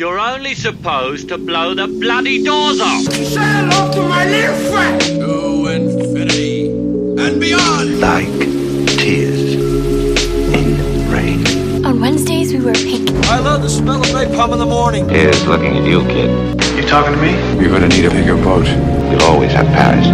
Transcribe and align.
You're 0.00 0.18
only 0.18 0.54
supposed 0.54 1.28
to 1.28 1.36
blow 1.36 1.74
the 1.74 1.86
bloody 1.86 2.42
doors 2.42 2.80
off. 2.80 3.02
Say 3.02 3.34
hello 3.36 3.92
to 3.92 4.00
my 4.08 4.24
little 4.24 4.56
friend. 4.72 4.98
To 4.98 5.66
infinity 5.66 6.70
and 6.70 7.38
beyond. 7.38 8.00
like 8.00 8.26
tears 8.96 9.56
in 10.56 11.12
rain. 11.12 11.84
On 11.84 12.00
Wednesdays, 12.00 12.50
we 12.54 12.64
wear 12.64 12.72
pink. 12.72 13.10
I 13.26 13.40
love 13.40 13.60
the 13.60 13.68
smell 13.68 14.00
of 14.00 14.06
napalm 14.06 14.54
in 14.54 14.58
the 14.58 14.64
morning. 14.64 15.06
Here's 15.06 15.46
looking 15.46 15.76
at 15.76 15.84
you, 15.84 16.00
kid. 16.04 16.30
You 16.76 16.88
talking 16.88 17.12
to 17.12 17.20
me? 17.20 17.32
You're 17.60 17.70
gonna 17.70 17.88
need 17.88 18.06
a 18.06 18.10
bigger 18.10 18.36
boat. 18.36 18.66
You'll 19.10 19.24
always 19.24 19.52
have 19.52 19.66
Paris. 19.66 20.06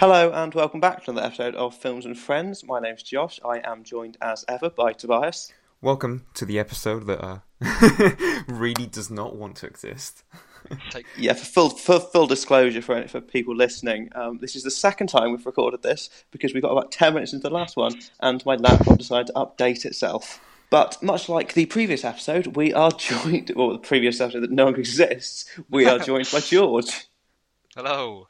Hello 0.00 0.32
and 0.32 0.54
welcome 0.54 0.80
back 0.80 1.04
to 1.04 1.10
another 1.10 1.26
episode 1.26 1.56
of 1.56 1.74
Films 1.74 2.06
and 2.06 2.18
Friends. 2.18 2.64
My 2.64 2.80
name's 2.80 3.02
Josh. 3.02 3.38
I 3.44 3.60
am 3.70 3.84
joined 3.84 4.16
as 4.22 4.46
ever 4.48 4.70
by 4.70 4.94
Tobias. 4.94 5.52
Welcome 5.82 6.26
to 6.34 6.44
the 6.44 6.60
episode 6.60 7.06
that 7.08 7.20
uh, 7.20 7.38
really 8.46 8.86
does 8.86 9.10
not 9.10 9.34
want 9.34 9.56
to 9.56 9.66
exist. 9.66 10.22
Yeah, 11.18 11.32
for 11.32 11.44
full 11.44 11.70
for 11.70 11.98
full 11.98 12.28
disclosure 12.28 12.80
for 12.80 13.08
for 13.08 13.20
people 13.20 13.56
listening, 13.56 14.08
um, 14.14 14.38
this 14.38 14.54
is 14.54 14.62
the 14.62 14.70
second 14.70 15.08
time 15.08 15.32
we've 15.32 15.44
recorded 15.44 15.82
this 15.82 16.08
because 16.30 16.54
we 16.54 16.60
got 16.60 16.70
about 16.70 16.92
ten 16.92 17.14
minutes 17.14 17.32
into 17.32 17.48
the 17.48 17.52
last 17.52 17.76
one, 17.76 17.98
and 18.20 18.46
my 18.46 18.54
laptop 18.54 18.96
decided 18.96 19.26
to 19.26 19.32
update 19.32 19.84
itself. 19.84 20.40
But 20.70 21.02
much 21.02 21.28
like 21.28 21.54
the 21.54 21.66
previous 21.66 22.04
episode, 22.04 22.54
we 22.54 22.72
are 22.72 22.92
joined, 22.96 23.50
or 23.56 23.72
the 23.72 23.80
previous 23.80 24.20
episode 24.20 24.42
that 24.42 24.52
no 24.52 24.66
longer 24.66 24.78
exists, 24.78 25.46
we 25.68 25.86
are 25.86 25.98
joined 25.98 26.30
by 26.30 26.38
George. 26.52 27.08
Hello. 27.74 28.28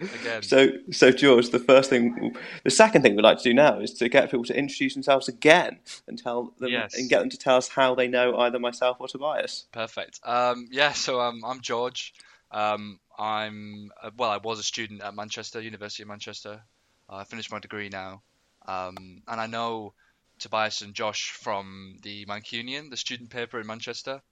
Again. 0.00 0.42
So, 0.42 0.68
so 0.90 1.10
George, 1.10 1.50
the 1.50 1.58
first 1.58 1.90
thing, 1.90 2.34
the 2.64 2.70
second 2.70 3.02
thing 3.02 3.16
we'd 3.16 3.22
like 3.22 3.38
to 3.38 3.44
do 3.44 3.52
now 3.54 3.80
is 3.80 3.92
to 3.94 4.08
get 4.08 4.30
people 4.30 4.44
to 4.46 4.56
introduce 4.58 4.94
themselves 4.94 5.28
again 5.28 5.78
and 6.08 6.18
tell 6.18 6.52
them 6.58 6.70
Yes. 6.70 6.94
and 6.94 7.08
get 7.08 7.20
them 7.20 7.28
to 7.30 7.36
tell 7.38 7.56
us 7.56 7.68
how 7.68 7.94
they 7.94 8.08
know 8.08 8.36
either 8.38 8.58
myself 8.58 8.96
or 9.00 9.08
Tobias. 9.08 9.66
Perfect. 9.72 10.20
Um, 10.24 10.68
yeah, 10.70 10.92
so 10.92 11.20
um, 11.20 11.42
I'm 11.44 11.60
George. 11.60 12.14
Um, 12.50 12.98
I'm 13.18 13.90
uh, 14.02 14.10
well. 14.16 14.30
I 14.30 14.38
was 14.38 14.58
a 14.58 14.62
student 14.62 15.02
at 15.02 15.14
Manchester 15.14 15.60
University 15.60 16.02
of 16.02 16.08
Manchester. 16.08 16.60
Uh, 17.08 17.16
I 17.16 17.24
finished 17.24 17.52
my 17.52 17.58
degree 17.58 17.88
now, 17.90 18.22
um, 18.66 19.22
and 19.28 19.40
I 19.40 19.46
know 19.46 19.92
Tobias 20.38 20.80
and 20.80 20.94
Josh 20.94 21.30
from 21.30 21.96
the 22.02 22.24
Mancunian, 22.26 22.88
the 22.90 22.96
student 22.96 23.28
paper 23.30 23.60
in 23.60 23.66
Manchester. 23.66 24.22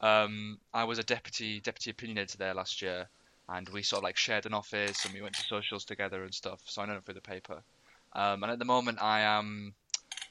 Um, 0.00 0.58
I 0.74 0.84
was 0.84 0.98
a 0.98 1.02
deputy 1.02 1.60
deputy 1.60 1.90
opinion 1.90 2.18
editor 2.18 2.36
there 2.38 2.54
last 2.54 2.82
year, 2.82 3.08
and 3.48 3.68
we 3.70 3.82
sort 3.82 3.98
of 4.00 4.04
like 4.04 4.16
shared 4.16 4.46
an 4.46 4.54
office 4.54 5.04
and 5.04 5.14
we 5.14 5.22
went 5.22 5.34
to 5.36 5.42
socials 5.42 5.84
together 5.84 6.22
and 6.22 6.34
stuff. 6.34 6.60
So 6.66 6.82
I 6.82 6.86
know 6.86 6.94
them 6.94 7.02
through 7.02 7.14
the 7.14 7.20
paper. 7.20 7.62
Um, 8.14 8.42
and 8.42 8.52
at 8.52 8.58
the 8.58 8.64
moment, 8.64 9.02
I 9.02 9.20
am 9.20 9.74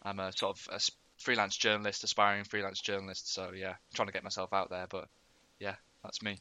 I'm 0.03 0.19
a 0.19 0.31
sort 0.33 0.57
of 0.59 0.67
a 0.75 0.79
freelance 1.19 1.57
journalist, 1.57 2.03
aspiring 2.03 2.43
freelance 2.45 2.81
journalist. 2.81 3.33
So 3.33 3.51
yeah, 3.55 3.75
trying 3.93 4.07
to 4.07 4.13
get 4.13 4.23
myself 4.23 4.53
out 4.53 4.69
there. 4.69 4.87
But 4.89 5.07
yeah, 5.59 5.75
that's 6.03 6.21
me. 6.21 6.39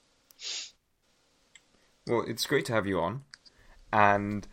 Well, 2.07 2.25
it's 2.27 2.47
great 2.47 2.65
to 2.67 2.73
have 2.73 2.87
you 2.87 3.01
on, 3.01 3.23
and 3.93 4.47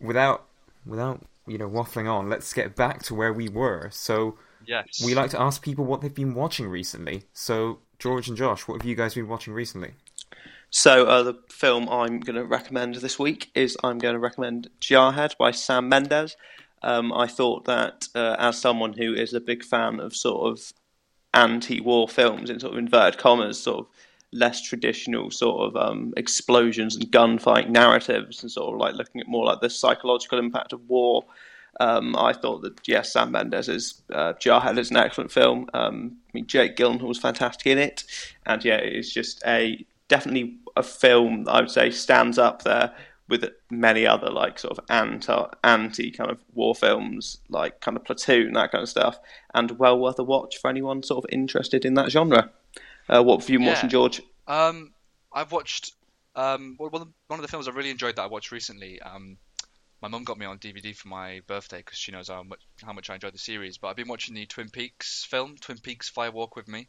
without 0.00 0.46
without 0.86 1.24
you 1.46 1.58
know 1.58 1.68
waffling 1.68 2.10
on, 2.10 2.28
let's 2.28 2.52
get 2.52 2.76
back 2.76 3.02
to 3.04 3.14
where 3.14 3.32
we 3.32 3.48
were. 3.48 3.90
So 3.92 4.38
Yes. 4.66 5.02
we 5.04 5.14
like 5.14 5.30
to 5.30 5.40
ask 5.40 5.62
people 5.62 5.84
what 5.84 6.00
they've 6.00 6.14
been 6.14 6.34
watching 6.34 6.68
recently. 6.68 7.24
So 7.32 7.80
George 7.98 8.28
and 8.28 8.36
Josh, 8.36 8.68
what 8.68 8.82
have 8.82 8.88
you 8.88 8.96
guys 8.96 9.14
been 9.14 9.28
watching 9.28 9.54
recently? 9.54 9.94
So 10.78 11.06
uh, 11.06 11.22
the 11.22 11.38
film 11.48 11.88
I'm 11.88 12.20
going 12.20 12.36
to 12.36 12.44
recommend 12.44 12.96
this 12.96 13.18
week 13.18 13.50
is 13.54 13.78
I'm 13.82 13.96
going 13.96 14.12
to 14.12 14.18
recommend 14.18 14.68
Jarhead 14.78 15.34
by 15.38 15.50
Sam 15.50 15.88
Mendes. 15.88 16.36
Um, 16.82 17.14
I 17.14 17.26
thought 17.26 17.64
that 17.64 18.08
uh, 18.14 18.36
as 18.38 18.60
someone 18.60 18.92
who 18.92 19.14
is 19.14 19.32
a 19.32 19.40
big 19.40 19.64
fan 19.64 20.00
of 20.00 20.14
sort 20.14 20.52
of 20.52 20.74
anti-war 21.32 22.08
films 22.08 22.50
in 22.50 22.60
sort 22.60 22.74
of 22.74 22.78
inverted 22.78 23.18
commas, 23.18 23.58
sort 23.58 23.78
of 23.78 23.86
less 24.32 24.60
traditional 24.60 25.30
sort 25.30 25.66
of 25.66 25.82
um, 25.82 26.12
explosions 26.14 26.94
and 26.94 27.10
gunfight 27.10 27.70
narratives, 27.70 28.42
and 28.42 28.52
sort 28.52 28.74
of 28.74 28.78
like 28.78 28.96
looking 28.96 29.22
at 29.22 29.28
more 29.28 29.46
like 29.46 29.62
the 29.62 29.70
psychological 29.70 30.38
impact 30.38 30.74
of 30.74 30.86
war. 30.90 31.24
Um, 31.80 32.14
I 32.16 32.34
thought 32.34 32.60
that 32.60 32.86
yes, 32.86 33.14
Sam 33.14 33.32
Mendes' 33.32 34.02
uh, 34.12 34.34
Jarhead 34.34 34.76
is 34.76 34.90
an 34.90 34.98
excellent 34.98 35.32
film. 35.32 35.70
Um, 35.72 36.18
I 36.28 36.30
mean, 36.34 36.46
Jake 36.46 36.76
Gyllenhaal 36.76 37.08
was 37.08 37.18
fantastic 37.18 37.66
in 37.66 37.78
it, 37.78 38.04
and 38.44 38.62
yeah, 38.62 38.76
it's 38.76 39.10
just 39.10 39.42
a 39.46 39.82
definitely 40.08 40.58
a 40.76 40.82
film 40.82 41.48
I 41.48 41.60
would 41.60 41.70
say 41.70 41.90
stands 41.90 42.38
up 42.38 42.62
there 42.62 42.94
with 43.28 43.44
many 43.70 44.06
other 44.06 44.30
like 44.30 44.58
sort 44.58 44.78
of 44.78 44.84
anti 44.88 45.44
anti 45.64 46.10
kind 46.10 46.30
of 46.30 46.38
war 46.54 46.74
films, 46.74 47.38
like 47.48 47.80
kind 47.80 47.96
of 47.96 48.04
Platoon, 48.04 48.52
that 48.52 48.70
kind 48.72 48.82
of 48.82 48.88
stuff, 48.88 49.18
and 49.54 49.78
well 49.78 49.98
worth 49.98 50.18
a 50.18 50.22
watch 50.24 50.58
for 50.58 50.70
anyone 50.70 51.02
sort 51.02 51.24
of 51.24 51.30
interested 51.32 51.84
in 51.84 51.94
that 51.94 52.10
genre. 52.10 52.50
Uh, 53.08 53.22
what 53.22 53.40
have 53.40 53.50
you 53.50 53.58
been 53.58 53.66
Yeah. 53.66 53.70
watching, 53.70 53.88
George? 53.88 54.22
Um, 54.46 54.94
I've 55.32 55.52
watched 55.52 55.92
um 56.34 56.76
well, 56.78 56.90
one 56.90 57.40
of 57.40 57.42
the 57.42 57.48
films 57.48 57.66
I 57.66 57.72
really 57.72 57.90
enjoyed 57.90 58.16
that 58.16 58.22
I 58.22 58.26
watched 58.26 58.52
recently. 58.52 59.00
Um, 59.00 59.38
my 60.02 60.08
mum 60.08 60.24
got 60.24 60.38
me 60.38 60.46
on 60.46 60.58
DVD 60.58 60.92
for 60.94 61.08
my 61.08 61.40
birthday 61.46 61.78
because 61.78 61.98
she 61.98 62.12
knows 62.12 62.28
how 62.28 62.42
much 62.42 62.60
how 62.84 62.92
much 62.92 63.10
I 63.10 63.14
enjoyed 63.14 63.34
the 63.34 63.38
series. 63.38 63.78
But 63.78 63.88
I've 63.88 63.96
been 63.96 64.08
watching 64.08 64.34
the 64.34 64.46
Twin 64.46 64.68
Peaks 64.70 65.24
film, 65.24 65.56
Twin 65.56 65.78
Peaks 65.78 66.08
Fire 66.08 66.30
Walk 66.30 66.56
with 66.56 66.68
Me, 66.68 66.88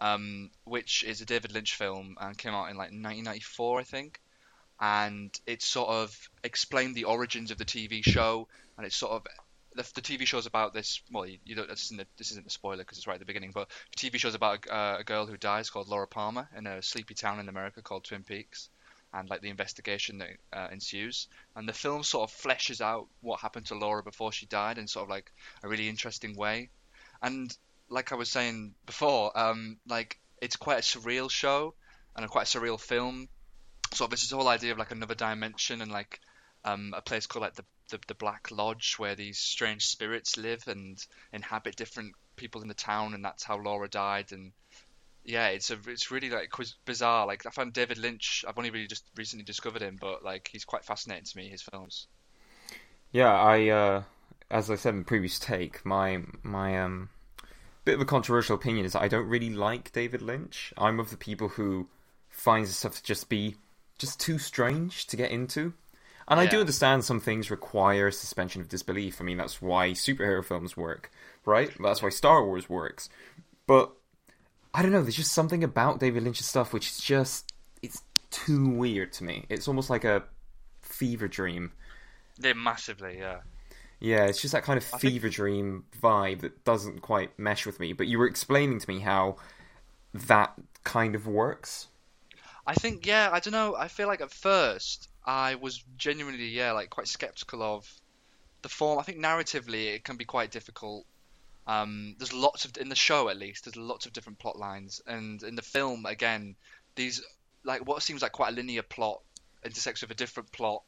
um, 0.00 0.50
which 0.64 1.04
is 1.04 1.20
a 1.20 1.26
David 1.26 1.52
Lynch 1.52 1.74
film 1.74 2.16
and 2.20 2.36
came 2.36 2.54
out 2.54 2.70
in 2.70 2.76
like 2.76 2.90
1994, 2.90 3.80
I 3.80 3.84
think. 3.84 4.20
And 4.80 5.38
it 5.46 5.62
sort 5.62 5.90
of 5.90 6.30
explained 6.42 6.94
the 6.94 7.04
origins 7.04 7.50
of 7.50 7.58
the 7.58 7.66
TV 7.66 8.02
show, 8.02 8.48
and 8.78 8.86
it's 8.86 8.96
sort 8.96 9.12
of 9.12 9.26
the, 9.74 9.82
the 9.94 10.00
TV 10.00 10.26
show's 10.26 10.46
about 10.46 10.74
this. 10.74 11.02
Well, 11.12 11.26
you, 11.26 11.38
you 11.44 11.54
don't. 11.54 11.68
This 11.68 11.84
isn't, 11.84 11.98
the, 11.98 12.06
this 12.16 12.30
isn't 12.30 12.44
the 12.44 12.50
spoiler 12.50 12.78
because 12.78 12.98
it's 12.98 13.06
right 13.06 13.14
at 13.14 13.20
the 13.20 13.26
beginning. 13.26 13.52
But 13.52 13.68
the 13.94 14.10
TV 14.10 14.18
show's 14.18 14.34
about 14.34 14.66
a, 14.66 14.74
uh, 14.74 14.96
a 15.00 15.04
girl 15.04 15.26
who 15.26 15.36
dies 15.36 15.68
called 15.68 15.88
Laura 15.88 16.06
Palmer 16.06 16.48
in 16.56 16.66
a 16.66 16.82
sleepy 16.82 17.14
town 17.14 17.40
in 17.40 17.48
America 17.48 17.82
called 17.82 18.04
Twin 18.04 18.22
Peaks, 18.22 18.70
and 19.12 19.28
like 19.28 19.42
the 19.42 19.50
investigation 19.50 20.18
that 20.18 20.30
uh, 20.52 20.68
ensues. 20.72 21.28
And 21.54 21.68
the 21.68 21.72
film 21.72 22.02
sort 22.02 22.30
of 22.30 22.36
fleshes 22.36 22.80
out 22.80 23.06
what 23.20 23.40
happened 23.40 23.66
to 23.66 23.74
Laura 23.74 24.02
before 24.02 24.32
she 24.32 24.46
died 24.46 24.78
in 24.78 24.86
sort 24.86 25.04
of 25.04 25.10
like 25.10 25.30
a 25.62 25.68
really 25.68 25.88
interesting 25.88 26.36
way. 26.36 26.70
And 27.22 27.54
like 27.90 28.12
I 28.12 28.14
was 28.14 28.30
saying 28.30 28.74
before, 28.86 29.36
um, 29.38 29.76
like 29.86 30.18
it's 30.40 30.56
quite 30.56 30.78
a 30.78 30.82
surreal 30.82 31.30
show 31.30 31.74
and 32.16 32.24
a 32.24 32.28
quite 32.28 32.54
a 32.54 32.58
surreal 32.58 32.80
film. 32.80 33.28
So 33.92 34.06
this 34.06 34.22
is 34.22 34.30
the 34.30 34.36
whole 34.36 34.48
idea 34.48 34.72
of 34.72 34.78
like 34.78 34.92
another 34.92 35.16
dimension 35.16 35.82
and 35.82 35.90
like 35.90 36.20
um, 36.64 36.94
a 36.96 37.02
place 37.02 37.26
called 37.26 37.42
like 37.42 37.54
the, 37.54 37.64
the 37.90 37.98
the 38.06 38.14
Black 38.14 38.48
Lodge 38.50 38.94
where 38.98 39.14
these 39.14 39.38
strange 39.38 39.86
spirits 39.86 40.36
live 40.36 40.62
and 40.68 41.04
inhabit 41.32 41.76
different 41.76 42.14
people 42.36 42.62
in 42.62 42.68
the 42.68 42.74
town, 42.74 43.14
and 43.14 43.24
that's 43.24 43.42
how 43.42 43.58
Laura 43.58 43.88
died. 43.88 44.32
And 44.32 44.52
yeah, 45.24 45.48
it's 45.48 45.70
a 45.70 45.78
it's 45.86 46.10
really 46.10 46.30
like 46.30 46.52
bizarre. 46.84 47.26
Like 47.26 47.44
I 47.44 47.50
found 47.50 47.72
David 47.72 47.98
Lynch. 47.98 48.44
I've 48.46 48.58
only 48.58 48.70
really 48.70 48.86
just 48.86 49.04
recently 49.16 49.44
discovered 49.44 49.82
him, 49.82 49.98
but 50.00 50.24
like 50.24 50.48
he's 50.52 50.64
quite 50.64 50.84
fascinating 50.84 51.24
to 51.24 51.36
me. 51.36 51.48
His 51.48 51.62
films. 51.62 52.06
Yeah, 53.10 53.32
I 53.32 53.68
uh, 53.68 54.02
as 54.50 54.70
I 54.70 54.76
said 54.76 54.94
in 54.94 55.00
the 55.00 55.04
previous 55.04 55.40
take, 55.40 55.84
my 55.84 56.22
my 56.44 56.80
um 56.80 57.08
bit 57.84 57.94
of 57.94 58.00
a 58.00 58.04
controversial 58.04 58.56
opinion 58.56 58.86
is 58.86 58.92
that 58.92 59.02
I 59.02 59.08
don't 59.08 59.28
really 59.28 59.50
like 59.50 59.92
David 59.92 60.22
Lynch. 60.22 60.72
I'm 60.76 61.00
of 61.00 61.10
the 61.10 61.16
people 61.16 61.48
who 61.48 61.88
finds 62.28 62.68
his 62.68 62.78
stuff 62.78 62.96
to 62.96 63.02
just 63.02 63.28
be 63.28 63.56
just 63.98 64.20
too 64.20 64.38
strange 64.38 65.06
to 65.06 65.16
get 65.16 65.30
into. 65.30 65.74
And 66.28 66.38
I 66.38 66.46
do 66.46 66.60
understand 66.60 67.04
some 67.04 67.18
things 67.18 67.50
require 67.50 68.12
suspension 68.12 68.60
of 68.60 68.68
disbelief. 68.68 69.20
I 69.20 69.24
mean, 69.24 69.36
that's 69.36 69.60
why 69.60 69.90
superhero 69.90 70.44
films 70.44 70.76
work, 70.76 71.10
right? 71.44 71.70
That's 71.82 72.02
why 72.02 72.10
Star 72.10 72.44
Wars 72.44 72.68
works. 72.68 73.08
But 73.66 73.90
I 74.72 74.82
don't 74.82 74.92
know, 74.92 75.02
there's 75.02 75.16
just 75.16 75.32
something 75.32 75.64
about 75.64 75.98
David 75.98 76.22
Lynch's 76.22 76.46
stuff 76.46 76.72
which 76.72 76.88
is 76.88 76.98
just 76.98 77.52
it's 77.82 78.02
too 78.30 78.68
weird 78.68 79.12
to 79.14 79.24
me. 79.24 79.46
It's 79.48 79.66
almost 79.66 79.90
like 79.90 80.04
a 80.04 80.22
fever 80.82 81.26
dream. 81.26 81.72
They're 82.38 82.54
massively, 82.54 83.18
yeah. 83.18 83.40
Yeah, 84.00 84.24
it's 84.24 84.40
just 84.40 84.52
that 84.52 84.62
kind 84.62 84.78
of 84.78 84.84
I 84.94 84.98
think- 84.98 85.12
fever 85.12 85.28
dream 85.28 85.84
vibe 86.02 86.40
that 86.40 86.64
doesn't 86.64 87.00
quite 87.02 87.38
mesh 87.38 87.66
with 87.66 87.78
me. 87.78 87.92
But 87.92 88.06
you 88.06 88.18
were 88.18 88.26
explaining 88.26 88.80
to 88.80 88.88
me 88.88 89.00
how 89.00 89.36
that 90.14 90.54
kind 90.84 91.14
of 91.14 91.26
works. 91.26 91.88
I 92.66 92.74
think 92.74 93.06
yeah, 93.06 93.30
I 93.32 93.40
don't 93.40 93.52
know. 93.52 93.76
I 93.76 93.88
feel 93.88 94.06
like 94.08 94.20
at 94.20 94.30
first 94.30 95.08
I 95.24 95.56
was 95.56 95.84
genuinely 95.96 96.46
yeah, 96.48 96.72
like 96.72 96.90
quite 96.90 97.08
skeptical 97.08 97.62
of 97.62 97.92
the 98.62 98.68
form. 98.68 98.98
I 98.98 99.02
think 99.02 99.18
narratively 99.18 99.94
it 99.94 100.04
can 100.04 100.16
be 100.16 100.24
quite 100.24 100.50
difficult. 100.50 101.04
Um, 101.66 102.16
there's 102.18 102.32
lots 102.32 102.64
of 102.64 102.76
in 102.78 102.88
the 102.88 102.96
show 102.96 103.28
at 103.28 103.36
least. 103.36 103.64
There's 103.64 103.76
lots 103.76 104.06
of 104.06 104.12
different 104.12 104.38
plot 104.38 104.58
lines, 104.58 105.02
and 105.06 105.42
in 105.42 105.56
the 105.56 105.62
film 105.62 106.06
again, 106.06 106.56
these 106.94 107.22
like 107.64 107.86
what 107.86 108.02
seems 108.02 108.22
like 108.22 108.32
quite 108.32 108.52
a 108.52 108.56
linear 108.56 108.82
plot 108.82 109.20
intersects 109.64 110.00
with 110.00 110.10
a 110.10 110.14
different 110.14 110.50
plot, 110.52 110.82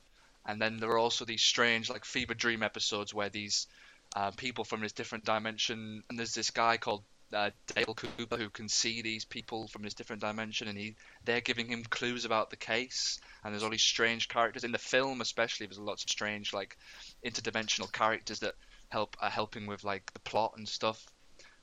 and 0.47 0.61
then 0.61 0.79
there 0.79 0.91
are 0.91 0.99
also 0.99 1.25
these 1.25 1.43
strange 1.43 1.89
like 1.91 2.05
fever 2.05 2.35
dream 2.35 2.63
episodes 2.63 3.15
where 3.15 3.31
these 3.31 3.67
uh, 4.15 4.31
people 4.33 4.65
from 4.65 4.81
this 4.81 4.93
different 4.93 5.25
dimension, 5.25 6.03
and 6.09 6.19
there's 6.19 6.35
this 6.35 6.51
guy 6.51 6.77
called 6.77 7.03
uh, 7.33 7.51
Dale 7.75 7.95
Cooper 7.95 8.37
who 8.37 8.51
can 8.51 8.69
see 8.69 9.01
these 9.03 9.25
people 9.25 9.69
from 9.69 9.83
this 9.83 9.95
different 9.95 10.21
dimension, 10.21 10.69
and 10.69 10.77
he 10.77 10.97
they're 11.25 11.41
giving 11.41 11.69
him 11.69 11.85
clues 11.85 12.25
about 12.25 12.51
the 12.51 12.57
case. 12.57 13.21
And 13.43 13.53
there's 13.53 13.63
all 13.63 13.71
these 13.71 13.83
strange 13.83 14.29
characters 14.29 14.65
in 14.65 14.73
the 14.73 14.79
film, 14.79 15.21
especially. 15.21 15.67
There's 15.67 15.79
lots 15.79 16.05
of 16.05 16.11
strange 16.11 16.53
like 16.53 16.77
interdimensional 17.25 17.91
characters 17.91 18.41
that 18.41 18.55
help 18.89 19.17
are 19.21 19.31
helping 19.31 19.67
with 19.67 19.85
like 19.85 20.13
the 20.13 20.21
plot 20.21 20.55
and 20.57 20.69
stuff. 20.69 21.05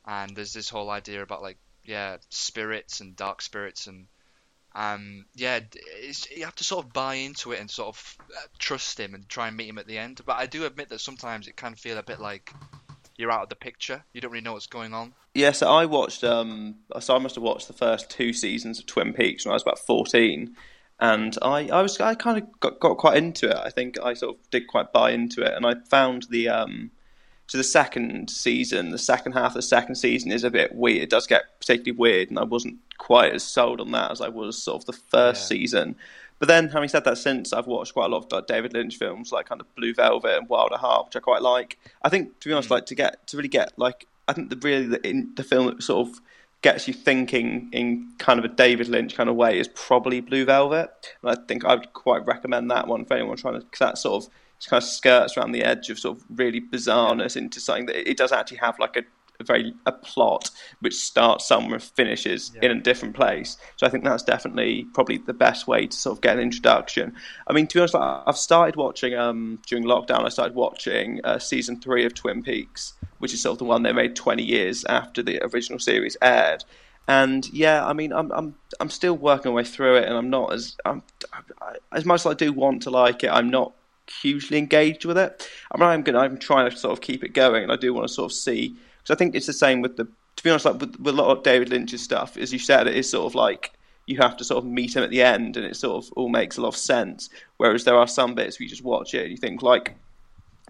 And 0.06 0.36
there's 0.36 0.54
this 0.54 0.70
whole 0.70 0.90
idea 0.90 1.22
about 1.22 1.42
like 1.42 1.58
yeah 1.86 2.18
spirits 2.30 3.00
and 3.00 3.16
dark 3.16 3.42
spirits 3.42 3.88
and 3.88 4.08
um 4.76 5.26
yeah 5.36 5.60
you 6.36 6.46
have 6.46 6.56
to 6.56 6.64
sort 6.64 6.86
of 6.86 6.94
buy 6.94 7.16
into 7.16 7.52
it 7.52 7.60
and 7.60 7.72
sort 7.72 7.88
of 7.88 8.18
uh, 8.38 8.42
trust 8.60 9.00
him 9.00 9.16
and 9.16 9.28
try 9.28 9.48
and 9.48 9.58
meet 9.58 9.68
him 9.68 9.80
at 9.80 9.88
the 9.88 9.98
end. 9.98 10.22
But 10.26 10.38
I 10.38 10.46
do 10.46 10.66
admit 10.66 10.90
that 10.90 11.02
sometimes 11.02 11.48
it 11.48 11.56
can 11.56 11.76
feel 11.76 11.98
a 11.98 12.04
bit 12.04 12.20
like 12.20 12.54
you're 13.20 13.32
out 13.32 13.44
of 13.44 13.50
the 13.50 13.56
picture. 13.56 14.04
You 14.14 14.22
don't 14.22 14.32
really 14.32 14.44
know 14.44 14.54
what's 14.54 14.68
going 14.68 14.94
on. 14.94 15.14
Yeah, 15.34 15.52
so 15.52 15.70
I 15.70 15.86
watched. 15.86 16.24
Um, 16.24 16.76
so 17.00 17.16
I 17.16 17.20
must 17.20 17.36
have 17.36 17.44
watched 17.44 17.68
the 17.68 17.74
first 17.74 18.10
two 18.10 18.34
seasons 18.34 18.80
of 18.80 18.86
Twin 18.86 19.14
Peaks 19.14 19.46
when 19.46 19.52
I 19.52 19.56
was 19.56 19.62
about 19.62 19.80
fourteen, 19.80 20.56
and 21.00 21.38
I, 21.42 21.68
I 21.68 21.82
was 21.82 22.00
I 22.00 22.16
kind 22.16 22.38
of 22.38 22.60
got, 22.60 22.80
got 22.80 22.98
quite 22.98 23.18
into 23.18 23.50
it. 23.50 23.58
I 23.58 23.70
think 23.70 24.00
I 24.00 24.14
sort 24.14 24.36
of 24.36 24.50
did 24.50 24.68
quite 24.68 24.94
buy 24.94 25.12
into 25.12 25.44
it, 25.44 25.54
and 25.54 25.66
I 25.66 25.76
found 25.90 26.28
the 26.30 26.50
um, 26.50 26.92
so 27.48 27.58
the 27.58 27.64
second 27.64 28.30
season, 28.30 28.92
the 28.92 28.98
second 28.98 29.34
half 29.34 29.52
of 29.52 29.56
the 29.56 29.62
second 29.62 29.96
season 29.96 30.32
is 30.32 30.44
a 30.44 30.50
bit 30.52 30.74
weird. 30.74 31.04
It 31.04 31.10
does 31.10 31.28
get 31.28 31.60
particularly 31.60 31.98
weird, 31.98 32.30
and 32.30 32.40
I 32.40 32.44
wasn't 32.44 32.78
quite 33.00 33.34
as 33.34 33.44
sold 33.44 33.82
on 33.82 33.92
that 33.92 34.12
as 34.12 34.22
I 34.22 34.28
was 34.28 34.62
sort 34.62 34.84
of 34.84 34.86
the 34.86 34.94
first 34.94 35.42
Yeah. 35.42 35.58
season. 35.58 35.96
But 36.38 36.48
then, 36.48 36.70
having 36.70 36.88
said 36.88 37.04
that, 37.06 37.18
since 37.18 37.52
I've 37.52 37.68
watched 37.68 37.94
quite 37.94 38.06
a 38.06 38.10
lot 38.10 38.26
of 38.26 38.32
like, 38.32 38.48
David 38.48 38.74
Lynch 38.74 38.98
films, 38.98 39.32
like 39.32 39.50
kind 39.50 39.60
of 39.60 39.76
Blue 39.76 39.94
Velvet 39.94 40.38
and 40.38 40.48
Wild 40.48 40.72
at 40.72 40.80
Heart, 40.80 41.08
which 41.08 41.16
I 41.18 41.20
quite 41.20 41.42
like. 41.42 41.78
I 42.02 42.10
think, 42.10 42.40
to 42.40 42.48
be 42.48 42.54
honest, 42.54 42.70
mm. 42.70 42.74
like 42.74 42.86
to 42.86 42.96
get 42.96 43.28
to 43.28 43.38
really 43.38 43.50
get 43.50 43.74
like, 43.78 44.06
I 44.28 44.34
think 44.34 44.50
the 44.50 44.56
really 44.58 44.86
the, 44.86 45.08
in, 45.08 45.32
the 45.36 45.44
film 45.44 45.66
that 45.68 45.84
sort 45.84 46.08
of 46.08 46.22
gets 46.62 46.88
you 46.88 46.94
thinking 46.94 47.70
in 47.72 48.12
kind 48.20 48.38
of 48.40 48.46
a 48.46 48.50
David 48.50 48.88
Lynch 48.90 49.16
kind 49.16 49.30
of 49.30 49.36
way 49.36 49.60
is 49.60 49.68
probably 49.68 50.22
Blue 50.22 50.46
Velvet. 50.46 50.92
And 51.22 51.32
I 51.32 51.36
think 51.48 51.66
I 51.66 51.76
would 51.76 51.94
quite 51.94 52.26
recommend 52.26 52.70
that 52.72 52.88
one 52.88 53.06
for 53.06 53.16
anyone 53.16 53.38
trying 53.38 53.56
to, 53.56 53.60
because 53.62 53.80
that 53.80 53.98
sort 53.98 54.24
of 54.24 54.30
just 54.60 54.70
kind 54.70 54.84
of 54.84 54.88
skirts 54.88 55.38
around 55.38 55.54
the 55.54 55.64
edge 55.64 55.90
of 55.90 56.00
sort 56.00 56.18
of 56.18 56.24
really 56.30 56.62
bizarreness 56.62 57.38
into 57.38 57.60
something 57.60 57.86
that 57.86 58.10
it 58.10 58.18
does 58.18 58.32
actually 58.34 58.58
have 58.58 58.78
like 58.78 58.98
a 58.98 59.04
very 59.44 59.74
a 59.86 59.92
plot 59.92 60.50
which 60.82 60.96
starts 60.96 61.48
somewhere 61.48 61.76
and 61.76 61.84
finishes 61.84 62.52
in 62.62 62.72
a 62.72 62.80
different 62.80 63.16
place. 63.16 63.58
So 63.78 63.88
I 63.88 63.90
think 63.90 64.04
that's 64.04 64.24
definitely 64.24 64.86
probably 64.94 65.18
the 65.18 65.34
best 65.34 65.68
way 65.68 65.88
to 65.88 65.96
sort 65.96 66.18
of 66.18 66.22
get 66.22 66.38
an 66.38 66.44
introduction. 66.44 67.16
I 67.48 67.54
mean, 67.54 67.68
to 67.68 67.76
be 67.76 67.80
honest, 67.80 67.96
I've 67.96 68.38
started 68.38 68.76
watching 68.76 69.16
um, 69.16 69.60
during 69.66 69.86
lockdown. 69.86 70.26
I 70.26 70.30
started 70.30 70.56
watching 70.56 71.22
uh, 71.24 71.40
season 71.40 71.80
three 71.80 72.06
of 72.06 72.14
Twin 72.14 72.44
Peaks, 72.44 72.94
which 73.20 73.34
is 73.34 73.42
sort 73.42 73.54
of 73.54 73.60
the 73.60 73.66
one 73.66 73.84
they 73.84 73.94
made 73.94 74.16
twenty 74.16 74.44
years 74.44 74.86
after 74.86 75.24
the 75.24 75.42
original 75.54 75.80
series 75.80 76.18
aired. 76.22 76.64
And 77.08 77.50
yeah, 77.52 77.86
I 77.86 77.94
mean, 77.94 78.14
I'm 78.14 78.32
I'm 78.32 78.56
I'm 78.80 78.90
still 78.90 79.18
working 79.18 79.52
my 79.52 79.56
way 79.56 79.64
through 79.64 79.96
it, 79.98 80.06
and 80.06 80.16
I'm 80.16 80.30
not 80.30 80.54
as 80.54 80.78
I'm, 80.86 81.02
I, 81.62 81.76
as 81.92 82.06
much 82.06 82.22
as 82.22 82.28
I 82.28 82.34
do 82.36 82.54
want 82.54 82.84
to 82.84 82.92
like 82.92 83.24
it. 83.24 83.32
I'm 83.32 83.50
not 83.50 83.74
hugely 84.22 84.58
engaged 84.58 85.06
with 85.06 85.18
it. 85.18 85.50
I 85.72 85.78
mean, 85.80 85.88
I'm 85.88 86.04
gonna 86.04 86.20
I'm 86.20 86.38
trying 86.38 86.70
to 86.70 86.78
sort 86.78 86.94
of 86.94 87.02
keep 87.02 87.24
it 87.24 87.34
going, 87.34 87.64
and 87.64 87.72
I 87.72 87.78
do 87.78 87.94
want 87.94 88.08
to 88.08 88.14
sort 88.14 88.32
of 88.32 88.36
see 88.36 88.76
because 89.10 89.16
I 89.16 89.18
think 89.18 89.36
it's 89.36 89.48
the 89.48 89.54
same 89.54 89.82
with 89.82 89.98
the 89.98 90.06
to 90.36 90.44
be 90.44 90.50
honest, 90.50 90.66
like 90.66 90.80
with, 90.80 91.00
with 91.00 91.16
a 91.16 91.22
lot 91.22 91.36
of 91.36 91.44
David 91.44 91.70
Lynch's 91.70 92.02
stuff, 92.02 92.38
as 92.38 92.54
you 92.54 92.60
said, 92.60 92.88
it 92.88 92.96
is 92.96 93.10
sort 93.10 93.26
of 93.26 93.36
like 93.36 93.74
you 94.06 94.18
have 94.18 94.38
to 94.38 94.44
sort 94.44 94.64
of 94.64 94.70
meet 94.70 94.96
him 94.96 95.04
at 95.04 95.10
the 95.10 95.22
end, 95.22 95.58
and 95.58 95.66
it 95.66 95.76
sort 95.76 96.04
of 96.04 96.12
all 96.14 96.30
makes 96.30 96.58
a 96.58 96.62
lot 96.62 96.70
of 96.70 96.78
sense. 96.78 97.30
Whereas 97.58 97.84
there 97.84 97.98
are 97.98 98.08
some 98.08 98.36
bits 98.36 98.60
where 98.60 98.66
you 98.66 98.70
just 98.70 98.84
watch 98.84 99.14
it 99.14 99.24
and 99.24 99.32
you 99.32 99.38
think 99.38 99.62
like 99.62 99.96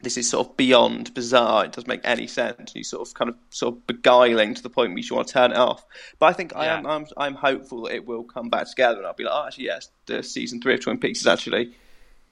this 0.02 0.18
is 0.18 0.30
sort 0.30 0.48
of 0.48 0.58
beyond 0.58 1.14
bizarre. 1.14 1.66
It 1.66 1.74
doesn't 1.74 1.88
make 1.88 2.02
any 2.04 2.26
sense. 2.26 2.74
You 2.74 2.84
sort 2.84 3.08
of 3.08 3.14
kind 3.14 3.30
of 3.30 3.36
sort 3.50 3.76
of 3.76 3.86
beguiling 3.86 4.56
to 4.56 4.64
the 4.64 4.70
point 4.70 4.94
where 4.94 5.00
you 5.00 5.16
want 5.16 5.28
to 5.28 5.34
turn 5.34 5.52
it 5.52 5.58
off. 5.58 5.86
But 6.18 6.28
I 6.28 6.34
think 6.34 6.56
I 6.56 6.68
am 6.68 6.88
I'm 6.88 7.06
I'm 7.18 7.36
hopeful 7.36 7.84
that 7.84 7.96
it 7.96 8.08
will 8.08 8.24
come 8.24 8.50
back 8.50 8.68
together, 8.70 8.98
and 8.98 9.08
I'll 9.08 9.14
be 9.14 9.26
like, 9.26 9.34
oh, 9.36 9.48
actually, 9.48 9.66
yes, 9.66 9.90
the 10.06 10.24
season 10.24 10.62
three 10.62 10.74
of 10.74 10.80
Twin 10.80 10.98
Peaks 10.98 11.20
is 11.20 11.28
actually 11.28 11.74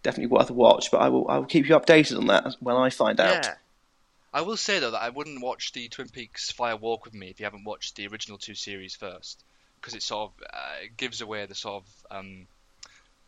definitely 0.01 0.35
worth 0.35 0.49
a 0.49 0.53
watch. 0.53 0.89
But 0.91 1.01
I 1.01 1.09
will 1.09 1.27
I 1.29 1.37
will 1.37 1.45
keep 1.45 1.67
you 1.69 1.75
updated 1.75 2.17
on 2.17 2.27
that 2.27 2.55
when 2.59 2.75
I 2.75 2.89
find 2.89 3.19
out. 3.19 3.45
I 4.33 4.41
will 4.41 4.57
say 4.57 4.79
though 4.79 4.91
that 4.91 5.01
I 5.01 5.09
wouldn't 5.09 5.41
watch 5.41 5.71
the 5.71 5.87
Twin 5.87 6.09
Peaks 6.09 6.51
Fire 6.51 6.75
Walk 6.75 7.05
with 7.05 7.13
me 7.13 7.29
if 7.29 7.39
you 7.39 7.45
haven't 7.45 7.63
watched 7.63 7.95
the 7.95 8.07
original 8.07 8.37
two 8.37 8.55
series 8.55 8.95
first, 8.95 9.43
because 9.79 9.95
it 9.95 10.03
sort 10.03 10.31
of 10.31 10.43
uh, 10.53 10.87
gives 10.97 11.21
away 11.21 11.45
the 11.45 11.55
sort 11.55 11.83
of 11.83 12.17
um, 12.17 12.47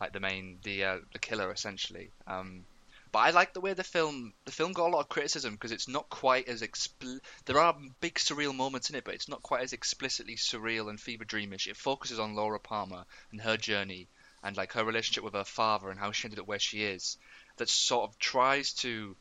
like 0.00 0.12
the 0.12 0.20
main 0.20 0.58
the 0.62 0.84
uh, 0.84 0.98
the 1.12 1.18
killer 1.18 1.50
essentially. 1.50 2.10
Um, 2.26 2.64
but 3.12 3.20
I 3.20 3.30
like 3.30 3.54
the 3.54 3.60
way 3.60 3.72
the 3.72 3.82
film 3.82 4.34
the 4.44 4.52
film 4.52 4.72
got 4.72 4.88
a 4.88 4.92
lot 4.92 5.00
of 5.00 5.08
criticism 5.08 5.54
because 5.54 5.72
it's 5.72 5.88
not 5.88 6.08
quite 6.10 6.48
as 6.48 6.62
expl- 6.62 7.20
there 7.46 7.58
are 7.58 7.76
big 8.00 8.14
surreal 8.14 8.54
moments 8.54 8.90
in 8.90 8.96
it, 8.96 9.04
but 9.04 9.14
it's 9.14 9.28
not 9.28 9.42
quite 9.42 9.62
as 9.62 9.72
explicitly 9.72 10.36
surreal 10.36 10.90
and 10.90 11.00
fever 11.00 11.24
dreamish. 11.24 11.66
It 11.66 11.76
focuses 11.76 12.20
on 12.20 12.34
Laura 12.34 12.60
Palmer 12.60 13.04
and 13.32 13.40
her 13.40 13.56
journey 13.56 14.06
and 14.42 14.56
like 14.56 14.74
her 14.74 14.84
relationship 14.84 15.24
with 15.24 15.34
her 15.34 15.44
father 15.44 15.90
and 15.90 15.98
how 15.98 16.12
she 16.12 16.26
ended 16.26 16.38
up 16.38 16.46
where 16.46 16.58
she 16.58 16.84
is. 16.84 17.18
That 17.56 17.68
sort 17.68 18.08
of 18.08 18.18
tries 18.18 18.72
to 18.74 19.16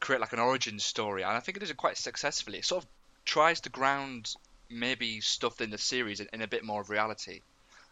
create 0.00 0.20
like 0.20 0.32
an 0.32 0.38
origin 0.38 0.78
story, 0.78 1.22
and 1.22 1.32
I 1.32 1.40
think 1.40 1.56
it 1.56 1.60
does 1.60 1.70
it 1.70 1.76
quite 1.76 1.96
successfully. 1.96 2.58
It 2.58 2.64
sort 2.64 2.84
of 2.84 2.90
tries 3.24 3.60
to 3.62 3.70
ground 3.70 4.34
maybe 4.70 5.20
stuff 5.20 5.60
in 5.60 5.70
the 5.70 5.78
series 5.78 6.20
in, 6.20 6.28
in 6.32 6.42
a 6.42 6.46
bit 6.46 6.64
more 6.64 6.80
of 6.80 6.90
reality. 6.90 7.40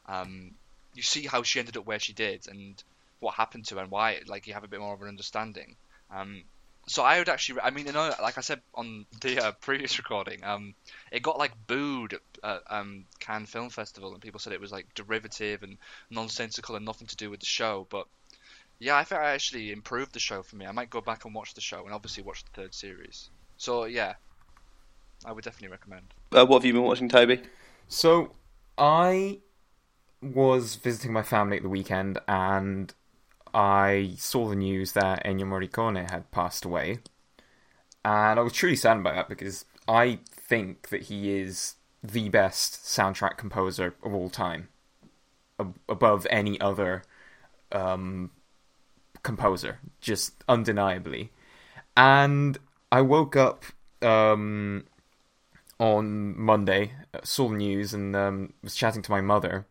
Um, 0.06 0.52
you 0.94 1.02
see 1.02 1.26
how 1.26 1.42
she 1.42 1.58
ended 1.58 1.76
up 1.76 1.86
where 1.86 1.98
she 1.98 2.12
did 2.12 2.48
and 2.48 2.82
what 3.20 3.34
happened 3.34 3.66
to 3.66 3.76
her 3.76 3.82
and 3.82 3.90
why. 3.90 4.20
Like 4.26 4.46
you 4.46 4.54
have 4.54 4.64
a 4.64 4.68
bit 4.68 4.80
more 4.80 4.94
of 4.94 5.02
an 5.02 5.08
understanding. 5.08 5.76
Um, 6.10 6.42
so 6.86 7.04
I 7.04 7.18
would 7.18 7.28
actually, 7.28 7.60
I 7.60 7.70
mean, 7.70 7.86
you 7.86 7.92
know, 7.92 8.12
like 8.20 8.38
I 8.38 8.40
said 8.40 8.60
on 8.74 9.06
the 9.20 9.38
uh, 9.38 9.52
previous 9.52 9.98
recording, 9.98 10.42
um, 10.44 10.74
it 11.12 11.22
got 11.22 11.38
like 11.38 11.52
booed 11.66 12.18
at 12.42 12.62
um, 12.68 13.04
Cannes 13.20 13.46
Film 13.46 13.70
Festival, 13.70 14.12
and 14.12 14.20
people 14.20 14.40
said 14.40 14.52
it 14.52 14.60
was 14.60 14.72
like 14.72 14.92
derivative 14.94 15.62
and 15.62 15.78
nonsensical 16.10 16.74
and 16.74 16.84
nothing 16.84 17.06
to 17.06 17.16
do 17.16 17.30
with 17.30 17.40
the 17.40 17.46
show. 17.46 17.86
But 17.88 18.08
yeah, 18.82 18.96
I 18.96 19.04
think 19.04 19.20
I 19.20 19.30
actually 19.30 19.70
improved 19.70 20.12
the 20.12 20.18
show 20.18 20.42
for 20.42 20.56
me. 20.56 20.66
I 20.66 20.72
might 20.72 20.90
go 20.90 21.00
back 21.00 21.24
and 21.24 21.32
watch 21.32 21.54
the 21.54 21.60
show, 21.60 21.84
and 21.84 21.94
obviously 21.94 22.24
watch 22.24 22.44
the 22.44 22.50
third 22.62 22.74
series. 22.74 23.30
So 23.56 23.84
yeah, 23.84 24.14
I 25.24 25.30
would 25.30 25.44
definitely 25.44 25.68
recommend. 25.68 26.14
Uh, 26.32 26.44
what 26.44 26.58
have 26.58 26.64
you 26.64 26.72
been 26.72 26.82
watching, 26.82 27.08
Toby? 27.08 27.42
So 27.86 28.32
I 28.76 29.38
was 30.20 30.74
visiting 30.74 31.12
my 31.12 31.22
family 31.22 31.58
at 31.58 31.62
the 31.62 31.68
weekend 31.68 32.18
and 32.26 32.92
I 33.54 34.14
saw 34.16 34.48
the 34.48 34.56
news 34.56 34.92
that 34.92 35.24
Ennio 35.24 35.44
Morricone 35.44 36.10
had 36.10 36.30
passed 36.32 36.64
away. 36.64 36.98
And 38.04 38.40
I 38.40 38.42
was 38.42 38.52
truly 38.52 38.76
saddened 38.76 39.04
by 39.04 39.12
that 39.12 39.28
because 39.28 39.64
I 39.86 40.18
think 40.28 40.88
that 40.88 41.02
he 41.02 41.38
is 41.38 41.76
the 42.02 42.28
best 42.30 42.82
soundtrack 42.84 43.36
composer 43.36 43.94
of 44.02 44.12
all 44.12 44.28
time, 44.28 44.68
ab- 45.60 45.78
above 45.88 46.26
any 46.30 46.60
other 46.60 47.04
um, 47.70 48.30
composer, 49.22 49.78
just 50.00 50.44
undeniably. 50.48 51.30
And 51.96 52.58
I 52.90 53.02
woke 53.02 53.36
up 53.36 53.64
um, 54.02 54.84
on 55.78 56.38
Monday, 56.38 56.92
uh, 57.14 57.20
saw 57.22 57.48
the 57.48 57.56
news, 57.56 57.94
and 57.94 58.14
um, 58.16 58.52
was 58.62 58.74
chatting 58.74 59.02
to 59.02 59.10
my 59.10 59.20
mother, 59.20 59.66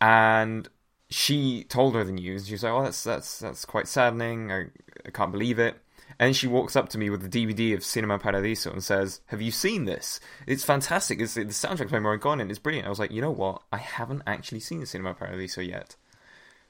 and 0.00 0.68
she 1.10 1.64
told 1.64 1.94
her 1.94 2.04
the 2.04 2.12
news. 2.12 2.46
She 2.46 2.54
was 2.54 2.62
like, 2.62 2.72
"Oh, 2.72 2.82
that's 2.82 3.04
that's 3.04 3.38
that's 3.38 3.64
quite 3.64 3.88
saddening. 3.88 4.52
I, 4.52 4.66
I 5.06 5.10
can't 5.12 5.32
believe 5.32 5.58
it." 5.58 5.76
And 6.18 6.36
she 6.36 6.46
walks 6.46 6.76
up 6.76 6.88
to 6.90 6.98
me 6.98 7.10
with 7.10 7.28
the 7.28 7.46
DVD 7.46 7.74
of 7.74 7.84
Cinema 7.84 8.18
Paradiso 8.18 8.70
and 8.70 8.82
says, 8.84 9.20
"Have 9.26 9.42
you 9.42 9.50
seen 9.50 9.84
this? 9.84 10.20
It's 10.46 10.64
fantastic. 10.64 11.20
It's, 11.20 11.34
the 11.34 11.44
soundtrack's 11.44 11.92
by 11.92 11.98
Morricone 11.98 12.40
and 12.40 12.50
it's 12.50 12.58
brilliant." 12.58 12.86
I 12.86 12.90
was 12.90 12.98
like, 12.98 13.10
"You 13.10 13.22
know 13.22 13.30
what? 13.30 13.62
I 13.72 13.78
haven't 13.78 14.22
actually 14.26 14.60
seen 14.60 14.84
Cinema 14.86 15.14
Paradiso 15.14 15.60
yet." 15.60 15.96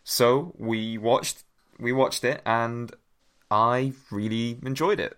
So 0.04 0.54
we 0.59 0.99
watched 0.99 1.44
we 1.78 1.93
watched 1.93 2.25
it, 2.25 2.43
and 2.45 2.93
I 3.50 3.93
really 4.11 4.59
enjoyed 4.64 5.00
it. 5.00 5.16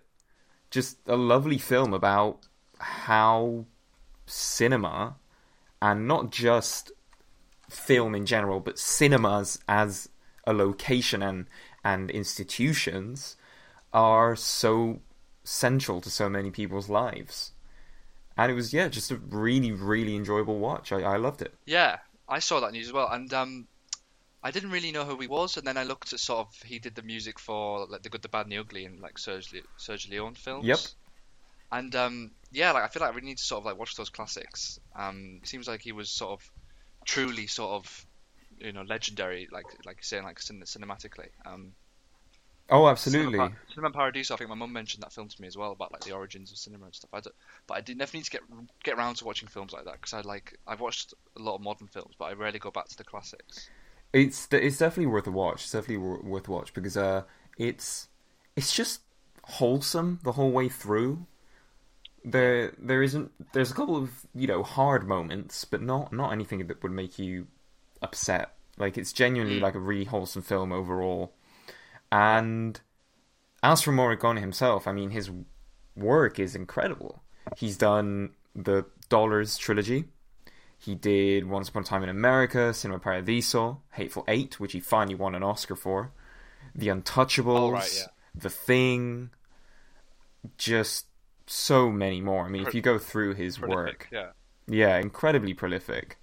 Just 0.69 0.97
a 1.07 1.15
lovely 1.15 1.57
film 1.57 1.93
about 1.93 2.39
how 2.79 3.65
cinema, 4.25 5.15
and 5.81 6.07
not 6.07 6.31
just 6.31 6.91
film 7.69 8.15
in 8.15 8.25
general, 8.25 8.59
but 8.59 8.79
cinemas 8.79 9.59
as 9.67 10.09
a 10.45 10.53
location 10.53 11.21
and 11.21 11.45
and 11.83 12.09
institutions 12.11 13.37
are 13.93 14.35
so 14.35 14.99
central 15.43 16.01
to 16.01 16.09
so 16.09 16.27
many 16.29 16.51
people's 16.51 16.89
lives. 16.89 17.51
And 18.37 18.51
it 18.51 18.55
was 18.55 18.73
yeah, 18.73 18.87
just 18.87 19.11
a 19.11 19.15
really 19.15 19.71
really 19.71 20.15
enjoyable 20.15 20.59
watch. 20.59 20.91
I, 20.91 21.01
I 21.01 21.17
loved 21.17 21.41
it. 21.41 21.53
Yeah, 21.65 21.97
I 22.27 22.39
saw 22.39 22.59
that 22.59 22.71
news 22.71 22.87
as 22.87 22.93
well, 22.93 23.09
and 23.09 23.33
um, 23.33 23.67
I 24.47 24.51
didn't 24.51 24.71
really 24.71 24.93
know 24.93 25.03
who 25.03 25.19
he 25.19 25.27
was, 25.27 25.57
and 25.57 25.67
then 25.67 25.77
I 25.77 25.83
looked 25.83 26.13
at 26.13 26.21
sort 26.21 26.47
of 26.47 26.55
he 26.63 26.79
did 26.79 26.95
the 26.95 27.01
music 27.01 27.37
for 27.37 27.85
like 27.85 28.01
the 28.01 28.09
Good, 28.09 28.21
the 28.21 28.29
Bad, 28.29 28.45
and 28.45 28.51
the 28.53 28.59
Ugly, 28.59 28.85
and 28.85 29.01
like 29.01 29.17
Serge, 29.17 29.51
Le- 29.51 29.67
Serge 29.75 30.07
Leone 30.09 30.35
films. 30.35 30.65
Yep. 30.65 30.79
And 31.73 31.93
um, 31.97 32.31
yeah, 32.53 32.71
like 32.71 32.83
I 32.83 32.87
feel 32.87 33.01
like 33.01 33.13
we 33.13 33.19
need 33.19 33.39
to 33.39 33.43
sort 33.43 33.59
of 33.59 33.65
like 33.65 33.77
watch 33.77 33.97
those 33.97 34.09
classics. 34.09 34.79
Um, 34.95 35.39
it 35.41 35.49
seems 35.49 35.67
like 35.67 35.81
he 35.81 35.91
was 35.91 36.09
sort 36.09 36.31
of 36.39 36.49
truly 37.03 37.47
sort 37.47 37.71
of 37.71 38.05
you 38.57 38.71
know 38.71 38.83
legendary, 38.83 39.49
like 39.51 39.65
like 39.85 39.97
you're 39.97 40.03
saying, 40.03 40.23
like 40.23 40.39
cin- 40.39 40.61
cinematically. 40.61 41.27
Um, 41.45 41.73
Oh, 42.69 42.87
absolutely. 42.87 43.31
Cinema, 43.33 43.49
Pa- 43.49 43.55
Cinema 43.73 43.91
Paradiso. 43.91 44.33
I 44.33 44.37
think 44.37 44.49
my 44.49 44.55
mum 44.55 44.73
mentioned 44.73 45.03
that 45.03 45.13
film 45.13 45.29
to 45.29 45.41
me 45.41 45.47
as 45.47 45.57
well 45.57 45.71
about 45.71 45.91
like 45.93 46.03
the 46.03 46.11
origins 46.11 46.51
of 46.51 46.57
cinema 46.57 46.85
and 46.85 46.95
stuff. 46.95 47.09
I 47.13 47.21
don't, 47.21 47.35
but 47.65 47.77
I 47.77 47.81
did 47.81 47.97
definitely 47.97 48.19
need 48.19 48.25
to 48.25 48.31
get 48.31 48.41
get 48.83 48.97
around 48.97 49.15
to 49.15 49.25
watching 49.25 49.47
films 49.47 49.71
like 49.73 49.85
that 49.85 49.93
because 49.93 50.13
I 50.13 50.21
like 50.21 50.57
I've 50.67 50.81
watched 50.81 51.13
a 51.37 51.41
lot 51.41 51.55
of 51.55 51.61
modern 51.61 51.87
films, 51.87 52.15
but 52.17 52.25
I 52.25 52.33
rarely 52.33 52.59
go 52.59 52.71
back 52.71 52.87
to 52.89 52.97
the 52.97 53.05
classics. 53.05 53.69
It's 54.13 54.47
it's 54.51 54.77
definitely 54.77 55.07
worth 55.07 55.27
a 55.27 55.31
watch. 55.31 55.63
It's 55.63 55.71
definitely 55.71 55.97
worth 55.97 56.47
a 56.47 56.51
watch 56.51 56.73
because 56.73 56.97
uh, 56.97 57.23
it's 57.57 58.07
it's 58.55 58.73
just 58.73 59.01
wholesome 59.43 60.19
the 60.23 60.33
whole 60.33 60.51
way 60.51 60.69
through. 60.69 61.25
there 62.23 62.73
there 62.77 63.01
isn't 63.03 63.31
there's 63.53 63.71
a 63.71 63.73
couple 63.73 63.95
of 63.95 64.25
you 64.35 64.47
know 64.47 64.63
hard 64.63 65.07
moments, 65.07 65.65
but 65.65 65.81
not 65.81 66.11
not 66.13 66.31
anything 66.31 66.65
that 66.67 66.83
would 66.83 66.91
make 66.91 67.19
you 67.19 67.47
upset. 68.01 68.55
Like 68.77 68.97
it's 68.97 69.13
genuinely 69.13 69.59
like 69.59 69.75
a 69.75 69.79
really 69.79 70.05
wholesome 70.05 70.41
film 70.41 70.71
overall. 70.71 71.33
And 72.11 72.79
as 73.63 73.81
for 73.81 73.91
Morricone 73.93 74.39
himself, 74.39 74.87
I 74.87 74.91
mean 74.93 75.11
his 75.11 75.31
work 75.95 76.39
is 76.39 76.55
incredible. 76.55 77.23
He's 77.55 77.77
done 77.77 78.31
the 78.55 78.85
Dollars 79.09 79.57
trilogy. 79.57 80.05
He 80.79 80.95
did 80.95 81.45
Once 81.49 81.69
Upon 81.69 81.81
a 81.83 81.85
Time 81.85 82.03
in 82.03 82.09
America, 82.09 82.73
Cinema 82.73 82.99
Paradiso, 82.99 83.81
Hateful 83.93 84.23
Eight, 84.27 84.59
which 84.59 84.73
he 84.73 84.79
finally 84.79 85.15
won 85.15 85.35
an 85.35 85.43
Oscar 85.43 85.75
for, 85.75 86.11
The 86.75 86.87
Untouchables, 86.87 87.59
Oh, 87.59 87.71
right, 87.71 87.93
yeah. 87.97 88.07
The 88.35 88.49
Thing, 88.49 89.31
just 90.57 91.07
so 91.47 91.89
many 91.91 92.21
more. 92.21 92.45
I 92.45 92.49
mean, 92.49 92.65
if 92.67 92.73
you 92.75 92.81
go 92.81 92.97
through 92.99 93.33
his 93.35 93.59
work, 93.59 94.07
Yeah. 94.11 94.29
yeah, 94.67 94.97
incredibly 94.97 95.53
prolific. 95.53 96.17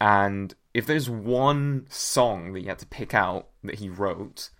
And 0.00 0.54
if 0.72 0.86
there's 0.86 1.08
one 1.08 1.86
song 1.88 2.52
that 2.52 2.60
you 2.60 2.68
had 2.68 2.78
to 2.80 2.86
pick 2.86 3.14
out 3.14 3.48
that 3.62 3.76
he 3.76 3.88
wrote, 3.88 4.50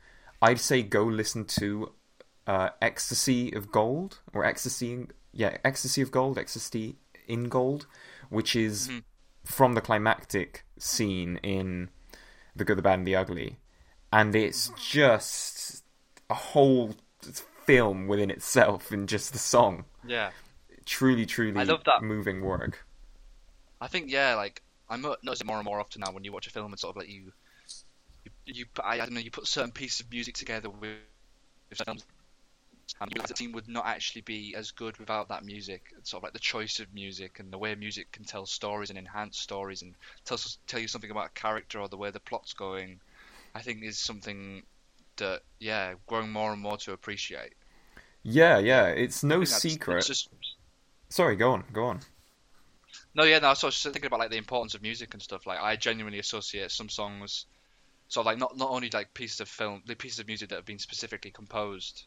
I'd 0.40 0.60
say 0.60 0.82
go 0.82 1.04
listen 1.04 1.44
to 1.46 1.92
uh, 2.46 2.70
"Ecstasy 2.80 3.52
of 3.52 3.70
Gold" 3.72 4.20
or 4.32 4.44
"Ecstasy," 4.44 5.06
yeah, 5.32 5.58
"Ecstasy 5.64 6.02
of 6.02 6.10
Gold," 6.10 6.38
"Ecstasy 6.38 6.96
in 7.26 7.44
Gold," 7.48 7.86
which 8.30 8.56
is 8.56 8.88
mm-hmm. 8.88 8.98
from 9.44 9.74
the 9.74 9.80
climactic 9.80 10.64
scene 10.78 11.38
in 11.42 11.90
"The 12.56 12.64
Good, 12.64 12.78
the 12.78 12.82
Bad, 12.82 12.98
and 13.00 13.06
the 13.06 13.16
Ugly," 13.16 13.58
and 14.12 14.34
it's 14.34 14.70
just 14.78 15.84
a 16.30 16.34
whole 16.34 16.94
film 17.66 18.06
within 18.06 18.30
itself 18.30 18.92
in 18.92 19.06
just 19.06 19.32
the 19.32 19.38
song 19.38 19.84
Yeah. 20.06 20.30
truly, 20.84 21.26
truly 21.26 21.60
I 21.60 21.64
love 21.64 21.82
that. 21.84 22.02
moving 22.02 22.42
work. 22.42 22.86
I 23.80 23.88
think 23.88 24.10
yeah, 24.10 24.34
like 24.34 24.62
I'm 24.88 25.02
noticing 25.02 25.46
more 25.46 25.56
and 25.56 25.64
more 25.64 25.80
often 25.80 26.00
now 26.00 26.12
when 26.12 26.24
you 26.24 26.32
watch 26.32 26.46
a 26.46 26.50
film 26.50 26.72
and 26.72 26.78
sort 26.78 26.96
of 26.96 27.02
like 27.02 27.08
you, 27.08 27.32
you, 28.24 28.30
you 28.46 28.66
I, 28.82 28.94
I 28.94 28.96
don't 28.98 29.12
know, 29.12 29.20
you 29.20 29.30
put 29.30 29.46
certain 29.46 29.72
pieces 29.72 30.00
of 30.00 30.10
music 30.10 30.34
together 30.34 30.70
with, 30.70 30.98
with 31.70 31.80
films, 31.84 32.04
and 33.00 33.10
the 33.12 33.34
scene 33.36 33.52
would 33.52 33.68
not 33.68 33.86
actually 33.86 34.22
be 34.22 34.54
as 34.56 34.70
good 34.70 34.96
without 34.98 35.28
that 35.28 35.44
music. 35.44 35.92
It's 35.98 36.10
sort 36.10 36.20
of 36.20 36.24
like 36.24 36.32
the 36.32 36.38
choice 36.38 36.80
of 36.80 36.92
music 36.94 37.40
and 37.40 37.52
the 37.52 37.58
way 37.58 37.74
music 37.74 38.12
can 38.12 38.24
tell 38.24 38.46
stories 38.46 38.90
and 38.90 38.98
enhance 38.98 39.38
stories 39.38 39.82
and 39.82 39.94
tell 40.24 40.38
tell 40.66 40.80
you 40.80 40.88
something 40.88 41.10
about 41.10 41.26
a 41.26 41.40
character 41.40 41.80
or 41.80 41.88
the 41.88 41.96
way 41.96 42.10
the 42.10 42.20
plot's 42.20 42.52
going. 42.54 43.00
I 43.54 43.62
think 43.62 43.82
is 43.82 43.98
something 43.98 44.62
that 45.16 45.42
yeah, 45.60 45.94
growing 46.06 46.30
more 46.30 46.52
and 46.52 46.60
more 46.60 46.76
to 46.78 46.92
appreciate. 46.92 47.54
Yeah, 48.22 48.58
yeah, 48.58 48.86
it's 48.88 49.22
no 49.22 49.44
secret. 49.44 49.98
It's 49.98 50.06
just 50.06 50.28
Sorry, 51.08 51.36
go 51.36 51.52
on, 51.52 51.64
go 51.72 51.84
on. 51.84 52.00
No, 53.14 53.24
yeah, 53.24 53.38
no. 53.38 53.54
So 53.54 53.66
I 53.66 53.68
was 53.68 53.74
just 53.74 53.84
thinking 53.84 54.06
about 54.06 54.20
like 54.20 54.30
the 54.30 54.36
importance 54.36 54.74
of 54.74 54.82
music 54.82 55.14
and 55.14 55.22
stuff. 55.22 55.46
Like 55.46 55.60
I 55.60 55.76
genuinely 55.76 56.18
associate 56.18 56.70
some 56.70 56.88
songs, 56.88 57.46
so 58.08 58.22
like 58.22 58.38
not 58.38 58.56
not 58.56 58.70
only 58.70 58.90
like 58.90 59.14
pieces 59.14 59.40
of 59.40 59.48
film, 59.48 59.82
the 59.86 59.96
pieces 59.96 60.18
of 60.20 60.26
music 60.26 60.50
that 60.50 60.56
have 60.56 60.64
been 60.66 60.78
specifically 60.78 61.30
composed 61.30 62.04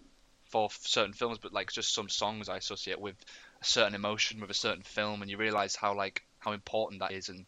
for 0.49 0.69
certain 0.71 1.13
films, 1.13 1.37
but 1.41 1.53
like 1.53 1.71
just 1.71 1.93
some 1.93 2.09
songs 2.09 2.49
I 2.49 2.57
associate 2.57 2.99
with 2.99 3.15
a 3.61 3.65
certain 3.65 3.95
emotion 3.95 4.39
with 4.39 4.49
a 4.49 4.55
certain 4.55 4.83
film, 4.83 5.21
and 5.21 5.29
you 5.31 5.37
realize 5.37 5.75
how 5.75 5.95
like 5.95 6.23
how 6.39 6.51
important 6.51 7.01
that 7.01 7.11
is. 7.11 7.29
And 7.29 7.45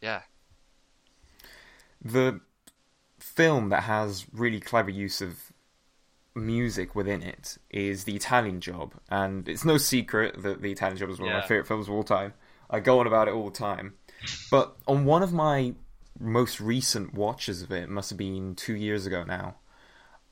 yeah, 0.00 0.22
The 2.04 2.40
film 3.18 3.68
that 3.68 3.84
has 3.84 4.26
really 4.32 4.60
clever 4.60 4.90
use 4.90 5.20
of 5.20 5.52
music 6.34 6.94
within 6.94 7.22
it 7.22 7.58
is 7.70 8.04
The 8.04 8.16
Italian 8.16 8.60
Job, 8.60 8.94
and 9.08 9.48
it's 9.48 9.64
no 9.64 9.78
secret 9.78 10.42
that 10.42 10.62
The 10.62 10.72
Italian 10.72 10.98
Job 10.98 11.10
is 11.10 11.20
one 11.20 11.28
of 11.28 11.34
my 11.34 11.42
favorite 11.42 11.68
films 11.68 11.88
of 11.88 11.94
all 11.94 12.02
time. 12.02 12.34
I 12.68 12.80
go 12.80 13.00
on 13.00 13.06
about 13.06 13.28
it 13.28 13.34
all 13.34 13.50
the 13.50 13.56
time. 13.56 13.94
But 14.50 14.76
on 14.86 15.04
one 15.04 15.22
of 15.22 15.32
my 15.32 15.74
most 16.18 16.60
recent 16.60 17.14
watches 17.14 17.62
of 17.62 17.70
it, 17.70 17.88
must 17.88 18.10
have 18.10 18.18
been 18.18 18.54
two 18.54 18.74
years 18.74 19.06
ago 19.06 19.24
now, 19.24 19.56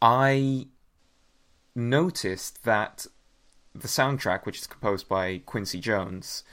I 0.00 0.66
noticed 1.80 2.64
that 2.64 3.06
the 3.74 3.88
soundtrack, 3.88 4.46
which 4.46 4.58
is 4.58 4.66
composed 4.66 5.08
by 5.08 5.38
Quincy 5.46 5.80
Jones, 5.80 6.44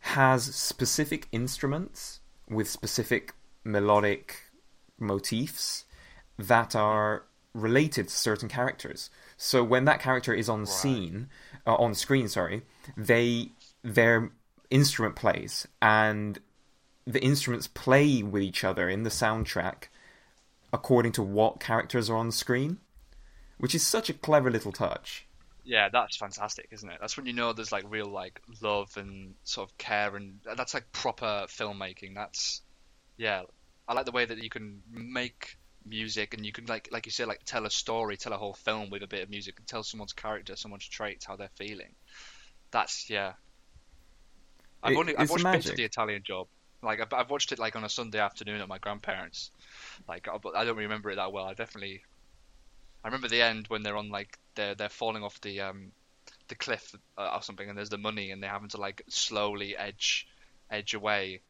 has 0.00 0.54
specific 0.54 1.28
instruments 1.32 2.20
with 2.48 2.68
specific 2.68 3.34
melodic 3.64 4.50
motifs 4.98 5.84
that 6.38 6.74
are 6.74 7.24
related 7.54 8.08
to 8.08 8.14
certain 8.14 8.48
characters. 8.48 9.10
So 9.36 9.62
when 9.62 9.84
that 9.84 10.00
character 10.00 10.32
is 10.32 10.48
on 10.48 10.66
scene, 10.66 11.28
uh, 11.66 11.74
on 11.74 11.94
screen, 11.94 12.28
sorry, 12.28 12.62
they 12.96 13.50
their 13.82 14.30
instrument 14.70 15.16
plays, 15.16 15.66
and 15.80 16.38
the 17.06 17.22
instruments 17.22 17.66
play 17.66 18.22
with 18.22 18.42
each 18.42 18.64
other 18.64 18.88
in 18.88 19.02
the 19.02 19.10
soundtrack 19.10 19.84
according 20.72 21.12
to 21.12 21.22
what 21.22 21.60
characters 21.60 22.08
are 22.08 22.16
on 22.16 22.30
screen, 22.30 22.78
which 23.58 23.74
is 23.74 23.86
such 23.86 24.10
a 24.10 24.14
clever 24.14 24.50
little 24.50 24.72
touch. 24.72 25.26
yeah, 25.64 25.88
that's 25.90 26.16
fantastic, 26.16 26.68
isn't 26.72 26.88
it? 26.90 26.98
That's 27.00 27.16
when 27.16 27.26
you 27.26 27.32
know 27.32 27.52
there's 27.52 27.72
like 27.72 27.84
real 27.88 28.08
like 28.08 28.40
love 28.60 28.90
and 28.96 29.34
sort 29.44 29.70
of 29.70 29.78
care, 29.78 30.16
and 30.16 30.40
that's 30.56 30.74
like 30.74 30.90
proper 30.92 31.46
filmmaking. 31.48 32.14
That's 32.14 32.62
yeah, 33.16 33.42
I 33.86 33.94
like 33.94 34.06
the 34.06 34.12
way 34.12 34.24
that 34.24 34.42
you 34.42 34.50
can 34.50 34.82
make 34.90 35.56
music 35.84 36.32
and 36.34 36.46
you 36.46 36.52
can 36.52 36.66
like 36.66 36.88
like 36.92 37.06
you 37.06 37.12
said 37.12 37.28
like 37.28 37.42
tell 37.44 37.66
a 37.66 37.70
story, 37.70 38.16
tell 38.16 38.32
a 38.32 38.36
whole 38.38 38.54
film 38.54 38.90
with 38.90 39.02
a 39.02 39.06
bit 39.06 39.22
of 39.22 39.30
music, 39.30 39.54
and 39.58 39.66
tell 39.66 39.82
someone's 39.84 40.12
character, 40.12 40.56
someone's 40.56 40.88
traits, 40.88 41.26
how 41.26 41.36
they're 41.36 41.50
feeling. 41.56 41.94
That's 42.72 43.08
yeah. 43.10 43.34
I've 44.82 44.92
It- 44.92 44.96
only 44.96 45.16
I've 45.16 45.30
watched 45.30 45.50
bits 45.50 45.68
of 45.68 45.76
the 45.76 45.84
Italian 45.84 46.22
Job. 46.22 46.48
Like 46.82 47.00
I've, 47.00 47.12
I've 47.12 47.30
watched 47.30 47.52
it 47.52 47.58
like 47.58 47.76
on 47.76 47.84
a 47.84 47.88
Sunday 47.88 48.18
afternoon 48.18 48.60
at 48.60 48.68
my 48.68 48.78
grandparents. 48.78 49.50
Like 50.08 50.28
I- 50.28 50.38
I 50.56 50.64
don't 50.64 50.76
remember 50.76 51.10
it 51.10 51.16
that 51.16 51.32
well. 51.32 51.44
I 51.46 51.54
definitely 51.54 52.02
I 53.04 53.08
remember 53.08 53.28
the 53.28 53.42
end 53.42 53.66
when 53.68 53.82
they're 53.82 53.96
on 53.96 54.10
like 54.10 54.38
they're 54.54 54.74
they're 54.74 54.88
falling 54.88 55.22
off 55.24 55.40
the 55.40 55.60
um 55.60 55.92
the 56.48 56.54
cliff 56.54 56.94
uh, 57.18 57.30
or 57.34 57.42
something, 57.42 57.68
and 57.68 57.76
there's 57.76 57.88
the 57.90 57.98
money, 57.98 58.30
and 58.30 58.42
they're 58.42 58.50
having 58.50 58.68
to 58.70 58.76
like 58.80 59.02
slowly 59.08 59.76
edge 59.76 60.26
edge 60.70 60.94
away. 60.94 61.40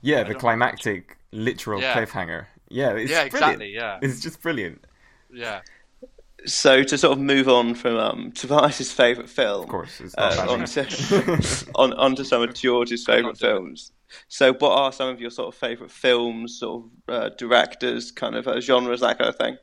Yeah, 0.00 0.22
the 0.24 0.30
don't- 0.32 0.40
climactic 0.40 1.18
literal 1.32 1.80
Yeah. 1.80 1.94
cliffhanger. 1.94 2.46
Yeah, 2.68 2.92
it's 2.92 3.10
yeah, 3.10 3.28
brilliant. 3.28 3.62
exactly. 3.62 3.74
Yeah, 3.74 3.98
It's 4.00 4.20
just 4.20 4.40
brilliant. 4.40 4.84
yeah. 5.30 5.60
So 6.44 6.82
to 6.82 6.98
sort 6.98 7.12
of 7.12 7.22
move 7.22 7.48
on 7.48 7.74
from 7.74 7.96
um, 7.96 8.32
Tobias's 8.32 8.90
favourite 8.90 9.28
film, 9.30 9.62
Of 9.62 9.68
course, 9.68 10.00
it's 10.00 10.14
uh, 10.18 10.34
not 10.34 10.48
on, 10.48 10.58
bad. 10.60 10.66
to, 10.66 11.66
on 11.76 11.92
onto 11.92 12.24
some 12.24 12.42
of 12.42 12.52
George's 12.54 13.04
favourite 13.04 13.22
not 13.24 13.38
doing 13.38 13.52
it. 13.52 13.60
films. 13.60 13.92
So, 14.28 14.52
what 14.54 14.72
are 14.72 14.92
some 14.92 15.08
of 15.08 15.20
your 15.20 15.30
sort 15.30 15.48
of 15.54 15.60
favourite 15.60 15.92
films, 15.92 16.58
sort 16.58 16.84
of 17.08 17.14
uh, 17.14 17.28
directors, 17.36 18.10
kind 18.10 18.34
of 18.34 18.48
uh, 18.48 18.60
genres, 18.60 19.00
that 19.02 19.18
kind 19.18 19.28
of 19.28 19.36
thing? 19.36 19.56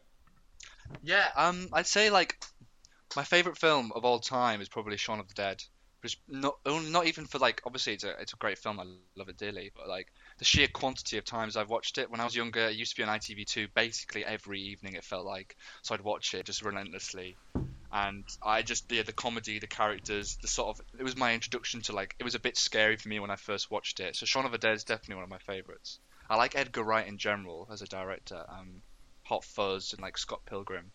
Yeah, 1.01 1.27
um, 1.35 1.69
I'd 1.73 1.87
say 1.87 2.09
like 2.09 2.35
my 3.15 3.23
favorite 3.23 3.57
film 3.57 3.91
of 3.95 4.05
all 4.05 4.19
time 4.19 4.61
is 4.61 4.69
probably 4.69 4.97
Shaun 4.97 5.19
of 5.19 5.27
the 5.27 5.33
Dead. 5.33 5.63
Just 6.01 6.17
not 6.29 6.55
not 6.65 7.07
even 7.07 7.25
for 7.25 7.39
like 7.39 7.61
obviously 7.65 7.93
it's 7.93 8.05
a 8.05 8.11
it's 8.21 8.31
a 8.33 8.37
great 8.37 8.57
film 8.57 8.79
I 8.79 8.85
love 9.17 9.27
it 9.27 9.37
dearly, 9.37 9.71
but 9.75 9.89
like 9.89 10.07
the 10.37 10.45
sheer 10.45 10.67
quantity 10.67 11.17
of 11.17 11.25
times 11.25 11.57
I've 11.57 11.69
watched 11.69 11.97
it. 11.97 12.09
When 12.09 12.21
I 12.21 12.23
was 12.23 12.35
younger, 12.35 12.67
it 12.67 12.75
used 12.77 12.95
to 12.95 13.01
be 13.01 13.03
on 13.03 13.09
ITV2 13.09 13.67
basically 13.73 14.23
every 14.25 14.61
evening. 14.61 14.93
It 14.93 15.03
felt 15.03 15.25
like 15.25 15.57
so 15.81 15.93
I'd 15.93 16.01
watch 16.01 16.33
it 16.33 16.45
just 16.45 16.61
relentlessly, 16.61 17.37
and 17.91 18.23
I 18.41 18.61
just 18.61 18.89
yeah 18.91 19.03
the 19.03 19.11
comedy, 19.11 19.59
the 19.59 19.67
characters, 19.67 20.37
the 20.41 20.47
sort 20.47 20.69
of 20.77 20.85
it 20.97 21.03
was 21.03 21.17
my 21.17 21.33
introduction 21.33 21.81
to 21.83 21.93
like 21.93 22.15
it 22.17 22.23
was 22.23 22.35
a 22.35 22.39
bit 22.39 22.57
scary 22.57 22.95
for 22.95 23.09
me 23.09 23.19
when 23.19 23.31
I 23.31 23.35
first 23.35 23.69
watched 23.69 23.99
it. 23.99 24.15
So 24.15 24.25
Shaun 24.25 24.45
of 24.45 24.53
the 24.53 24.57
Dead 24.57 24.75
is 24.75 24.85
definitely 24.85 25.15
one 25.15 25.25
of 25.25 25.29
my 25.29 25.39
favorites. 25.39 25.99
I 26.29 26.37
like 26.37 26.55
Edgar 26.55 26.83
Wright 26.83 27.07
in 27.07 27.17
general 27.17 27.67
as 27.71 27.81
a 27.81 27.87
director. 27.87 28.45
Um, 28.47 28.83
Hot 29.29 29.43
Fuzz 29.43 29.93
and 29.93 30.01
like 30.01 30.17
Scott 30.17 30.41
Pilgrim. 30.45 30.91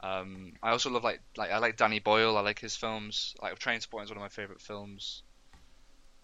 Um, 0.00 0.52
I 0.62 0.70
also 0.70 0.90
love 0.90 1.04
like 1.04 1.20
like 1.36 1.50
I 1.50 1.58
like 1.58 1.76
Danny 1.76 1.98
Boyle. 1.98 2.36
I 2.36 2.40
like 2.40 2.58
his 2.58 2.74
films. 2.76 3.34
Like 3.42 3.58
Trainspotting 3.58 4.04
is 4.04 4.10
one 4.10 4.16
of 4.16 4.22
my 4.22 4.28
favorite 4.28 4.60
films. 4.60 5.22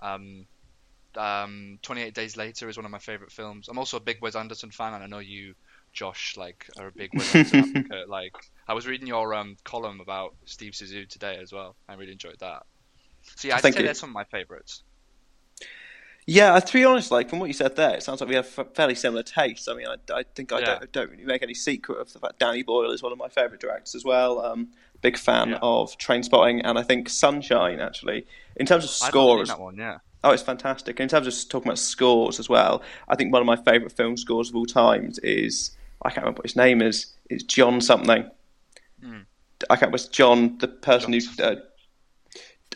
Um, 0.00 0.46
um, 1.16 1.78
28 1.82 2.14
Days 2.14 2.36
Later 2.36 2.68
is 2.68 2.76
one 2.76 2.86
of 2.86 2.90
my 2.90 2.98
favorite 2.98 3.30
films. 3.30 3.68
I'm 3.68 3.78
also 3.78 3.98
a 3.98 4.00
big 4.00 4.20
Wes 4.22 4.34
Anderson 4.34 4.70
fan, 4.70 4.94
and 4.94 5.04
I 5.04 5.06
know 5.06 5.18
you, 5.18 5.54
Josh, 5.92 6.36
like 6.36 6.66
are 6.78 6.88
a 6.88 6.92
big 6.92 7.10
Wes 7.14 7.34
Anderson 7.34 7.58
advocate. 7.76 8.08
Like 8.08 8.34
I 8.66 8.74
was 8.74 8.86
reading 8.86 9.06
your 9.06 9.34
um, 9.34 9.56
column 9.64 10.00
about 10.00 10.34
Steve 10.46 10.72
Zissou 10.72 11.08
today 11.08 11.38
as 11.42 11.52
well. 11.52 11.76
I 11.88 11.94
really 11.94 12.12
enjoyed 12.12 12.38
that. 12.40 12.62
So 13.36 13.48
yeah, 13.48 13.56
I'd 13.56 13.62
Thank 13.62 13.74
say 13.74 13.80
you. 13.80 13.86
they're 13.86 13.94
some 13.94 14.10
of 14.10 14.14
my 14.14 14.24
favorites. 14.24 14.82
Yeah, 16.26 16.54
uh, 16.54 16.60
to 16.60 16.72
be 16.72 16.84
honest, 16.84 17.10
like 17.10 17.28
from 17.28 17.38
what 17.38 17.46
you 17.46 17.52
said 17.52 17.76
there, 17.76 17.96
it 17.96 18.02
sounds 18.02 18.20
like 18.20 18.28
we 18.30 18.34
have 18.36 18.46
f- 18.58 18.68
fairly 18.74 18.94
similar 18.94 19.22
tastes. 19.22 19.68
I 19.68 19.74
mean, 19.74 19.86
I, 19.86 19.96
I 20.12 20.22
think 20.34 20.52
I 20.52 20.60
Yeah. 20.60 20.64
don't, 20.78 20.92
don't 20.92 21.10
really 21.10 21.24
make 21.24 21.42
any 21.42 21.52
secret 21.54 22.00
of 22.00 22.12
the 22.12 22.18
fact 22.18 22.38
Danny 22.38 22.62
Boyle 22.62 22.90
is 22.92 23.02
one 23.02 23.12
of 23.12 23.18
my 23.18 23.28
favourite 23.28 23.60
directors 23.60 23.94
as 23.94 24.04
well. 24.04 24.40
Um, 24.44 24.68
big 25.02 25.18
fan 25.18 25.50
Yeah. 25.50 25.58
of 25.60 25.98
Trainspotting, 25.98 26.62
and 26.64 26.78
I 26.78 26.82
think 26.82 27.10
Sunshine 27.10 27.78
actually. 27.80 28.26
In 28.56 28.64
terms 28.64 28.84
of 28.84 28.90
I've 28.90 29.00
not 29.00 29.04
seen 29.04 29.08
scores, 29.10 29.48
that 29.48 29.60
one, 29.60 29.76
yeah. 29.76 29.98
Oh, 30.22 30.30
it's 30.30 30.42
fantastic. 30.42 30.98
In 31.00 31.08
terms 31.08 31.26
of 31.26 31.48
talking 31.50 31.68
about 31.68 31.78
scores 31.78 32.40
as 32.40 32.48
well, 32.48 32.80
I 33.08 33.16
think 33.16 33.30
one 33.30 33.42
of 33.42 33.46
my 33.46 33.56
favourite 33.56 33.92
film 33.92 34.16
scores 34.16 34.48
of 34.48 34.56
all 34.56 34.64
times 34.64 35.18
is 35.18 35.76
I 36.00 36.08
can't 36.08 36.22
remember 36.24 36.38
what 36.38 36.46
his 36.46 36.56
name 36.56 36.80
is. 36.80 37.12
It's 37.28 37.44
John 37.44 37.82
something. 37.82 38.30
I 39.70 39.76
can't 39.76 39.82
remember. 39.82 39.96
It's 39.96 40.08
John, 40.08 40.56
the 40.58 40.68
person. 40.68 41.12
John 41.12 41.20
who 41.36 41.42
uh, 41.44 41.56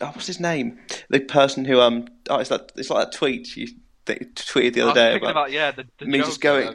oh, 0.01 0.07
what's 0.07 0.27
his 0.27 0.39
name? 0.39 0.79
The 1.09 1.19
person 1.19 1.65
who 1.65 1.79
um 1.79 2.07
oh, 2.29 2.39
it's 2.39 2.51
like 2.51 2.71
it's 2.75 2.89
like 2.89 3.11
that 3.11 3.17
tweet 3.17 3.55
you 3.55 3.67
tweeted 4.05 4.73
the 4.73 4.81
other 4.81 4.93
day 4.93 5.17
about, 5.17 5.31
about 5.31 5.51
yeah, 5.51 5.71
the, 5.71 5.85
the 5.99 6.05
me 6.05 6.19
just 6.19 6.41
going. 6.41 6.67
uh, 6.67 6.73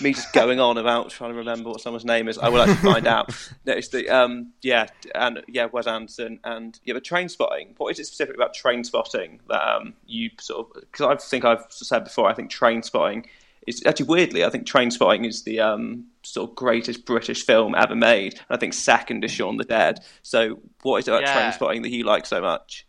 me 0.00 0.12
just 0.12 0.32
going 0.32 0.60
on 0.60 0.76
about 0.76 1.10
trying 1.10 1.30
to 1.30 1.38
remember 1.38 1.70
what 1.70 1.80
someone's 1.80 2.04
name 2.04 2.28
is. 2.28 2.38
I 2.38 2.48
will 2.48 2.60
actually 2.60 2.92
find 2.92 3.06
out. 3.06 3.34
No, 3.64 3.72
it's 3.72 3.88
the 3.88 4.08
um, 4.08 4.52
yeah, 4.62 4.86
and 5.14 5.42
yeah, 5.48 5.66
Wes 5.66 5.86
Anderson 5.86 6.38
and 6.44 6.78
yeah, 6.84 6.94
but 6.94 7.02
Trainspotting. 7.02 7.74
What 7.78 7.90
is 7.90 7.98
it 7.98 8.06
specific 8.06 8.36
about 8.36 8.54
Trainspotting 8.54 9.40
that 9.48 9.76
um, 9.76 9.94
you 10.06 10.30
sort 10.40 10.68
of? 10.68 10.82
Because 10.82 11.06
I 11.06 11.16
think 11.16 11.44
I've 11.44 11.64
said 11.70 12.04
before. 12.04 12.28
I 12.28 12.34
think 12.34 12.52
Trainspotting 12.52 13.26
is 13.66 13.82
actually 13.84 14.06
weirdly. 14.06 14.44
I 14.44 14.50
think 14.50 14.66
Trainspotting 14.66 15.26
is 15.26 15.42
the 15.42 15.60
um, 15.60 16.06
sort 16.22 16.50
of 16.50 16.56
greatest 16.56 17.04
British 17.04 17.44
film 17.44 17.74
ever 17.74 17.96
made. 17.96 18.34
And 18.34 18.46
I 18.50 18.56
think 18.56 18.74
second 18.74 19.24
is 19.24 19.32
Shaun 19.32 19.56
the 19.56 19.64
Dead. 19.64 20.00
So 20.22 20.60
what 20.82 20.98
is 20.98 21.08
it 21.08 21.12
about 21.12 21.22
Yeah. 21.22 21.34
Trainspotting 21.34 21.82
that 21.82 21.90
you 21.90 22.04
like 22.04 22.26
so 22.26 22.40
much? 22.40 22.86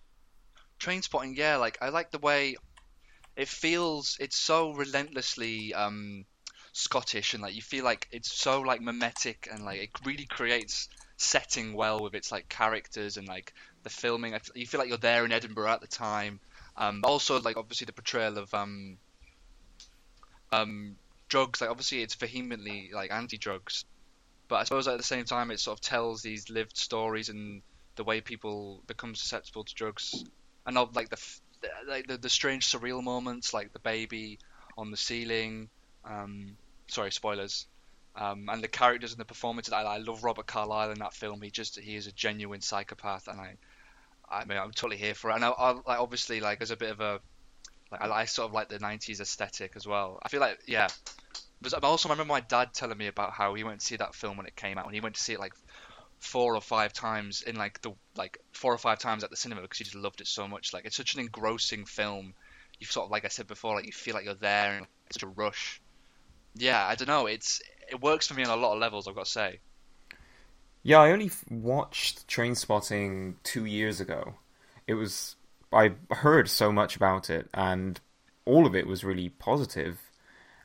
Trainspotting 0.80 1.36
yeah 1.36 1.58
like 1.58 1.78
i 1.82 1.90
like 1.90 2.12
the 2.12 2.20
way 2.20 2.56
it 3.36 3.48
feels 3.48 4.18
it's 4.20 4.38
so 4.38 4.74
relentlessly 4.74 5.74
um 5.74 6.26
scottish 6.74 7.34
and 7.34 7.42
like 7.42 7.56
you 7.56 7.62
feel 7.62 7.84
like 7.84 8.08
it's 8.12 8.32
so 8.32 8.62
like 8.62 8.82
mimetic 8.82 9.48
and 9.52 9.66
like 9.66 9.82
it 9.82 9.90
really 10.06 10.26
creates 10.26 10.88
setting 11.18 11.74
well 11.74 12.00
with 12.04 12.14
its 12.14 12.32
like 12.32 12.48
characters 12.48 13.18
and 13.18 13.28
like 13.28 13.54
the 13.84 13.90
filming 13.90 14.38
you 14.54 14.68
feel 14.68 14.80
like 14.80 14.88
you're 14.88 14.98
there 15.00 15.26
in 15.26 15.32
edinburgh 15.32 15.72
at 15.72 15.82
the 15.82 15.88
time 15.88 16.40
um 16.76 17.02
also 17.04 17.40
like 17.42 17.58
obviously 17.58 17.86
the 17.86 17.94
portrayal 17.94 18.38
of 18.38 18.54
um 18.54 18.98
um 20.52 20.96
drugs 21.30 21.62
like 21.62 21.70
obviously 21.70 22.02
it's 22.02 22.16
vehemently 22.16 22.90
like 22.94 23.12
anti-drugs 23.12 23.86
but 24.48 24.56
i 24.56 24.64
suppose 24.64 24.88
at 24.88 24.98
the 24.98 25.04
same 25.04 25.26
time 25.26 25.52
it 25.52 25.60
sort 25.60 25.78
of 25.78 25.82
tells 25.82 26.22
these 26.22 26.50
lived 26.50 26.78
stories 26.78 27.30
and 27.30 27.62
the 27.96 28.04
way 28.04 28.22
people 28.22 28.82
become 28.88 29.14
susceptible 29.14 29.64
to 29.64 29.74
drugs 29.74 30.24
and 30.66 30.78
of 30.78 30.96
like 30.96 31.10
the 31.10 31.18
like 31.88 32.08
the, 32.08 32.18
the 32.18 32.30
strange 32.30 32.68
surreal 32.68 33.04
moments, 33.04 33.54
like 33.54 33.74
the 33.74 33.80
baby 33.80 34.40
on 34.78 34.92
the 34.92 34.98
ceiling. 34.98 35.70
Um, 36.06 36.58
sorry, 36.88 37.12
spoilers. 37.12 37.68
Um, 38.16 38.50
and 38.50 38.64
the 38.64 38.68
characters 38.68 39.12
and 39.12 39.20
the 39.20 39.26
performances. 39.26 39.74
I, 39.74 39.84
I 39.84 39.98
love 39.98 40.24
Robert 40.24 40.48
Carlyle 40.48 40.92
in 40.92 41.00
that 41.00 41.14
film. 41.14 41.42
He 41.42 41.52
just 41.52 41.80
he 41.80 41.96
is 41.96 42.08
a 42.08 42.12
genuine 42.12 42.62
psychopath, 42.62 43.28
and 43.28 43.40
I, 43.40 43.56
I 44.30 44.46
mean, 44.46 44.58
I'm 44.58 44.72
totally 44.72 44.98
here 44.98 45.14
for 45.14 45.32
it. 45.32 45.36
And 45.36 45.46
I, 45.46 45.50
I 45.50 45.72
like 45.72 46.00
obviously 46.00 46.40
like 46.40 46.62
as 46.62 46.72
a 46.72 46.78
bit 46.78 46.92
of 46.92 47.00
a, 47.00 47.20
like 47.92 48.02
I, 48.02 48.10
I 48.10 48.26
sort 48.26 48.50
of 48.50 48.54
like 48.54 48.70
the 48.70 48.80
'90s 48.80 49.20
aesthetic 49.20 49.74
as 49.76 49.88
well. 49.88 50.20
I 50.24 50.30
feel 50.30 50.40
like 50.40 50.60
yeah. 50.66 50.88
But 51.62 51.84
also, 51.84 52.10
I 52.10 52.12
remember 52.12 52.34
my 52.34 52.42
dad 52.42 52.74
telling 52.74 52.98
me 52.98 53.08
about 53.08 53.32
how 53.32 53.56
he 53.56 53.64
went 53.64 53.80
to 53.80 53.86
see 53.86 53.96
that 53.96 54.14
film 54.14 54.38
when 54.38 54.46
it 54.46 54.56
came 54.56 54.78
out, 54.78 54.86
and 54.86 54.94
he 54.94 55.02
went 55.02 55.16
to 55.16 55.22
see 55.22 55.34
it 55.34 55.40
like 55.40 55.54
four 56.20 56.56
or 56.56 56.62
five 56.62 56.94
times 56.94 57.42
in 57.42 57.56
like 57.56 57.82
the 57.82 57.94
like 58.16 58.38
four 58.52 58.74
or 58.74 58.78
five 58.78 59.00
times 59.00 59.24
at 59.24 59.30
the 59.30 59.36
cinema 59.36 59.62
because 59.62 59.78
he 59.78 59.84
just 59.84 59.96
loved 59.96 60.22
it 60.22 60.28
so 60.28 60.48
much. 60.48 60.74
Like 60.74 60.86
it's 60.86 60.96
such 60.96 61.16
an 61.16 61.22
engrossing 61.22 61.86
film. 61.86 62.34
You 62.80 62.86
sort 62.86 63.06
of 63.06 63.12
like 63.12 63.26
I 63.26 63.30
said 63.30 63.48
before, 63.48 63.76
like 63.76 63.86
you 63.86 63.92
feel 63.92 64.14
like 64.14 64.26
you're 64.26 64.36
there 64.36 64.74
and 64.74 64.86
it's 65.08 65.16
such 65.16 65.24
a 65.24 65.28
rush. 65.28 65.82
Yeah, 66.56 66.86
I 66.86 66.96
don't 66.96 67.08
know. 67.08 67.26
It's 67.26 67.62
it 67.90 68.02
works 68.02 68.28
for 68.28 68.34
me 68.34 68.44
on 68.44 68.50
a 68.50 68.62
lot 68.62 68.74
of 68.74 68.80
levels. 68.80 69.08
I've 69.08 69.16
got 69.16 69.26
to 69.26 69.32
say. 69.32 69.60
Yeah, 70.84 71.00
I 71.00 71.12
only 71.12 71.32
watched 71.50 72.28
Trainspotting 72.28 73.36
two 73.44 73.66
years 73.66 74.00
ago. 74.00 74.36
It 74.86 74.94
was 74.94 75.36
I 75.72 75.94
heard 76.12 76.50
so 76.50 76.72
much 76.72 76.96
about 76.96 77.30
it, 77.30 77.50
and 77.54 78.00
all 78.46 78.66
of 78.66 78.76
it 78.76 78.88
was 78.88 79.04
really 79.04 79.30
positive, 79.30 80.12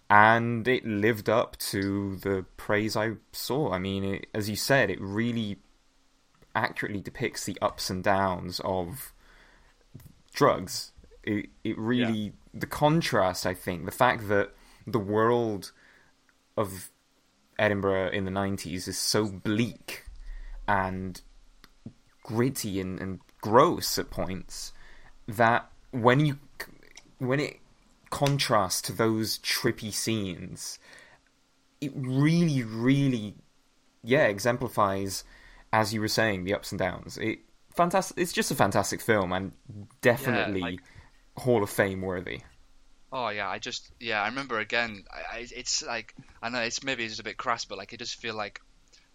and 0.08 0.66
it 0.68 0.84
lived 0.84 1.28
up 1.28 1.56
to 1.58 2.16
the 2.16 2.44
praise 2.56 2.96
I 2.96 3.12
saw. 3.32 3.72
I 3.72 3.78
mean, 3.78 4.04
it, 4.04 4.26
as 4.34 4.48
you 4.48 4.56
said, 4.56 4.90
it 4.90 5.00
really 5.00 5.58
accurately 6.54 7.00
depicts 7.00 7.44
the 7.44 7.58
ups 7.60 7.90
and 7.90 8.04
downs 8.04 8.60
of 8.64 9.12
drugs. 10.32 10.92
It 11.22 11.50
it 11.64 11.78
really 11.78 12.32
the 12.54 12.66
contrast. 12.66 13.46
I 13.46 13.54
think 13.54 13.84
the 13.84 13.90
fact 13.90 14.28
that 14.28 14.52
the 14.86 14.98
world 14.98 15.72
of 16.56 16.90
Edinburgh 17.58 18.10
in 18.10 18.24
the 18.24 18.30
90s 18.30 18.88
is 18.88 18.98
so 18.98 19.26
bleak 19.26 20.04
and 20.66 21.20
gritty 22.22 22.80
and, 22.80 23.00
and 23.00 23.20
gross 23.40 23.98
at 23.98 24.10
points 24.10 24.72
that 25.28 25.70
when 25.90 26.24
you 26.26 26.38
when 27.18 27.40
it 27.40 27.58
contrasts 28.10 28.82
to 28.82 28.92
those 28.92 29.38
trippy 29.38 29.92
scenes 29.92 30.78
it 31.80 31.92
really 31.94 32.62
really 32.62 33.34
yeah 34.02 34.26
exemplifies 34.26 35.24
as 35.72 35.94
you 35.94 36.00
were 36.00 36.08
saying 36.08 36.44
the 36.44 36.54
ups 36.54 36.72
and 36.72 36.78
downs 36.78 37.18
it 37.18 37.40
fantastic 37.74 38.18
it's 38.18 38.32
just 38.32 38.50
a 38.50 38.54
fantastic 38.54 39.00
film 39.00 39.32
and 39.32 39.52
definitely 40.00 40.60
like- 40.60 40.80
hall 41.38 41.62
of 41.62 41.70
fame 41.70 42.02
worthy 42.02 42.42
Oh 43.12 43.28
yeah, 43.28 43.48
I 43.48 43.58
just 43.58 43.90
yeah 44.00 44.22
I 44.22 44.28
remember 44.28 44.58
again. 44.58 45.04
I, 45.12 45.46
it's 45.54 45.82
like 45.82 46.14
I 46.42 46.48
know 46.48 46.60
it's 46.60 46.82
maybe 46.82 47.04
it's 47.04 47.18
a 47.18 47.22
bit 47.22 47.36
crass, 47.36 47.64
but 47.64 47.78
like 47.78 47.92
it 47.92 47.98
just 47.98 48.16
feel 48.20 48.34
like 48.34 48.60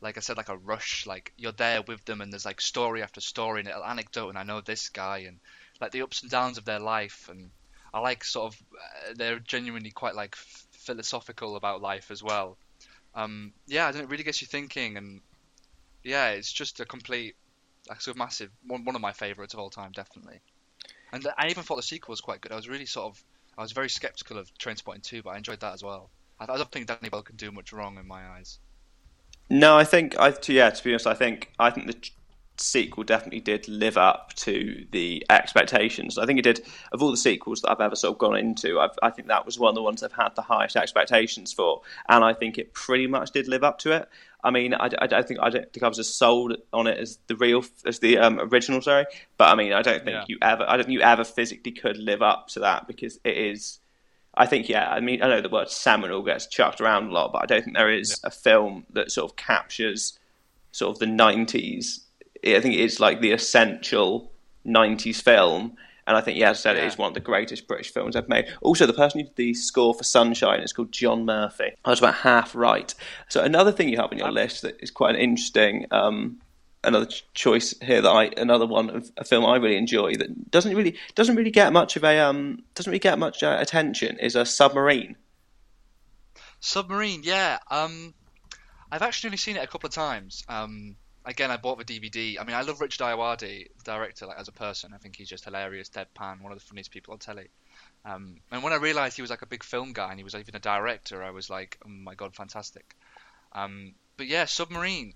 like 0.01 0.17
I 0.17 0.21
said 0.21 0.37
like 0.37 0.49
a 0.49 0.57
rush. 0.57 1.05
Like 1.07 1.33
you're 1.37 1.51
there 1.51 1.81
with 1.81 2.05
them, 2.05 2.21
and 2.21 2.31
there's 2.31 2.45
like 2.45 2.61
story 2.61 3.01
after 3.03 3.21
story 3.21 3.61
and 3.61 3.69
anecdote, 3.69 4.29
and 4.29 4.37
I 4.37 4.43
know 4.43 4.61
this 4.61 4.89
guy 4.89 5.19
and 5.19 5.39
like 5.81 5.91
the 5.91 6.01
ups 6.01 6.21
and 6.21 6.31
downs 6.31 6.57
of 6.57 6.65
their 6.65 6.79
life, 6.79 7.29
and 7.29 7.49
I 7.93 7.99
like 7.99 8.23
sort 8.23 8.53
of 8.53 8.61
uh, 8.73 9.13
they're 9.15 9.39
genuinely 9.39 9.91
quite 9.91 10.15
like 10.15 10.35
philosophical 10.35 11.55
about 11.55 11.81
life 11.81 12.11
as 12.11 12.23
well. 12.23 12.57
Um, 13.15 13.53
yeah, 13.67 13.87
I 13.87 13.91
don't 13.91 14.03
it 14.03 14.09
really 14.09 14.23
gets 14.23 14.41
you 14.41 14.47
thinking, 14.47 14.97
and 14.97 15.21
yeah, 16.03 16.29
it's 16.29 16.51
just 16.51 16.79
a 16.79 16.85
complete 16.85 17.35
like 17.89 18.01
sort 18.01 18.15
of 18.15 18.19
massive 18.19 18.51
one 18.65 18.85
one 18.85 18.95
of 18.95 19.01
my 19.01 19.13
favorites 19.13 19.53
of 19.53 19.59
all 19.59 19.69
time, 19.69 19.91
definitely. 19.91 20.39
And 21.11 21.25
I 21.37 21.47
even 21.47 21.63
thought 21.63 21.77
the 21.77 21.83
sequel 21.83 22.11
was 22.11 22.21
quite 22.21 22.41
good. 22.41 22.51
I 22.51 22.55
was 22.55 22.67
really 22.67 22.85
sort 22.85 23.07
of 23.07 23.23
I 23.57 23.61
was 23.61 23.71
very 23.71 23.89
skeptical 23.89 24.37
of 24.37 24.53
Trainspotting 24.59 25.03
2, 25.03 25.23
but 25.23 25.31
I 25.31 25.37
enjoyed 25.37 25.61
that 25.61 25.73
as 25.73 25.83
well. 25.83 26.09
I, 26.39 26.43
I 26.43 26.57
don't 26.57 26.71
think 26.71 26.87
Danny 26.87 27.09
Boyle 27.09 27.23
can 27.23 27.37
do 27.37 27.51
much 27.51 27.73
wrong 27.73 27.97
in 27.97 28.07
my 28.07 28.21
eyes. 28.27 28.59
No, 29.49 29.77
I 29.77 29.83
think 29.83 30.17
I 30.19 30.33
yeah. 30.47 30.69
To 30.69 30.83
be 30.83 30.91
honest, 30.91 31.07
I 31.07 31.13
think 31.13 31.51
I 31.57 31.69
think 31.69 31.87
the 31.87 32.09
sequel 32.59 33.03
definitely 33.03 33.39
did 33.39 33.67
live 33.67 33.97
up 33.97 34.33
to 34.35 34.85
the 34.91 35.25
expectations. 35.29 36.17
I 36.17 36.25
think 36.25 36.39
it 36.39 36.43
did 36.43 36.65
of 36.91 37.01
all 37.01 37.11
the 37.11 37.17
sequels 37.17 37.61
that 37.61 37.71
I've 37.71 37.81
ever 37.81 37.95
sort 37.95 38.13
of 38.13 38.17
gone 38.19 38.37
into. 38.37 38.79
I've, 38.79 38.97
I 39.01 39.09
think 39.09 39.27
that 39.27 39.45
was 39.45 39.59
one 39.59 39.69
of 39.69 39.75
the 39.75 39.83
ones 39.83 40.03
I've 40.03 40.11
had 40.13 40.35
the 40.35 40.41
highest 40.41 40.75
expectations 40.75 41.53
for, 41.53 41.81
and 42.09 42.23
I 42.23 42.33
think 42.33 42.57
it 42.57 42.73
pretty 42.73 43.07
much 43.07 43.31
did 43.31 43.47
live 43.47 43.63
up 43.63 43.79
to 43.79 43.91
it. 43.91 44.09
I 44.43 44.51
mean, 44.51 44.73
I, 44.73 44.89
I 44.99 45.07
don't 45.07 45.27
think 45.27 45.39
I 45.41 45.49
don't 45.49 45.71
think 45.73 45.83
I 45.83 45.87
was 45.87 45.99
as 45.99 46.13
sold 46.13 46.55
on 46.71 46.87
it 46.87 46.97
as 46.97 47.19
the 47.27 47.35
real 47.35 47.63
as 47.85 47.99
the 47.99 48.17
um, 48.19 48.39
original. 48.39 48.81
Sorry, 48.81 49.05
but 49.37 49.45
I 49.49 49.55
mean, 49.55 49.73
I 49.73 49.81
don't 49.81 50.03
think 50.05 50.15
Yeah. 50.15 50.25
you 50.27 50.37
ever. 50.41 50.63
I 50.67 50.77
don't 50.77 50.85
think 50.85 50.93
you 50.99 51.01
ever 51.05 51.23
physically 51.23 51.71
could 51.71 51.97
live 51.97 52.21
up 52.21 52.47
to 52.49 52.59
that 52.61 52.87
because 52.87 53.19
it 53.23 53.37
is. 53.37 53.79
I 54.39 54.45
think, 54.45 54.69
yeah, 54.69 54.87
I 54.87 54.99
mean, 54.99 55.23
I 55.23 55.29
know 55.29 55.41
the 55.41 55.49
word 55.49 55.67
seminal 55.71 56.21
gets 56.21 56.45
chucked 56.45 56.79
around 56.79 57.07
a 57.07 57.11
lot, 57.11 57.33
but 57.33 57.41
I 57.41 57.45
don't 57.47 57.63
think 57.63 57.75
there 57.75 57.91
is 57.91 58.21
a 58.23 58.29
film 58.29 58.85
that 58.93 59.11
sort 59.11 59.31
of 59.31 59.35
captures 59.35 60.19
sort 60.71 60.95
of 60.95 60.99
the 60.99 61.07
90s. 61.07 62.01
I 62.45 62.59
think 62.59 62.75
it 62.75 62.81
is 62.81 62.99
like 62.99 63.21
the 63.21 63.31
essential 63.31 64.31
90s 64.65 65.21
film. 65.21 65.77
And 66.05 66.15
I 66.15 66.21
think, 66.21 66.37
yeah, 66.37 66.51
as 66.51 66.59
I 66.59 66.61
said, 66.61 66.77
it 66.77 66.81
Yeah. 66.81 66.87
is 66.87 66.97
one 66.97 67.09
of 67.09 67.13
the 67.15 67.19
greatest 67.19 67.67
British 67.67 67.91
films 67.91 68.15
ever 68.15 68.27
made. 68.29 68.45
Also, 68.61 68.85
the 68.85 68.93
person 68.93 69.19
who 69.19 69.25
did 69.25 69.35
the 69.35 69.53
score 69.53 69.93
for 69.93 70.03
Sunshine 70.05 70.61
is 70.61 70.71
called 70.71 70.91
John 70.93 71.25
Murphy. 71.25 71.73
I 71.83 71.89
was 71.89 71.99
about 71.99 72.15
half 72.15 72.55
right. 72.55 72.93
So 73.27 73.41
another 73.43 73.73
thing 73.73 73.89
you 73.89 73.97
have 73.97 74.11
on 74.13 74.17
your 74.17 74.31
list 74.31 74.61
that 74.61 74.77
is 74.81 74.89
quite 74.89 75.15
an 75.15 75.21
interesting, 75.21 75.85
um, 75.91 76.39
another 76.83 77.07
choice 77.33 77.73
here 77.81 78.01
that 78.01 78.09
I, 78.09 78.25
another 78.37 78.65
one 78.65 78.89
of 78.89 79.11
a 79.17 79.25
film 79.25 79.45
I 79.45 79.57
really 79.57 79.75
enjoy 79.75 80.15
that 80.15 80.49
doesn't 80.49 80.73
really 80.73 80.95
doesn't 81.15 81.35
really 81.35 81.51
get 81.51 81.73
much 81.73 81.97
of 81.97 82.05
a 82.05 82.19
um 82.19 82.63
doesn't 82.75 82.89
really 82.89 82.99
get 82.99 83.19
much 83.19 83.43
uh, 83.43 83.57
attention 83.59 84.17
is 84.19 84.35
a 84.37 84.45
submarine. 84.45 85.17
Submarine, 86.61 87.21
yeah. 87.23 87.59
Um, 87.69 88.13
I've 88.91 89.01
actually 89.01 89.29
only 89.29 89.37
seen 89.37 89.57
it 89.57 89.63
a 89.63 89.67
couple 89.67 89.87
of 89.87 89.93
times. 89.93 90.45
Um, 90.47 90.95
again, 91.27 91.51
I 91.51 91.57
bought 91.57 91.77
the 91.77 91.83
DVD. 91.83 92.39
I 92.39 92.45
mean, 92.45 92.55
I 92.55 92.61
love 92.61 92.79
Richard 92.79 93.03
Ayoade, 93.03 93.39
the 93.39 93.83
director, 93.83 94.25
like 94.25 94.39
as 94.39 94.47
a 94.47 94.53
person. 94.53 94.93
I 94.93 94.97
think 94.97 95.17
he's 95.17 95.29
just 95.29 95.43
hilarious, 95.43 95.89
deadpan, 95.89 96.41
one 96.41 96.51
of 96.51 96.57
the 96.57 96.63
funniest 96.65 96.89
people 96.89 97.13
on 97.13 97.19
telly. 97.19 97.49
Um, 98.05 98.37
and 98.51 98.63
when 98.63 98.73
I 98.73 98.77
realised 98.77 99.17
he 99.17 99.21
was 99.21 99.29
like 99.29 99.41
a 99.41 99.47
big 99.47 99.63
film 99.63 99.91
guy 99.91 100.09
and 100.09 100.19
he 100.19 100.23
was 100.23 100.33
even 100.33 100.55
a 100.55 100.59
director, 100.59 101.21
I 101.21 101.31
was 101.31 101.49
like, 101.49 101.77
oh 101.85 101.89
my 101.89 102.15
god, 102.15 102.33
fantastic. 102.33 102.95
Um, 103.51 103.93
but 104.15 104.27
yeah, 104.27 104.45
Submarine. 104.45 105.13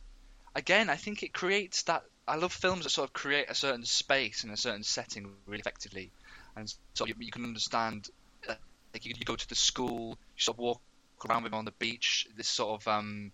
Again, 0.53 0.89
I 0.89 0.97
think 0.97 1.23
it 1.23 1.33
creates 1.33 1.83
that. 1.83 2.03
I 2.27 2.35
love 2.35 2.51
films 2.51 2.83
that 2.83 2.89
sort 2.89 3.09
of 3.09 3.13
create 3.13 3.49
a 3.49 3.55
certain 3.55 3.85
space 3.85 4.43
and 4.43 4.51
a 4.51 4.57
certain 4.57 4.83
setting 4.83 5.31
really 5.47 5.61
effectively, 5.61 6.11
and 6.57 6.71
so 6.93 7.05
you, 7.05 7.15
you 7.19 7.31
can 7.31 7.45
understand. 7.45 8.09
Uh, 8.47 8.55
like 8.93 9.05
you, 9.05 9.13
you 9.17 9.23
go 9.23 9.37
to 9.37 9.47
the 9.47 9.55
school, 9.55 10.09
you 10.35 10.41
sort 10.41 10.55
of 10.57 10.59
walk 10.59 10.81
around 11.27 11.43
with 11.43 11.53
him 11.53 11.59
on 11.59 11.65
the 11.65 11.71
beach. 11.71 12.27
This 12.35 12.49
sort 12.49 12.81
of 12.81 12.87
um, 12.87 13.31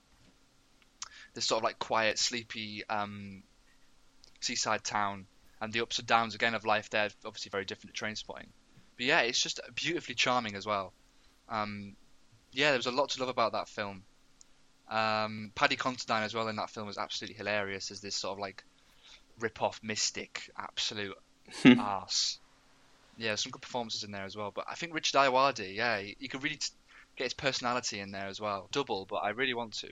this 1.38 1.45
sort 1.45 1.60
of 1.60 1.63
like 1.63 1.78
quiet, 1.78 2.17
sleepy 2.17 2.84
um, 2.89 3.43
seaside 4.41 4.84
town, 4.84 5.28
and 5.62 5.71
the 5.71 5.82
ups 5.82 6.00
and 6.00 6.08
downs 6.08 6.34
again 6.34 6.56
of 6.56 6.65
life 6.65 6.89
there. 6.89 7.10
Obviously, 7.23 7.52
very 7.52 7.63
different 7.63 7.95
to 7.95 8.04
Trainspotting, 8.04 8.47
but 8.97 9.06
yeah, 9.06 9.21
it's 9.21 9.39
just 9.39 9.60
beautifully 9.76 10.15
charming 10.15 10.56
as 10.56 10.65
well. 10.65 10.93
Um, 11.47 11.95
yeah, 12.52 12.71
there 12.71 12.80
was 12.80 12.88
a 12.88 12.91
lot 12.91 13.10
to 13.10 13.19
love 13.19 13.30
about 13.30 13.52
that 13.52 13.69
film. 13.69 14.02
Um, 14.89 15.52
Paddy 15.54 15.76
Considine 15.76 16.23
as 16.23 16.34
well 16.34 16.47
in 16.47 16.56
that 16.56 16.71
film 16.71 16.88
was 16.88 16.97
absolutely 16.97 17.38
hilarious 17.38 17.91
as 17.91 18.02
this 18.02 18.15
sort 18.15 18.34
of 18.34 18.39
like 18.39 18.63
rip-off 19.39 19.80
mystic, 19.84 20.50
absolute 20.58 21.15
ass. 21.65 22.39
Yeah, 23.17 23.36
some 23.36 23.52
good 23.52 23.62
performances 23.62 24.04
in 24.04 24.12
there 24.12 24.26
as 24.26 24.36
well. 24.36 24.52
But 24.52 24.65
I 24.67 24.73
think 24.73 24.95
Richard 24.95 25.17
Ayoade, 25.17 25.76
yeah, 25.76 26.00
you 26.00 26.30
could 26.30 26.41
really 26.41 26.56
t- 26.56 26.69
get 27.15 27.26
his 27.26 27.34
personality 27.34 28.00
in 28.00 28.12
there 28.12 28.28
as 28.28 28.41
well. 28.41 28.69
Double, 28.71 29.06
but 29.06 29.17
I 29.17 29.30
really 29.30 29.54
want 29.54 29.73
to. 29.80 29.91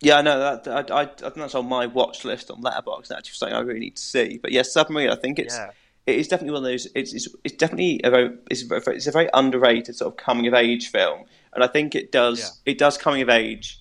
Yeah, 0.00 0.18
I 0.18 0.22
know 0.22 0.38
that. 0.38 0.68
I, 0.90 0.94
I, 0.94 1.02
I 1.02 1.06
think 1.06 1.34
that's 1.34 1.54
on 1.54 1.68
my 1.68 1.86
watch 1.86 2.24
list 2.24 2.50
on 2.50 2.62
Letterboxd. 2.62 3.10
Actually, 3.10 3.32
something 3.34 3.56
I 3.56 3.60
really 3.60 3.80
need 3.80 3.96
to 3.96 4.02
see. 4.02 4.38
But 4.40 4.52
yes, 4.52 4.72
Submarine. 4.72 5.10
I 5.10 5.16
think 5.16 5.38
it's 5.38 5.56
Yeah. 5.56 5.70
it 6.06 6.16
is 6.16 6.28
definitely 6.28 6.52
one 6.54 6.64
of 6.64 6.70
those. 6.70 6.86
It's 6.94 7.12
it's, 7.12 7.28
it's 7.44 7.56
definitely 7.56 8.00
a 8.04 8.10
very 8.10 8.30
it's, 8.50 8.62
a 8.62 8.66
very- 8.66 8.96
it's 8.96 9.06
a 9.06 9.12
very 9.12 9.28
underrated 9.34 9.96
sort 9.96 10.12
of 10.12 10.16
coming 10.16 10.46
of 10.46 10.54
age 10.54 10.88
film, 10.90 11.24
and 11.52 11.64
I 11.64 11.66
think 11.66 11.94
it 11.94 12.12
does 12.12 12.38
Yeah. 12.66 12.72
it 12.72 12.78
does 12.78 12.96
coming 12.96 13.22
of 13.22 13.28
age. 13.28 13.80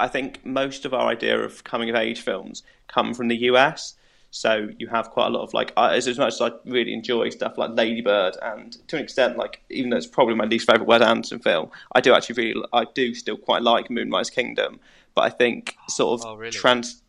I 0.00 0.08
think 0.08 0.44
most 0.44 0.84
of 0.84 0.92
our 0.94 1.06
idea 1.08 1.38
of 1.38 1.62
coming 1.62 1.88
of 1.90 1.94
age 1.96 2.20
films 2.22 2.64
come 2.88 3.14
from 3.14 3.28
the 3.28 3.36
US. 3.52 3.94
So 4.34 4.70
you 4.78 4.88
have 4.88 5.10
quite 5.10 5.26
a 5.26 5.28
lot 5.28 5.42
of 5.42 5.52
like, 5.52 5.72
as, 5.76 6.08
as 6.08 6.18
much 6.18 6.32
as 6.32 6.40
I 6.40 6.52
really 6.64 6.94
enjoy 6.94 7.28
stuff 7.28 7.58
like 7.58 7.72
Lady 7.74 8.00
Bird, 8.00 8.34
and 8.40 8.72
to 8.88 8.96
an 8.96 9.02
extent, 9.02 9.36
like 9.36 9.60
even 9.68 9.90
though 9.90 9.98
it's 9.98 10.06
probably 10.06 10.34
my 10.34 10.46
least 10.46 10.66
favorite 10.66 10.86
Wes 10.88 11.02
Anderson 11.02 11.38
film, 11.38 11.70
I 11.94 12.00
do 12.00 12.14
actually 12.14 12.42
really, 12.42 12.64
I 12.72 12.86
do 12.94 13.14
still 13.14 13.36
quite 13.36 13.60
like 13.62 13.90
Moonrise 13.90 14.30
Kingdom. 14.30 14.80
But 15.14 15.22
I 15.22 15.30
think 15.30 15.76
sort 15.88 16.20
of 16.20 16.26
Oh, 16.26 16.34
really? 16.36 16.50
trans, 16.52 17.02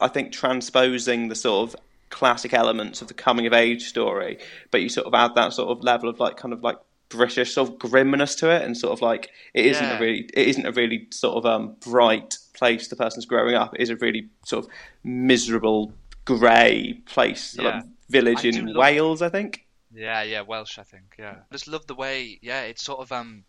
I 0.00 0.08
think 0.08 0.32
transposing 0.32 1.28
the 1.28 1.34
sort 1.34 1.70
of 1.74 1.80
classic 2.10 2.52
elements 2.54 3.02
of 3.02 3.08
the 3.08 3.14
coming 3.14 3.46
of 3.46 3.52
age 3.52 3.84
story, 3.88 4.38
but 4.70 4.80
you 4.82 4.88
sort 4.88 5.06
of 5.06 5.14
add 5.14 5.34
that 5.34 5.52
sort 5.52 5.70
of 5.76 5.82
level 5.82 6.08
of 6.08 6.20
like 6.20 6.36
kind 6.36 6.52
of 6.52 6.62
like 6.62 6.76
British 7.08 7.52
sort 7.54 7.68
of 7.70 7.78
grimness 7.78 8.34
to 8.36 8.50
it, 8.50 8.62
and 8.62 8.76
sort 8.76 8.92
of 8.92 9.00
like 9.00 9.30
it 9.54 9.64
isn't 9.66 9.82
Yeah. 9.84 9.96
a 9.96 10.00
really 10.00 10.28
it 10.34 10.48
isn't 10.48 10.66
a 10.66 10.72
really 10.72 11.06
sort 11.10 11.36
of 11.36 11.46
um, 11.46 11.76
bright 11.80 12.36
place 12.52 12.88
the 12.88 12.96
person's 12.96 13.26
growing 13.26 13.54
up. 13.54 13.74
It 13.74 13.80
is 13.80 13.90
a 13.90 13.96
really 13.96 14.28
sort 14.44 14.64
of 14.64 14.70
miserable 15.04 15.92
grey 16.24 17.00
place, 17.06 17.56
Yeah. 17.56 17.62
like 17.76 17.84
village 18.08 18.44
I 18.44 18.48
in 18.48 18.66
love- 18.66 18.76
Wales, 18.76 19.22
I 19.22 19.28
think. 19.28 19.66
Yeah, 19.94 20.22
yeah, 20.22 20.42
Welsh, 20.42 20.78
I 20.78 20.82
think. 20.82 21.14
Yeah, 21.18 21.36
I 21.48 21.52
just 21.52 21.68
love 21.68 21.86
the 21.86 21.94
way. 21.94 22.38
Yeah, 22.42 22.62
it's 22.62 22.82
sort 22.82 23.00
of 23.00 23.12
um, 23.12 23.44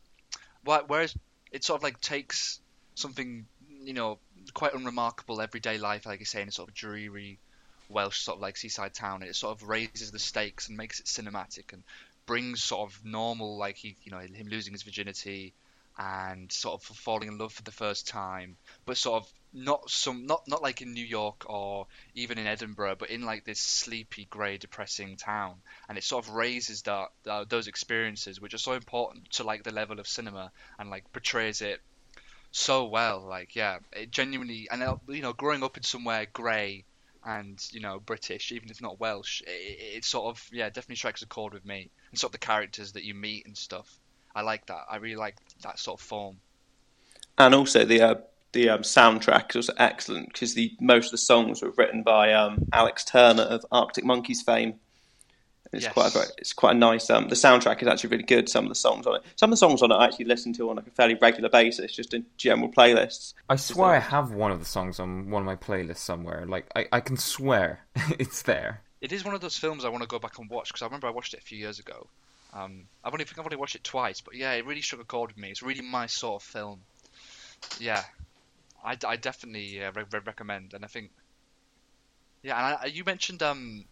whereas 0.64 1.16
it 1.52 1.64
sort 1.64 1.80
of 1.80 1.84
like 1.84 2.00
takes 2.00 2.60
something 2.96 3.46
you 3.88 3.94
know 3.94 4.20
quite 4.54 4.74
unremarkable 4.74 5.42
everyday 5.42 5.78
life, 5.78 6.06
like 6.06 6.20
you 6.20 6.26
say, 6.26 6.42
in 6.42 6.50
a 6.50 6.52
sort 6.52 6.68
of 6.68 6.76
dreary 6.76 7.40
Welsh 7.90 8.20
sort 8.20 8.38
of 8.38 8.42
like 8.42 8.58
seaside 8.58 8.94
town, 8.94 9.24
it 9.24 9.36
sort 9.36 9.56
of 9.56 9.68
raises 9.68 10.12
the 10.12 10.20
stakes 10.20 10.68
and 10.68 10.78
makes 10.78 11.00
it 11.00 11.06
cinematic 11.06 11.72
and 11.72 11.84
brings 12.26 12.62
sort 12.62 12.90
of 12.92 13.06
normal, 13.06 13.58
like 13.58 13.78
he, 13.78 13.96
you 14.04 14.12
know, 14.12 14.20
him 14.20 14.48
losing 14.48 14.74
his 14.74 14.84
virginity 14.84 15.54
and 15.98 16.52
sort 16.52 16.76
of 16.76 16.84
falling 16.98 17.30
in 17.30 17.38
love 17.38 17.54
for 17.54 17.64
the 17.64 17.72
first 17.72 18.10
time, 18.10 18.58
but 18.86 18.98
sort 18.98 19.24
of 19.24 19.34
not 19.54 19.90
some 19.90 20.28
not 20.28 20.44
not 20.48 20.62
like 20.62 20.82
in 20.82 20.94
New 20.94 21.06
York 21.06 21.46
or 21.50 21.88
even 22.14 22.38
in 22.38 22.46
Edinburgh, 22.46 22.98
but 23.00 23.10
in 23.10 23.24
like 23.24 23.46
this 23.46 23.60
sleepy, 23.60 24.28
grey, 24.30 24.58
depressing 24.58 25.16
town, 25.16 25.56
and 25.88 25.98
it 25.98 26.04
sort 26.04 26.26
of 26.26 26.34
raises 26.34 26.82
that, 26.82 27.08
that 27.24 27.50
those 27.50 27.68
experiences, 27.68 28.42
which 28.42 28.54
are 28.54 28.60
so 28.60 28.74
important 28.74 29.32
to 29.32 29.44
like 29.44 29.64
the 29.64 29.72
level 29.72 30.02
of 30.02 30.08
cinema, 30.08 30.52
and 30.78 30.90
like 30.90 31.12
portrays 31.14 31.62
it 31.62 31.80
so 32.58 32.86
well. 32.86 33.26
Like 33.28 33.56
yeah, 33.56 33.80
it 33.94 34.12
genuinely, 34.12 34.68
and 34.72 34.84
uh, 34.84 34.98
you 35.08 35.22
know, 35.22 35.34
growing 35.34 35.64
up 35.64 35.78
in 35.78 35.84
somewhere 35.84 36.26
grey 36.32 36.86
and 37.26 37.64
you 37.72 37.80
know 37.80 38.00
British, 38.00 38.52
even 38.52 38.70
if 38.70 38.82
not 38.82 39.00
Welsh, 39.00 39.42
it, 39.42 39.98
it, 39.98 40.06
sort 40.06 40.26
of 40.28 40.50
yeah 40.52 40.68
definitely 40.68 40.96
strikes 40.96 41.22
a 41.22 41.28
chord 41.28 41.54
with 41.54 41.66
me, 41.66 41.90
and 42.12 42.20
sort 42.20 42.30
of 42.30 42.40
the 42.40 42.46
characters 42.46 42.94
that 42.94 43.04
you 43.04 43.14
meet 43.14 43.46
and 43.46 43.56
stuff. 43.56 44.00
I 44.36 44.42
like 44.42 44.66
that. 44.68 44.86
I 44.90 44.98
really 44.98 45.16
like 45.16 45.36
that 45.62 45.80
sort 45.80 46.00
of 46.00 46.06
form. 46.06 46.38
and 47.38 47.56
also 47.56 47.86
the 47.86 48.02
uh, 48.02 48.16
the 48.54 48.70
um, 48.70 48.82
soundtrack 48.82 49.56
was 49.56 49.70
excellent 49.78 50.34
because 50.34 50.54
the 50.54 50.76
most 50.80 51.08
of 51.08 51.12
the 51.12 51.18
songs 51.20 51.62
were 51.62 51.74
written 51.78 52.04
by 52.04 52.34
um, 52.34 52.68
Alex 52.74 53.06
Turner 53.06 53.44
of 53.44 53.66
Arctic 53.72 54.04
Monkeys 54.04 54.42
fame. 54.42 54.76
It's 55.74 55.84
Yes. 55.84 55.94
quite 55.94 56.08
a 56.08 56.10
very, 56.12 56.26
it's 56.38 56.54
quite 56.54 56.76
a 56.76 56.80
nice. 56.80 57.10
Um, 57.10 57.28
the 57.28 57.36
soundtrack 57.36 57.82
is 57.82 57.88
actually 57.88 58.12
really 58.12 58.24
good. 58.24 58.48
Some 58.50 58.66
of 58.66 58.70
the 58.70 58.76
songs 58.76 59.06
on 59.06 59.16
it, 59.18 59.24
some 59.36 59.50
of 59.50 59.52
the 59.52 59.58
songs 59.58 59.82
on 59.82 59.92
it, 59.92 59.96
I 59.96 60.06
actually 60.06 60.26
listen 60.26 60.54
to 60.54 60.70
on 60.70 60.78
like 60.78 60.88
a 60.88 60.92
fairly 60.92 61.16
regular 61.16 61.50
basis, 61.50 61.94
just 61.94 62.14
in 62.14 62.26
general 62.38 62.70
playlists. 62.72 63.34
I 63.50 63.56
swear 63.58 63.96
I 63.96 64.00
have 64.00 64.32
one 64.32 64.52
of 64.52 64.60
the 64.60 64.66
songs 64.66 65.00
on 65.00 65.30
one 65.30 65.42
of 65.42 65.46
my 65.46 65.56
playlists 65.56 65.98
somewhere. 65.98 66.46
Like 66.46 66.68
I, 66.76 66.88
I 66.92 67.00
can 67.02 67.18
swear 67.18 67.82
it's 68.20 68.42
there. 68.44 68.82
It 69.02 69.12
is 69.12 69.24
one 69.26 69.36
of 69.36 69.42
those 69.42 69.58
films 69.58 69.86
I 69.86 69.90
want 69.90 70.04
to 70.04 70.08
go 70.08 70.20
back 70.20 70.40
and 70.40 70.50
watch 70.50 70.70
because 70.70 70.82
I 70.82 70.86
remember 70.86 71.08
I 71.08 71.12
watched 71.12 71.34
it 71.34 71.40
a 71.42 71.44
few 71.44 71.58
years 71.58 71.80
ago. 71.80 72.08
Um, 72.54 72.88
I've 73.04 73.14
only 73.14 73.26
I 73.26 73.28
think 73.28 73.38
I've 73.40 73.46
only 73.46 73.58
watched 73.58 73.76
it 73.76 73.84
twice, 73.84 74.22
but 74.22 74.36
yeah, 74.36 74.54
it 74.54 74.66
really 74.66 74.82
struck 74.82 75.02
a 75.02 75.06
chord 75.06 75.32
with 75.32 75.38
me. 75.38 75.50
It's 75.52 75.62
really 75.62 75.82
my 75.82 76.06
sort 76.08 76.42
of 76.42 76.48
film. 76.48 76.80
Yeah, 77.80 78.04
I, 78.84 78.98
I 79.06 79.18
definitely 79.18 79.84
uh, 79.84 79.92
re- 79.94 80.06
re- 80.12 80.22
recommend, 80.26 80.74
and 80.74 80.86
I 80.86 80.88
think 80.88 81.12
yeah, 82.42 82.56
and 82.58 82.78
I, 82.82 82.86
you 82.86 83.04
mentioned 83.04 83.44
um 83.44 83.86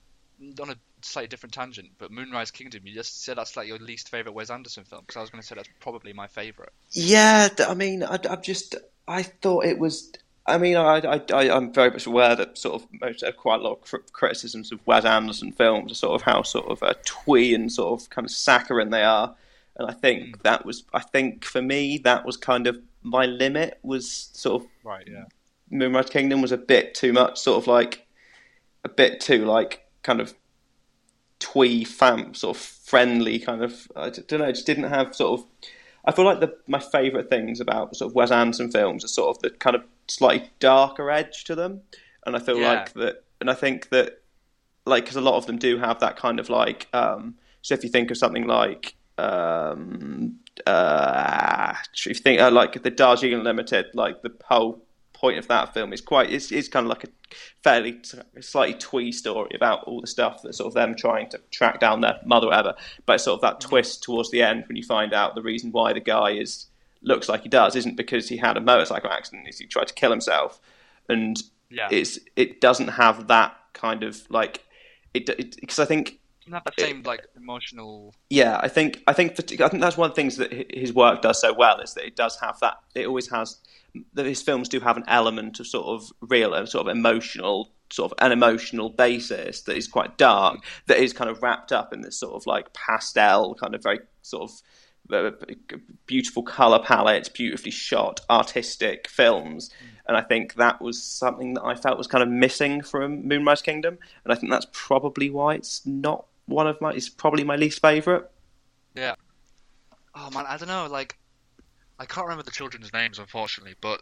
on 0.59 0.69
a 0.69 0.75
slightly 1.01 1.27
different 1.27 1.53
tangent, 1.53 1.89
but 1.97 2.11
Moonrise 2.11 2.51
Kingdom. 2.51 2.81
You 2.85 2.93
just 2.93 3.23
said 3.23 3.37
that's 3.37 3.55
like 3.55 3.67
your 3.67 3.77
least 3.79 4.09
favorite 4.09 4.33
Wes 4.33 4.49
Anderson 4.49 4.83
film 4.83 5.01
because 5.01 5.17
I 5.17 5.21
was 5.21 5.29
going 5.29 5.41
to 5.41 5.47
say 5.47 5.55
that's 5.55 5.69
probably 5.79 6.13
my 6.13 6.27
favorite. 6.27 6.73
Yeah, 6.91 7.49
I 7.67 7.73
mean, 7.73 8.03
I, 8.03 8.19
I'm 8.29 8.41
just, 8.41 8.75
I 9.07 9.23
thought 9.23 9.65
it 9.65 9.79
was. 9.79 10.11
I 10.47 10.59
mean, 10.59 10.75
I, 10.77 10.99
I, 10.99 11.21
I, 11.33 11.55
I'm 11.55 11.73
very 11.73 11.89
much 11.89 12.05
aware 12.05 12.35
that 12.35 12.57
sort 12.57 12.75
of 12.75 12.87
most, 13.01 13.23
uh, 13.23 13.31
quite 13.31 13.61
a 13.61 13.63
lot 13.63 13.79
of 13.81 14.13
criticisms 14.13 14.71
of 14.71 14.79
Wes 14.85 15.03
Anderson 15.03 15.51
films 15.51 15.91
are 15.91 15.95
sort 15.95 16.13
of 16.13 16.21
how 16.21 16.43
sort 16.43 16.67
of 16.67 16.83
uh, 16.83 16.93
twee 17.03 17.55
and 17.55 17.71
sort 17.71 17.99
of 17.99 18.09
kind 18.11 18.25
of 18.25 18.31
saccharine 18.31 18.91
they 18.91 19.03
are, 19.03 19.35
and 19.77 19.89
I 19.89 19.93
think 19.93 20.43
that 20.43 20.65
was, 20.65 20.83
I 20.93 20.99
think 20.99 21.45
for 21.45 21.61
me 21.61 21.97
that 21.99 22.25
was 22.25 22.37
kind 22.37 22.67
of 22.67 22.77
my 23.01 23.25
limit 23.25 23.79
was 23.81 24.29
sort 24.33 24.61
of 24.61 24.67
Right. 24.83 25.07
Yeah. 25.11 25.25
Moonrise 25.71 26.09
Kingdom 26.09 26.41
was 26.41 26.51
a 26.51 26.57
bit 26.57 26.93
too 26.93 27.11
much, 27.11 27.39
sort 27.39 27.57
of 27.57 27.67
like 27.67 28.05
a 28.83 28.89
bit 28.89 29.19
too 29.19 29.45
like 29.45 29.84
kind 30.05 30.21
of 30.21 30.33
twee 31.39 31.83
fam, 31.83 32.33
sort 32.33 32.55
of 32.55 32.61
friendly 32.61 33.39
kind 33.39 33.61
of. 33.63 33.87
I 33.95 34.09
don't 34.09 34.31
know. 34.39 34.45
It 34.45 34.53
just 34.53 34.65
didn't 34.65 34.85
have 34.85 35.15
sort 35.15 35.39
of. 35.39 35.45
I 36.05 36.11
feel 36.11 36.25
like 36.25 36.39
the 36.39 36.55
my 36.67 36.79
favourite 36.79 37.29
things 37.29 37.59
about 37.59 37.95
sort 37.95 38.11
of 38.11 38.15
Wes 38.15 38.31
Anderson 38.31 38.71
films 38.71 39.03
are 39.03 39.09
sort 39.09 39.35
of 39.35 39.41
the 39.41 39.49
kind 39.49 39.75
of 39.75 39.83
slightly 40.07 40.49
darker 40.59 41.09
edge 41.09 41.43
to 41.45 41.55
them, 41.55 41.81
and 42.25 42.35
I 42.35 42.39
feel 42.39 42.59
Yeah. 42.59 42.69
like 42.73 42.93
that, 42.93 43.23
and 43.41 43.49
I 43.49 43.55
think 43.55 43.89
that 43.89 44.21
like 44.85 45.03
because 45.05 45.17
a 45.17 45.21
lot 45.21 45.35
of 45.35 45.47
them 45.47 45.57
do 45.57 45.77
have 45.79 45.99
that 45.99 46.15
kind 46.15 46.39
of 46.39 46.49
like. 46.49 46.87
Um, 46.93 47.35
so 47.61 47.73
if 47.73 47.83
you 47.83 47.89
think 47.89 48.11
of 48.11 48.17
something 48.17 48.47
like. 48.47 48.95
Um, 49.17 50.39
uh, 50.67 51.73
if 51.93 52.05
you 52.05 52.13
think 52.13 52.41
uh, 52.41 52.51
like 52.51 52.81
the 52.83 52.91
Darjeeling 52.91 53.43
Limited, 53.43 53.85
like 53.93 54.21
the 54.21 54.31
whole 54.43 54.84
point 55.25 55.37
of 55.39 55.47
that 55.47 55.73
film 55.73 55.91
is 55.93 56.01
quite 56.01 56.29
it's, 56.31 56.51
it's 56.51 56.67
kind 56.67 56.85
of 56.85 56.89
like 56.89 57.03
a 57.03 57.07
fairly 57.63 57.93
t- 57.93 58.19
slightly 58.41 58.75
twee 58.77 59.11
story 59.11 59.51
about 59.55 59.83
all 59.85 60.01
the 60.01 60.07
stuff 60.07 60.41
that 60.43 60.53
sort 60.53 60.67
of 60.67 60.73
them 60.73 60.93
trying 60.95 61.27
to 61.29 61.39
track 61.51 61.79
down 61.79 62.01
their 62.01 62.19
mother 62.25 62.47
or 62.47 62.49
whatever 62.49 62.75
but 63.05 63.19
sort 63.19 63.35
of 63.37 63.41
that 63.41 63.55
mm. 63.55 63.67
twist 63.67 64.03
towards 64.03 64.29
the 64.31 64.41
end 64.41 64.63
when 64.67 64.75
you 64.75 64.83
find 64.83 65.13
out 65.13 65.33
the 65.33 65.41
reason 65.41 65.71
why 65.71 65.93
the 65.93 65.99
guy 65.99 66.29
is 66.31 66.67
looks 67.01 67.27
like 67.27 67.41
he 67.43 67.49
does 67.49 67.75
isn't 67.75 67.95
because 67.95 68.29
he 68.29 68.37
had 68.37 68.57
a 68.57 68.61
motorcycle 68.61 69.09
accident 69.09 69.47
he 69.53 69.65
tried 69.65 69.87
to 69.87 69.93
kill 69.93 70.11
himself 70.11 70.59
and 71.09 71.41
Yeah. 71.69 71.87
it's 71.91 72.19
it 72.35 72.61
doesn't 72.61 72.89
have 72.89 73.27
that 73.27 73.55
kind 73.73 74.03
of 74.03 74.21
like 74.29 74.63
it 75.13 75.25
because 75.59 75.79
I 75.79 75.85
think 75.85 76.19
have 76.51 76.63
that 76.65 76.79
same 76.79 77.01
like 77.03 77.25
emotional. 77.35 78.13
yeah, 78.29 78.59
I 78.61 78.67
think 78.67 79.01
I 79.07 79.13
think 79.13 79.31
I 79.61 79.67
think 79.67 79.81
that's 79.81 79.97
one 79.97 80.09
of 80.09 80.15
the 80.15 80.21
things 80.21 80.37
that 80.37 80.51
his 80.71 80.93
work 80.93 81.21
does 81.21 81.41
so 81.41 81.53
well 81.53 81.79
is 81.79 81.93
that 81.95 82.05
it 82.05 82.15
does 82.15 82.37
have 82.39 82.59
that. 82.59 82.77
It 82.93 83.07
always 83.07 83.29
has 83.29 83.57
his 84.15 84.41
films 84.41 84.69
do 84.69 84.79
have 84.79 84.97
an 84.97 85.03
element 85.07 85.59
of 85.59 85.67
sort 85.67 85.87
of 85.87 86.11
real 86.21 86.53
and 86.53 86.67
sort 86.67 86.87
of 86.87 86.95
emotional, 86.95 87.71
sort 87.91 88.11
of 88.11 88.17
an 88.25 88.31
emotional 88.31 88.89
basis 88.89 89.61
that 89.63 89.77
is 89.77 89.87
quite 89.87 90.17
dark. 90.17 90.59
That 90.87 90.97
is 90.97 91.13
kind 91.13 91.29
of 91.29 91.41
wrapped 91.41 91.71
up 91.71 91.93
in 91.93 92.01
this 92.01 92.19
sort 92.19 92.33
of 92.33 92.45
like 92.47 92.73
pastel, 92.73 93.55
kind 93.55 93.75
of 93.75 93.83
very 93.83 93.99
sort 94.21 94.49
of 94.49 94.61
uh, 95.11 95.31
beautiful 96.05 96.43
color 96.43 96.79
palettes, 96.79 97.29
beautifully 97.29 97.71
shot, 97.71 98.21
artistic 98.29 99.07
films. 99.07 99.69
And 100.07 100.17
I 100.17 100.21
think 100.21 100.55
that 100.55 100.81
was 100.81 101.01
something 101.01 101.55
that 101.55 101.63
I 101.63 101.75
felt 101.75 101.97
was 101.97 102.07
kind 102.07 102.23
of 102.23 102.29
missing 102.29 102.81
from 102.81 103.27
Moonrise 103.27 103.61
Kingdom, 103.61 103.97
and 104.23 104.31
I 104.31 104.35
think 104.35 104.51
that's 104.51 104.67
probably 104.71 105.29
why 105.29 105.55
it's 105.55 105.85
not 105.85 106.25
one 106.45 106.67
of 106.67 106.79
my. 106.79 106.91
It's 106.91 107.09
probably 107.09 107.43
my 107.43 107.55
least 107.55 107.81
favorite. 107.81 108.29
Yeah. 108.95 109.15
Oh 110.13 110.29
man, 110.31 110.45
I 110.47 110.57
don't 110.57 110.67
know. 110.67 110.87
Like, 110.89 111.17
I 111.97 112.05
can't 112.05 112.25
remember 112.25 112.43
the 112.43 112.51
children's 112.51 112.91
names, 112.93 113.19
unfortunately, 113.19 113.75
but 113.79 114.01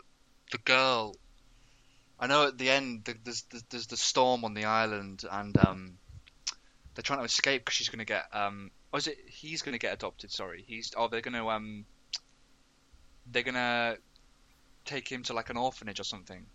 the 0.52 0.58
girl. 0.60 1.16
I 2.20 2.28
know 2.28 2.48
at 2.48 2.58
the 2.58 2.70
end 2.70 3.06
th- 3.06 3.18
there's 3.24 3.42
there's, 3.52 3.64
there's 3.70 3.88
the 3.88 3.98
storm 3.98 4.46
on 4.46 4.54
the 4.54 4.66
island, 4.66 5.24
and 5.30 5.56
um, 5.58 5.98
they're 6.96 7.04
trying 7.04 7.20
to 7.20 7.26
escape 7.26 7.66
because 7.66 7.76
she's 7.76 7.90
going 7.90 8.00
to 8.00 8.06
get 8.06 8.26
um. 8.34 8.72
Or 8.92 9.00
is 9.00 9.08
it 9.08 9.18
he's 9.28 9.62
going 9.62 9.74
to 9.74 9.80
get 9.80 9.94
adopted? 9.94 10.32
Sorry, 10.32 10.64
he's. 10.66 10.94
Oh, 10.96 11.08
they're 11.08 11.22
going 11.22 11.36
to 11.36 11.50
um. 11.50 11.86
They're 13.32 13.44
going 13.44 13.56
to 13.56 13.98
take 14.86 15.08
him 15.08 15.24
to 15.24 15.34
like 15.34 15.50
an 15.50 15.58
orphanage 15.58 16.00
or 16.00 16.04
something. 16.04 16.46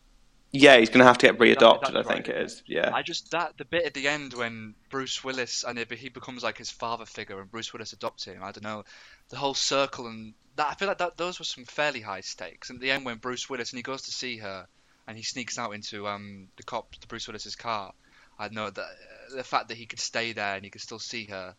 Yeah, 0.50 0.78
he's 0.78 0.88
going 0.88 1.00
to 1.00 1.04
have 1.04 1.18
to 1.18 1.26
get 1.26 1.38
readopted. 1.38 1.92
that's 1.92 2.08
I 2.08 2.14
think 2.14 2.28
right, 2.28 2.36
it 2.36 2.42
is. 2.42 2.62
Yeah, 2.66 2.90
I 2.92 3.02
just 3.02 3.30
that 3.32 3.58
the 3.58 3.64
bit 3.64 3.84
at 3.84 3.94
the 3.94 4.08
end 4.08 4.32
when 4.32 4.74
Bruce 4.90 5.22
Willis 5.22 5.62
and 5.62 5.78
he 5.78 6.08
becomes 6.08 6.42
like 6.42 6.56
his 6.56 6.70
father 6.70 7.04
figure 7.04 7.40
and 7.40 7.50
Bruce 7.50 7.72
Willis 7.72 7.92
adopts 7.92 8.24
him. 8.24 8.42
I 8.42 8.52
don't 8.52 8.64
know 8.64 8.84
the 9.28 9.36
whole 9.36 9.54
circle 9.54 10.06
and 10.06 10.32
that 10.58 10.66
I 10.68 10.74
feel 10.74 10.88
like 10.88 10.98
that 10.98 11.16
those 11.16 11.38
were 11.38 11.44
some 11.44 11.64
fairly 11.64 12.00
high 12.00 12.20
stakes. 12.20 12.68
And 12.68 12.78
at 12.78 12.82
the 12.82 12.90
end 12.90 13.04
when 13.04 13.18
Bruce 13.18 13.48
Willis 13.48 13.70
and 13.70 13.78
he 13.78 13.82
goes 13.82 14.02
to 14.02 14.10
see 14.10 14.38
her 14.38 14.66
and 15.06 15.16
he 15.16 15.22
sneaks 15.22 15.56
out 15.56 15.70
into 15.70 16.06
um 16.08 16.48
the 16.56 16.64
cop 16.64 16.94
the 17.00 17.06
Bruce 17.06 17.28
Willis's 17.28 17.56
car. 17.56 17.94
I 18.38 18.48
know 18.48 18.68
that 18.68 18.82
uh, 18.82 19.36
the 19.36 19.44
fact 19.44 19.68
that 19.68 19.76
he 19.76 19.86
could 19.86 20.00
stay 20.00 20.32
there 20.32 20.56
and 20.56 20.64
he 20.64 20.70
could 20.70 20.80
still 20.80 20.98
see 20.98 21.26
her. 21.26 21.54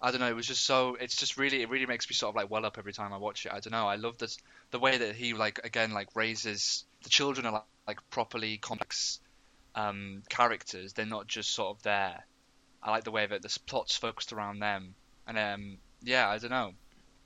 I 0.00 0.10
don't 0.10 0.20
know. 0.20 0.28
It 0.28 0.36
was 0.36 0.46
just 0.46 0.64
so. 0.64 0.94
It's 0.94 1.16
just 1.16 1.36
really. 1.38 1.62
It 1.62 1.70
really 1.70 1.86
makes 1.86 2.08
me 2.08 2.14
sort 2.14 2.30
of 2.30 2.36
like 2.36 2.50
well 2.50 2.64
up 2.64 2.78
every 2.78 2.92
time 2.92 3.12
I 3.12 3.16
watch 3.16 3.46
it. 3.46 3.52
I 3.52 3.60
don't 3.60 3.72
know. 3.72 3.88
I 3.88 3.96
love 3.96 4.18
this 4.18 4.38
the 4.70 4.78
way 4.78 4.98
that 4.98 5.16
he 5.16 5.32
like 5.32 5.60
again 5.64 5.92
like 5.92 6.14
raises 6.14 6.84
the 7.02 7.08
children 7.08 7.46
are 7.46 7.52
like, 7.52 7.64
like 7.86 8.10
properly 8.10 8.58
complex 8.58 9.20
um, 9.74 10.22
characters. 10.28 10.92
They're 10.92 11.06
not 11.06 11.26
just 11.26 11.50
sort 11.50 11.76
of 11.76 11.82
there. 11.82 12.24
I 12.82 12.90
like 12.90 13.04
the 13.04 13.10
way 13.10 13.26
that 13.26 13.42
the 13.42 13.58
plot's 13.66 13.96
focused 13.96 14.32
around 14.32 14.60
them. 14.60 14.94
And 15.26 15.38
um, 15.38 15.78
yeah, 16.02 16.28
I 16.28 16.38
don't 16.38 16.50
know. 16.50 16.74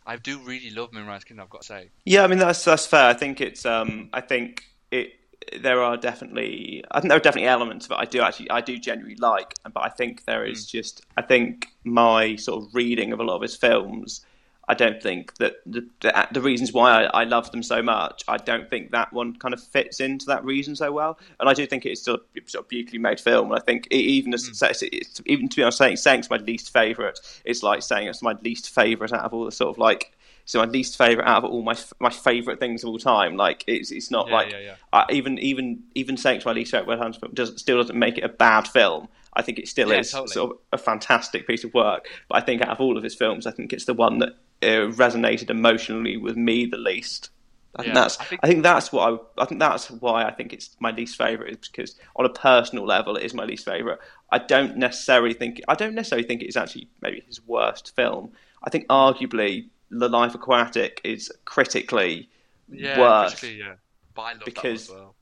I 0.06 0.16
do 0.16 0.38
really 0.40 0.70
love 0.70 0.92
Moonrise 0.92 1.24
Kingdom. 1.24 1.44
I've 1.44 1.50
got 1.50 1.62
to 1.62 1.66
say. 1.66 1.90
Yeah, 2.04 2.24
I 2.24 2.26
mean 2.26 2.38
that's 2.38 2.64
that's 2.64 2.86
fair. 2.86 3.08
I 3.08 3.14
think 3.14 3.40
it's 3.40 3.64
um 3.64 4.08
I 4.12 4.20
think 4.20 4.64
it 4.90 5.12
there 5.60 5.82
are 5.82 5.96
definitely 5.96 6.84
I 6.90 7.00
think 7.00 7.10
there 7.10 7.18
are 7.18 7.22
definitely 7.22 7.48
elements 7.48 7.88
that 7.88 7.98
I 7.98 8.04
do 8.04 8.20
actually 8.20 8.50
I 8.50 8.60
do 8.60 8.78
genuinely 8.78 9.16
like, 9.16 9.54
but 9.72 9.84
I 9.84 9.88
think 9.88 10.24
there 10.24 10.44
is 10.44 10.66
just 10.66 11.04
I 11.16 11.22
think 11.22 11.68
my 11.84 12.36
sort 12.36 12.64
of 12.64 12.74
reading 12.74 13.12
of 13.12 13.20
a 13.20 13.24
lot 13.24 13.36
of 13.36 13.42
his 13.42 13.56
films. 13.56 14.24
I 14.72 14.74
don't 14.74 15.02
think 15.02 15.36
that 15.36 15.56
the, 15.66 15.86
the, 16.00 16.28
the 16.32 16.40
reasons 16.40 16.72
why 16.72 17.04
I, 17.04 17.20
I 17.20 17.24
love 17.24 17.52
them 17.52 17.62
so 17.62 17.82
much, 17.82 18.24
I 18.26 18.38
don't 18.38 18.70
think 18.70 18.90
that 18.92 19.12
one 19.12 19.36
kind 19.36 19.52
of 19.52 19.62
fits 19.62 20.00
into 20.00 20.24
that 20.26 20.42
reason 20.46 20.74
so 20.74 20.90
well. 20.90 21.18
And 21.38 21.46
I 21.46 21.52
do 21.52 21.66
think 21.66 21.84
it's 21.84 22.00
still 22.00 22.14
a 22.14 22.40
sort 22.46 22.64
of 22.64 22.68
beautifully 22.70 22.98
made 22.98 23.20
film. 23.20 23.52
And 23.52 23.60
I 23.60 23.62
think 23.62 23.86
it, 23.90 23.96
even 23.96 24.32
as 24.32 24.48
mm. 24.48 24.70
it's, 24.70 24.82
it's, 24.82 25.20
even 25.26 25.50
to 25.50 25.56
be 25.56 25.62
honest, 25.62 25.76
saying, 25.76 25.96
saying 25.96 26.20
it's 26.20 26.30
my 26.30 26.38
least 26.38 26.72
favourite, 26.72 27.20
it's 27.44 27.62
like 27.62 27.82
saying 27.82 28.08
it's 28.08 28.22
my 28.22 28.32
least 28.42 28.70
favourite 28.70 29.12
out 29.12 29.24
of 29.24 29.34
all 29.34 29.44
the 29.44 29.52
sort 29.52 29.74
of 29.74 29.76
like 29.76 30.16
so 30.44 30.58
my 30.58 30.64
least 30.64 30.96
favorite 30.96 31.26
out 31.26 31.44
of 31.44 31.50
all 31.50 31.62
my 31.62 31.76
my 32.00 32.10
favorite 32.10 32.58
things 32.58 32.82
of 32.82 32.88
all 32.88 32.98
time. 32.98 33.36
Like 33.36 33.62
it's 33.66 33.90
it's 33.90 34.10
not 34.10 34.28
Yeah, 34.28 34.34
like 34.34 34.50
yeah, 34.50 34.58
yeah. 34.58 34.74
I, 34.92 35.04
even 35.10 35.38
even 35.38 35.82
even 35.94 36.16
saying 36.16 36.38
it's 36.38 36.46
my 36.46 36.52
least 36.52 36.70
favorite 36.70 36.88
Wes 36.88 37.00
Anderson 37.00 37.20
film 37.20 37.34
does, 37.34 37.60
still 37.60 37.76
doesn't 37.76 37.98
make 37.98 38.18
it 38.18 38.24
a 38.24 38.28
bad 38.28 38.66
film. 38.66 39.08
I 39.34 39.42
think 39.42 39.58
it 39.58 39.68
still 39.68 39.90
is 39.92 40.10
totally. 40.10 40.28
sort 40.28 40.50
of 40.52 40.58
a 40.72 40.78
fantastic 40.78 41.46
piece 41.46 41.64
of 41.64 41.72
work. 41.72 42.06
But 42.28 42.36
I 42.36 42.40
think 42.40 42.60
out 42.62 42.68
of 42.68 42.80
all 42.80 42.96
of 42.96 43.02
his 43.02 43.14
films, 43.14 43.46
I 43.46 43.50
think 43.50 43.72
it's 43.72 43.86
the 43.86 43.94
one 43.94 44.18
that 44.18 44.34
resonated 44.62 45.50
emotionally 45.50 46.16
with 46.16 46.36
me 46.36 46.66
the 46.66 46.76
least. 46.78 47.30
I 47.74 47.82
think 47.82 47.94
Yeah, 47.94 48.00
that's 48.02 48.20
I 48.20 48.22
I 48.22 48.26
think- 48.26 48.42
think, 48.42 48.62
that's 48.62 48.92
what 48.92 49.12
I, 49.38 49.42
I 49.42 49.46
think 49.46 49.58
that's 49.60 49.90
why 49.90 50.24
I 50.24 50.30
think 50.30 50.52
it's 50.52 50.76
my 50.78 50.90
least 50.90 51.16
favorite 51.16 51.52
is 51.52 51.68
because 51.68 51.94
on 52.16 52.26
a 52.26 52.28
personal 52.28 52.84
level 52.84 53.16
it 53.16 53.24
is 53.24 53.32
my 53.32 53.44
least 53.44 53.64
favorite. 53.64 53.98
I 54.30 54.38
don't 54.38 54.76
necessarily 54.76 55.32
think 55.34 55.60
I 55.68 55.74
don't 55.74 55.94
necessarily 55.94 56.26
think 56.26 56.42
it's 56.42 56.56
actually 56.56 56.88
maybe 57.00 57.22
his 57.26 57.40
worst 57.46 57.94
film. 57.96 58.32
I 58.62 58.68
think 58.70 58.86
arguably 58.88 59.68
The 59.90 60.08
Life 60.08 60.34
Aquatic 60.34 61.00
is 61.02 61.32
critically 61.46 62.28
Yeah, 62.68 63.00
worse. 63.00 63.34
critically, 63.40 63.60
yeah. 63.60 63.74
But 64.14 64.22
I 64.22 64.32
love 64.34 64.42
Because- 64.44 64.88
that 64.88 64.94
as 64.94 65.00
well. 65.00 65.14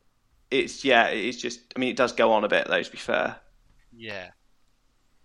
It's 0.50 0.84
yeah, 0.84 1.06
it's 1.06 1.40
just 1.40 1.60
I 1.76 1.78
mean 1.78 1.90
it 1.90 1.96
does 1.96 2.12
go 2.12 2.32
on 2.32 2.42
a 2.42 2.48
bit 2.48 2.66
though 2.66 2.82
to 2.82 2.90
be 2.90 2.98
fair. 2.98 3.36
Yeah. 3.96 4.30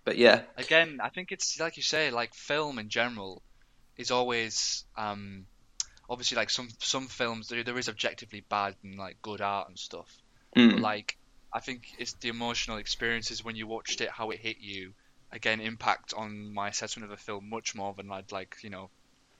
But 0.03 0.17
yeah, 0.19 0.43
Again, 0.57 0.99
I 1.01 1.09
think 1.09 1.31
it's 1.31 1.59
like 1.59 1.77
you 1.77 1.81
say, 1.83 2.11
like 2.11 2.35
film 2.35 2.77
in 2.77 2.89
general 2.89 3.41
is 3.97 4.11
always 4.11 4.83
um 4.97 5.45
obviously 6.09 6.37
like 6.37 6.49
some 6.49 6.69
some 6.79 7.07
films 7.07 7.47
there, 7.47 7.63
there 7.63 7.77
is 7.77 7.89
objectively 7.89 8.43
bad 8.49 8.75
and 8.83 8.97
like 8.97 9.21
good 9.21 9.41
art 9.41 9.67
and 9.67 9.77
stuff. 9.77 10.09
Mm. 10.55 10.71
But 10.71 10.79
like 10.79 11.17
I 11.53 11.59
think 11.59 11.87
it's 11.97 12.13
the 12.13 12.29
emotional 12.29 12.77
experiences 12.77 13.43
when 13.43 13.55
you 13.55 13.67
watched 13.67 14.01
it, 14.01 14.09
how 14.09 14.31
it 14.31 14.39
hit 14.39 14.57
you, 14.59 14.93
again 15.31 15.59
impact 15.61 16.13
on 16.15 16.53
my 16.53 16.69
assessment 16.69 17.11
of 17.11 17.17
a 17.17 17.21
film 17.21 17.49
much 17.49 17.75
more 17.75 17.93
than 17.93 18.11
I'd 18.11 18.31
like, 18.31 18.57
you 18.61 18.69
know, 18.69 18.89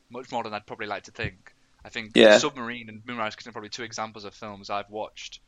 much 0.09 0.31
more 0.31 0.43
than 0.43 0.53
I'd 0.53 0.65
probably 0.65 0.87
like 0.87 1.03
to 1.03 1.11
think. 1.11 1.53
I 1.83 1.89
think 1.89 2.11
Yeah. 2.15 2.37
Submarine 2.39 2.89
and 2.89 3.01
Moonrise 3.05 3.35
Kingdom 3.35 3.51
are 3.51 3.53
probably 3.53 3.69
two 3.69 3.83
examples 3.83 4.25
of 4.25 4.33
films 4.33 4.69
I've 4.69 4.89
watched 4.89 5.39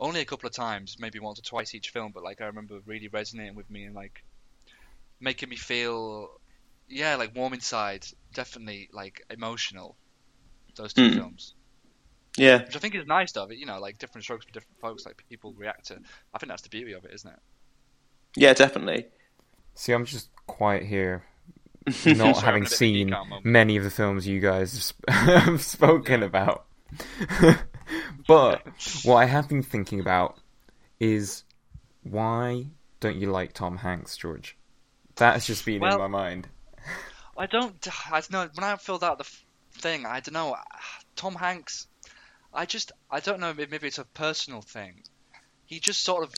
only 0.00 0.20
a 0.20 0.24
couple 0.24 0.46
of 0.46 0.54
times, 0.54 0.96
maybe 0.98 1.18
once 1.18 1.38
or 1.38 1.42
twice 1.42 1.74
each 1.74 1.90
film, 1.90 2.12
but 2.12 2.22
like 2.22 2.40
I 2.40 2.46
remember 2.46 2.80
really 2.86 3.08
resonating 3.08 3.54
with 3.54 3.68
me 3.68 3.84
and 3.84 3.94
like 3.94 4.22
making 5.20 5.48
me 5.48 5.56
feel 5.56 6.30
yeah, 6.88 7.16
like 7.16 7.34
warm 7.34 7.52
inside, 7.52 8.06
definitely 8.38 8.88
like 8.92 9.22
emotional. 9.30 9.96
Those 10.76 10.92
two 10.94 11.10
Mm. 11.10 11.14
films. 11.14 11.54
yeah, 12.36 12.62
Which 12.62 12.76
I 12.76 12.78
think 12.78 12.94
is 12.94 13.04
nice 13.06 13.32
of 13.36 13.50
it, 13.50 13.58
you 13.58 13.66
know, 13.66 13.80
like 13.80 13.98
different 13.98 14.22
strokes 14.22 14.44
for 14.46 14.52
different 14.52 14.78
folks, 14.80 15.04
like 15.04 15.16
people 15.28 15.52
react 15.54 15.86
to 15.86 15.94
I 16.32 16.38
think 16.38 16.48
that's 16.50 16.62
the 16.62 16.68
beauty 16.68 16.92
of 16.92 17.04
it, 17.04 17.12
isn't 17.14 17.32
it? 17.32 17.40
yeah, 18.36 18.52
definitely. 18.54 19.06
See, 19.74 19.92
I'm 19.92 20.04
just 20.04 20.28
quiet 20.46 20.84
here, 20.84 21.24
not 21.86 21.94
Sorry, 21.96 22.16
having 22.16 22.28
I'm 22.28 22.38
in 22.38 22.38
a 22.38 22.60
bit 22.62 22.66
of 22.66 22.72
a 22.72 22.76
seen 22.76 23.06
geek 23.08 23.14
out 23.16 23.28
moment. 23.28 23.44
many 23.46 23.76
of 23.76 23.82
the 23.82 23.90
films 23.90 24.26
you 24.28 24.38
guys 24.40 24.72
have 24.72 24.82
sp- 24.86 25.08
have 25.08 25.62
spoken 25.62 26.22
about. 26.22 26.66
but 28.28 28.62
what 29.04 29.16
I 29.16 29.24
have 29.24 29.48
been 29.48 29.62
thinking 29.62 29.98
about 30.00 30.38
is 31.00 31.42
why 32.02 32.66
don't 33.00 33.16
you 33.16 33.30
like 33.30 33.52
Tom 33.52 33.78
Hanks, 33.78 34.16
George? 34.16 34.56
That 35.16 35.34
has 35.34 35.46
just 35.46 35.64
been 35.64 35.80
Well- 35.80 35.94
in 35.94 35.98
my 35.98 36.06
mind. 36.06 36.48
I 37.38 37.46
don't. 37.46 37.88
I 38.12 38.20
don't 38.20 38.32
know. 38.32 38.50
When 38.52 38.64
I 38.64 38.76
filled 38.76 39.04
out 39.04 39.18
the 39.18 39.30
thing, 39.80 40.04
I 40.04 40.18
don't 40.18 40.34
know. 40.34 40.56
Tom 41.14 41.36
Hanks. 41.36 41.86
I 42.52 42.66
just. 42.66 42.90
I 43.08 43.20
don't 43.20 43.38
know. 43.38 43.54
Maybe 43.54 43.86
it's 43.86 43.98
a 43.98 44.04
personal 44.04 44.60
thing. 44.60 45.04
He 45.64 45.78
just 45.78 46.02
sort 46.02 46.24
of. 46.24 46.34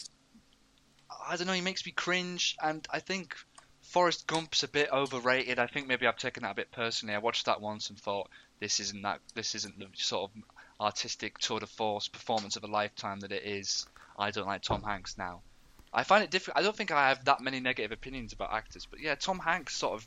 I 1.27 1.37
don't 1.37 1.47
know. 1.47 1.55
He 1.55 1.63
makes 1.63 1.87
me 1.87 1.93
cringe, 1.93 2.57
and 2.63 2.87
I 2.91 3.01
think 3.01 3.35
Forrest 3.81 4.27
Gump's 4.27 4.63
a 4.63 4.69
bit 4.69 4.91
overrated. 4.93 5.59
I 5.59 5.67
think 5.69 5.89
maybe 5.89 6.07
I've 6.07 6.19
taken 6.19 6.43
that 6.43 6.53
a 6.53 6.55
bit 6.55 6.71
personally. 6.71 7.15
I 7.15 7.19
watched 7.19 7.47
that 7.47 7.63
once 7.63 7.89
and 7.89 7.99
thought 7.99 8.29
this 8.61 8.79
isn't 8.79 9.03
that. 9.03 9.21
This 9.35 9.55
isn't 9.55 9.79
the 9.79 9.89
sort 9.95 10.31
of 10.31 10.43
artistic 10.79 11.39
tour 11.39 11.61
de 11.61 11.67
force 11.67 12.09
performance 12.09 12.57
of 12.57 12.65
a 12.65 12.69
lifetime 12.69 13.21
that 13.21 13.33
it 13.33 13.45
is. 13.45 13.87
I 14.19 14.33
don't 14.33 14.47
like 14.47 14.63
Tom 14.63 14.83
Hanks 14.83 15.17
now. 15.17 15.41
I 15.95 16.05
find 16.05 16.23
it 16.23 16.31
difficult. 16.31 16.59
I 16.59 16.63
don't 16.63 16.77
think 16.77 16.91
I 16.91 17.09
have 17.09 17.25
that 17.25 17.41
many 17.41 17.59
negative 17.59 17.91
opinions 17.91 18.35
about 18.35 18.53
actors, 18.53 18.87
but 18.89 19.01
yeah, 19.01 19.15
Tom 19.15 19.39
Hanks 19.39 19.75
sort 19.75 19.95
of 19.95 20.07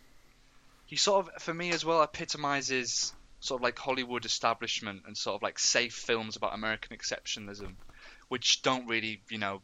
he 0.94 0.98
sort 0.98 1.26
of 1.26 1.42
for 1.42 1.52
me 1.52 1.72
as 1.72 1.84
well 1.84 2.04
epitomizes 2.04 3.14
sort 3.40 3.60
of 3.60 3.64
like 3.64 3.80
Hollywood 3.80 4.26
establishment 4.26 5.02
and 5.08 5.18
sort 5.18 5.36
of 5.36 5.42
like 5.42 5.58
safe 5.58 5.96
films 5.96 6.36
about 6.36 6.54
American 6.54 6.96
exceptionalism, 6.96 7.74
which 8.28 8.62
don't 8.62 8.86
really 8.86 9.24
you 9.28 9.40
know 9.40 9.64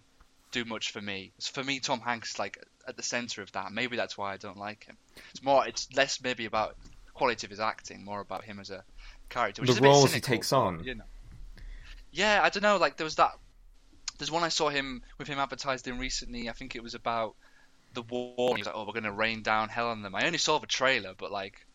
do 0.51 0.65
much 0.65 0.89
for 0.89 0.99
me. 0.99 1.31
So 1.37 1.51
for 1.53 1.63
me, 1.63 1.81
Tom 1.81 1.99
Hanks 1.99 2.31
is 2.31 2.39
like 2.39 2.57
at 2.87 2.97
the 2.97 3.03
center 3.03 3.43
of 3.43 3.51
that. 3.51 3.71
Maybe 3.71 3.95
that's 3.95 4.17
why 4.17 4.33
I 4.33 4.37
don't 4.37 4.57
like 4.57 4.85
him. 4.85 4.97
It's 5.29 5.43
more, 5.43 5.67
it's 5.67 5.87
less 5.95 6.19
maybe 6.19 6.45
about 6.45 6.75
quality 7.13 7.45
of 7.45 7.51
his 7.51 7.59
acting, 7.59 8.03
more 8.03 8.21
about 8.21 8.43
him 8.43 8.59
as 8.59 8.71
a 8.71 8.83
character. 9.29 9.61
Which 9.61 9.67
The 9.67 9.73
is 9.73 9.77
a 9.77 9.81
bit 9.83 9.87
roles 9.87 10.11
he 10.11 10.21
takes 10.21 10.51
on. 10.51 10.83
You 10.83 10.95
know. 10.95 11.03
Yeah, 12.11 12.39
I 12.41 12.49
don't 12.49 12.63
know. 12.63 12.77
Like 12.77 12.97
there 12.97 13.05
was 13.05 13.17
that. 13.17 13.33
There's 14.17 14.31
one 14.31 14.43
I 14.43 14.49
saw 14.49 14.69
him 14.69 15.03
with 15.19 15.27
him 15.27 15.37
advertised 15.37 15.87
in 15.87 15.99
recently. 15.99 16.49
I 16.49 16.53
think 16.53 16.75
it 16.75 16.81
was 16.81 16.95
about 16.95 17.35
the 17.93 18.01
war. 18.03 18.55
He 18.55 18.61
was 18.61 18.65
like, 18.67 18.75
"Oh, 18.75 18.85
we're 18.85 18.93
gonna 18.93 19.11
rain 19.11 19.41
down 19.41 19.69
hell 19.69 19.89
on 19.89 20.01
them." 20.01 20.15
I 20.15 20.25
only 20.25 20.37
saw 20.37 20.59
the 20.59 20.67
trailer, 20.67 21.13
but 21.17 21.31
like, 21.31 21.65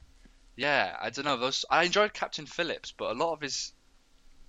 yeah, 0.57 0.97
I 1.01 1.11
don't 1.11 1.25
know. 1.25 1.37
Those 1.37 1.65
I 1.71 1.85
enjoyed 1.85 2.13
Captain 2.13 2.47
Phillips, 2.47 2.93
but 2.97 3.11
a 3.11 3.15
lot 3.19 3.33
of 3.33 3.41
his, 3.41 3.73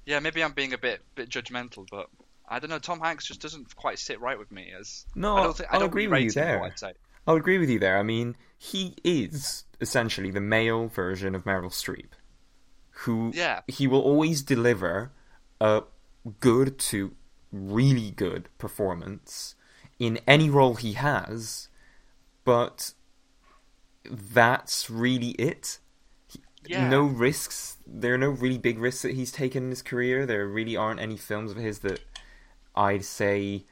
yeah, 0.05 0.19
maybe 0.19 0.43
I'm 0.43 0.53
being 0.53 0.73
a 0.73 0.77
bit 0.77 1.01
bit 1.15 1.29
judgmental, 1.29 1.87
but 1.89 2.07
I 2.47 2.59
don't 2.59 2.69
know. 2.69 2.79
Tom 2.79 2.99
Hanks 2.99 3.25
just 3.25 3.41
doesn't 3.41 3.75
quite 3.75 3.99
sit 3.99 4.19
right 4.21 4.37
with 4.37 4.51
me 4.51 4.71
as. 4.79 5.05
No, 5.15 5.35
I 5.37 5.43
don't 5.43 5.57
think 5.57 5.69
I 5.73 5.79
don't 5.79 5.87
agree 5.87 6.07
with 6.07 6.21
you 6.21 6.31
there. 6.31 6.61
I'd 6.63 6.77
say. 6.79 6.93
I'll 7.27 7.35
agree 7.37 7.57
with 7.57 7.69
you 7.71 7.79
there. 7.79 7.97
I 7.97 8.03
mean, 8.03 8.35
he 8.57 8.95
is 9.03 9.63
essentially 9.81 10.29
the 10.29 10.41
male 10.41 10.87
version 10.89 11.33
of 11.33 11.43
Meryl 11.43 11.71
Streep, 11.71 12.09
who 12.91 13.31
Yeah. 13.33 13.61
he 13.67 13.87
will 13.87 14.01
always 14.01 14.43
deliver 14.43 15.11
a 15.59 15.83
good 16.39 16.77
to 16.77 17.15
really 17.51 18.11
good 18.11 18.49
performance 18.59 19.55
in 19.99 20.19
any 20.27 20.49
role 20.49 20.75
he 20.75 20.93
has, 20.93 21.69
but 22.43 22.93
that's 24.03 24.89
really 24.89 25.29
it. 25.31 25.79
He- 26.27 26.41
Yeah. 26.67 26.89
No 26.89 27.03
risks. 27.03 27.77
There 27.87 28.13
are 28.13 28.17
no 28.17 28.29
really 28.29 28.57
big 28.57 28.79
risks 28.79 29.01
that 29.03 29.13
he's 29.15 29.31
taken 29.31 29.65
in 29.65 29.69
his 29.69 29.81
career. 29.81 30.25
There 30.25 30.47
really 30.47 30.75
aren't 30.75 30.99
any 30.99 31.17
films 31.17 31.51
of 31.51 31.57
his 31.57 31.79
that 31.79 32.01
I'd 32.75 33.05
say 33.05 33.65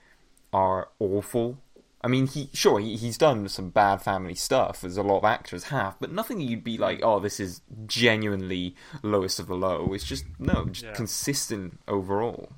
are 0.51 0.89
awful. 0.99 1.59
I 2.05 2.07
mean, 2.09 2.27
he 2.27 2.49
sure 2.53 2.79
he, 2.79 2.97
he's 2.97 3.17
done 3.17 3.47
some 3.47 3.69
bad 3.69 4.01
family 4.01 4.35
stuff, 4.35 4.83
as 4.83 4.97
a 4.97 5.03
lot 5.03 5.19
of 5.19 5.23
actors 5.23 5.65
have, 5.65 5.95
but 5.99 6.11
nothing 6.11 6.37
that 6.39 6.43
you'd 6.43 6.63
be 6.63 6.77
like, 6.77 6.99
oh, 7.01 7.19
this 7.19 7.39
is 7.39 7.61
genuinely 7.87 8.75
lowest 9.01 9.39
of 9.39 9.47
the 9.47 9.55
low. 9.55 9.93
It's 9.93 10.03
just 10.03 10.25
no, 10.37 10.65
just 10.65 10.83
Yeah. 10.85 10.93
consistent 10.93 11.79
overall. 11.87 12.51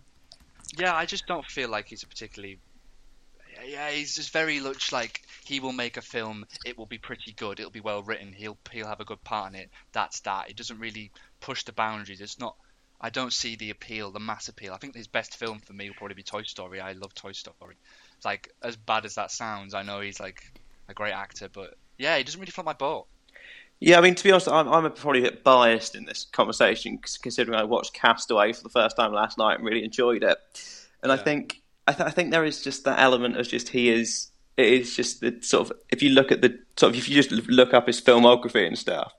Yeah, 0.77 0.95
I 0.95 1.05
just 1.05 1.27
don't 1.27 1.45
feel 1.45 1.69
like 1.69 1.87
he's 1.87 2.03
a 2.03 2.07
particularly. 2.07 2.59
Yeah, 3.67 3.89
he's 3.89 4.15
just 4.15 4.31
very 4.31 4.59
much 4.59 4.91
like 4.91 5.21
he 5.45 5.59
will 5.59 5.71
make 5.71 5.97
a 5.97 6.01
film. 6.01 6.45
It 6.65 6.77
will 6.77 6.85
be 6.85 6.97
pretty 6.97 7.33
good. 7.33 7.59
It'll 7.59 7.71
be 7.71 7.81
well 7.81 8.03
written. 8.03 8.33
He'll 8.33 8.57
he'll 8.71 8.87
have 8.87 8.99
a 8.99 9.05
good 9.05 9.23
part 9.23 9.53
in 9.53 9.59
it. 9.59 9.69
That's 9.91 10.19
that. 10.21 10.49
It 10.49 10.55
doesn't 10.55 10.79
really 10.79 11.11
push 11.39 11.63
the 11.63 11.73
boundaries. 11.73 12.21
It's 12.21 12.39
not. 12.39 12.55
I 13.01 13.09
don't 13.09 13.33
see 13.33 13.55
the 13.55 13.71
appeal, 13.71 14.11
the 14.11 14.19
mass 14.19 14.47
appeal. 14.47 14.73
I 14.73 14.77
think 14.77 14.95
his 14.95 15.07
best 15.07 15.37
film 15.37 15.59
for 15.59 15.73
me 15.73 15.89
will 15.89 15.95
probably 15.95 16.15
be 16.15 16.23
Toy 16.23 16.43
Story. 16.43 16.79
I 16.79 16.93
love 16.93 17.13
Toy 17.13 17.33
Story. 17.33 17.75
It's 18.15 18.25
like 18.25 18.49
as 18.63 18.75
bad 18.75 19.05
as 19.05 19.15
that 19.15 19.31
sounds. 19.31 19.73
I 19.73 19.83
know 19.83 19.99
he's 19.99 20.19
like 20.19 20.41
a 20.87 20.93
great 20.93 21.13
actor, 21.13 21.49
but 21.51 21.75
yeah, 21.97 22.17
he 22.17 22.23
doesn't 22.23 22.39
really 22.39 22.51
float 22.51 22.65
my 22.65 22.73
boat. 22.73 23.07
Yeah, 23.79 23.97
I 23.97 24.01
mean, 24.01 24.15
to 24.15 24.23
be 24.23 24.31
honest, 24.31 24.47
I'm, 24.47 24.69
I'm 24.69 24.89
probably 24.93 25.19
a 25.19 25.23
bit 25.23 25.43
biased 25.43 25.95
in 25.95 26.05
this 26.05 26.25
conversation 26.31 26.99
considering 27.21 27.59
I 27.59 27.63
watched 27.63 27.93
Castaway 27.93 28.53
for 28.53 28.63
the 28.63 28.69
first 28.69 28.95
time 28.95 29.11
last 29.11 29.37
night 29.37 29.55
and 29.55 29.65
really 29.65 29.83
enjoyed 29.83 30.23
it. 30.23 30.37
And 31.03 31.11
I 31.11 31.17
think 31.17 31.61
I, 31.87 31.93
th- 31.93 32.07
I 32.07 32.11
think 32.11 32.31
there 32.31 32.45
is 32.45 32.61
just 32.61 32.83
that 32.85 32.99
element 32.99 33.37
of 33.37 33.47
just 33.47 33.69
he 33.69 33.89
is. 33.89 34.31
It 34.57 34.67
is 34.67 34.95
just 34.95 35.19
the 35.19 35.37
sort 35.41 35.69
of 35.69 35.77
if 35.89 36.01
you 36.01 36.11
look 36.11 36.31
at 36.31 36.41
the 36.41 36.57
sort 36.77 36.93
of 36.93 36.97
if 36.97 37.09
you 37.09 37.15
just 37.15 37.31
look 37.31 37.73
up 37.73 37.87
his 37.87 37.99
filmography 37.99 38.65
and 38.65 38.77
stuff, 38.77 39.13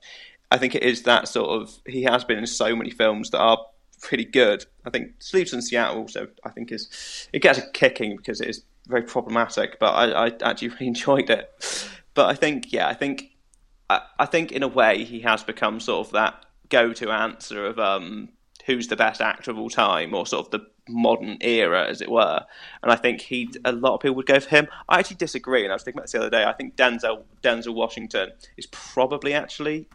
I 0.51 0.57
think 0.57 0.73
it 0.75 0.83
is 0.83 1.03
that 1.03 1.27
sort 1.27 1.49
of 1.49 1.79
he 1.85 2.03
has 2.03 2.23
been 2.23 2.39
in 2.39 2.47
so 2.47 2.75
many 2.75 2.89
films 2.89 3.29
that 3.31 3.39
are 3.39 3.59
pretty 4.01 4.25
good. 4.25 4.65
I 4.85 4.89
think 4.89 5.11
Sleepless 5.19 5.53
in 5.53 5.61
Seattle 5.61 5.99
also 5.99 6.27
I 6.43 6.49
think 6.49 6.71
is 6.71 7.29
it 7.33 7.41
gets 7.41 7.59
a 7.59 7.69
kicking 7.71 8.17
because 8.17 8.41
it 8.41 8.49
is 8.49 8.63
very 8.87 9.03
problematic, 9.03 9.79
but 9.79 9.91
I, 9.91 10.27
I 10.27 10.31
actually 10.41 10.69
really 10.69 10.87
enjoyed 10.87 11.29
it. 11.29 11.89
But 12.13 12.29
I 12.29 12.33
think 12.33 12.73
yeah, 12.73 12.87
I 12.87 12.93
think 12.93 13.31
I, 13.89 14.01
I 14.19 14.25
think 14.25 14.51
in 14.51 14.63
a 14.63 14.67
way 14.67 15.03
he 15.03 15.19
has 15.21 15.43
become 15.43 15.79
sort 15.79 16.07
of 16.07 16.13
that 16.13 16.45
go-to 16.69 17.11
answer 17.11 17.65
of 17.65 17.79
um, 17.79 18.29
who's 18.65 18.87
the 18.87 18.95
best 18.95 19.21
actor 19.21 19.51
of 19.51 19.57
all 19.57 19.69
time, 19.69 20.13
or 20.13 20.25
sort 20.25 20.47
of 20.47 20.51
the 20.51 20.67
modern 20.87 21.37
era, 21.41 21.87
as 21.87 22.01
it 22.01 22.09
were. 22.09 22.45
And 22.83 22.91
I 22.91 22.95
think 22.95 23.21
he, 23.21 23.49
a 23.65 23.71
lot 23.71 23.95
of 23.95 24.01
people 24.01 24.15
would 24.15 24.25
go 24.25 24.39
for 24.39 24.49
him. 24.49 24.67
I 24.89 24.99
actually 24.99 25.17
disagree, 25.17 25.63
and 25.63 25.71
I 25.71 25.75
was 25.75 25.83
thinking 25.83 25.99
about 25.99 26.05
this 26.05 26.11
the 26.13 26.19
other 26.19 26.29
day. 26.29 26.45
I 26.45 26.53
think 26.53 26.75
Denzel 26.75 27.23
Denzel 27.43 27.73
Washington 27.73 28.31
is 28.57 28.65
probably 28.67 29.33
actually, 29.33 29.87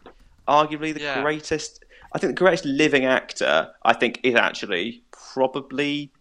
arguably 0.47 0.93
the 0.93 1.01
Yeah. 1.01 1.21
greatest. 1.21 1.83
I 2.13 2.19
think 2.19 2.31
the 2.31 2.43
greatest 2.43 2.65
living 2.65 3.05
actor. 3.05 3.71
I 3.83 3.93
think 3.93 4.19
is 4.23 4.35
actually 4.35 5.03
probably. 5.11 6.11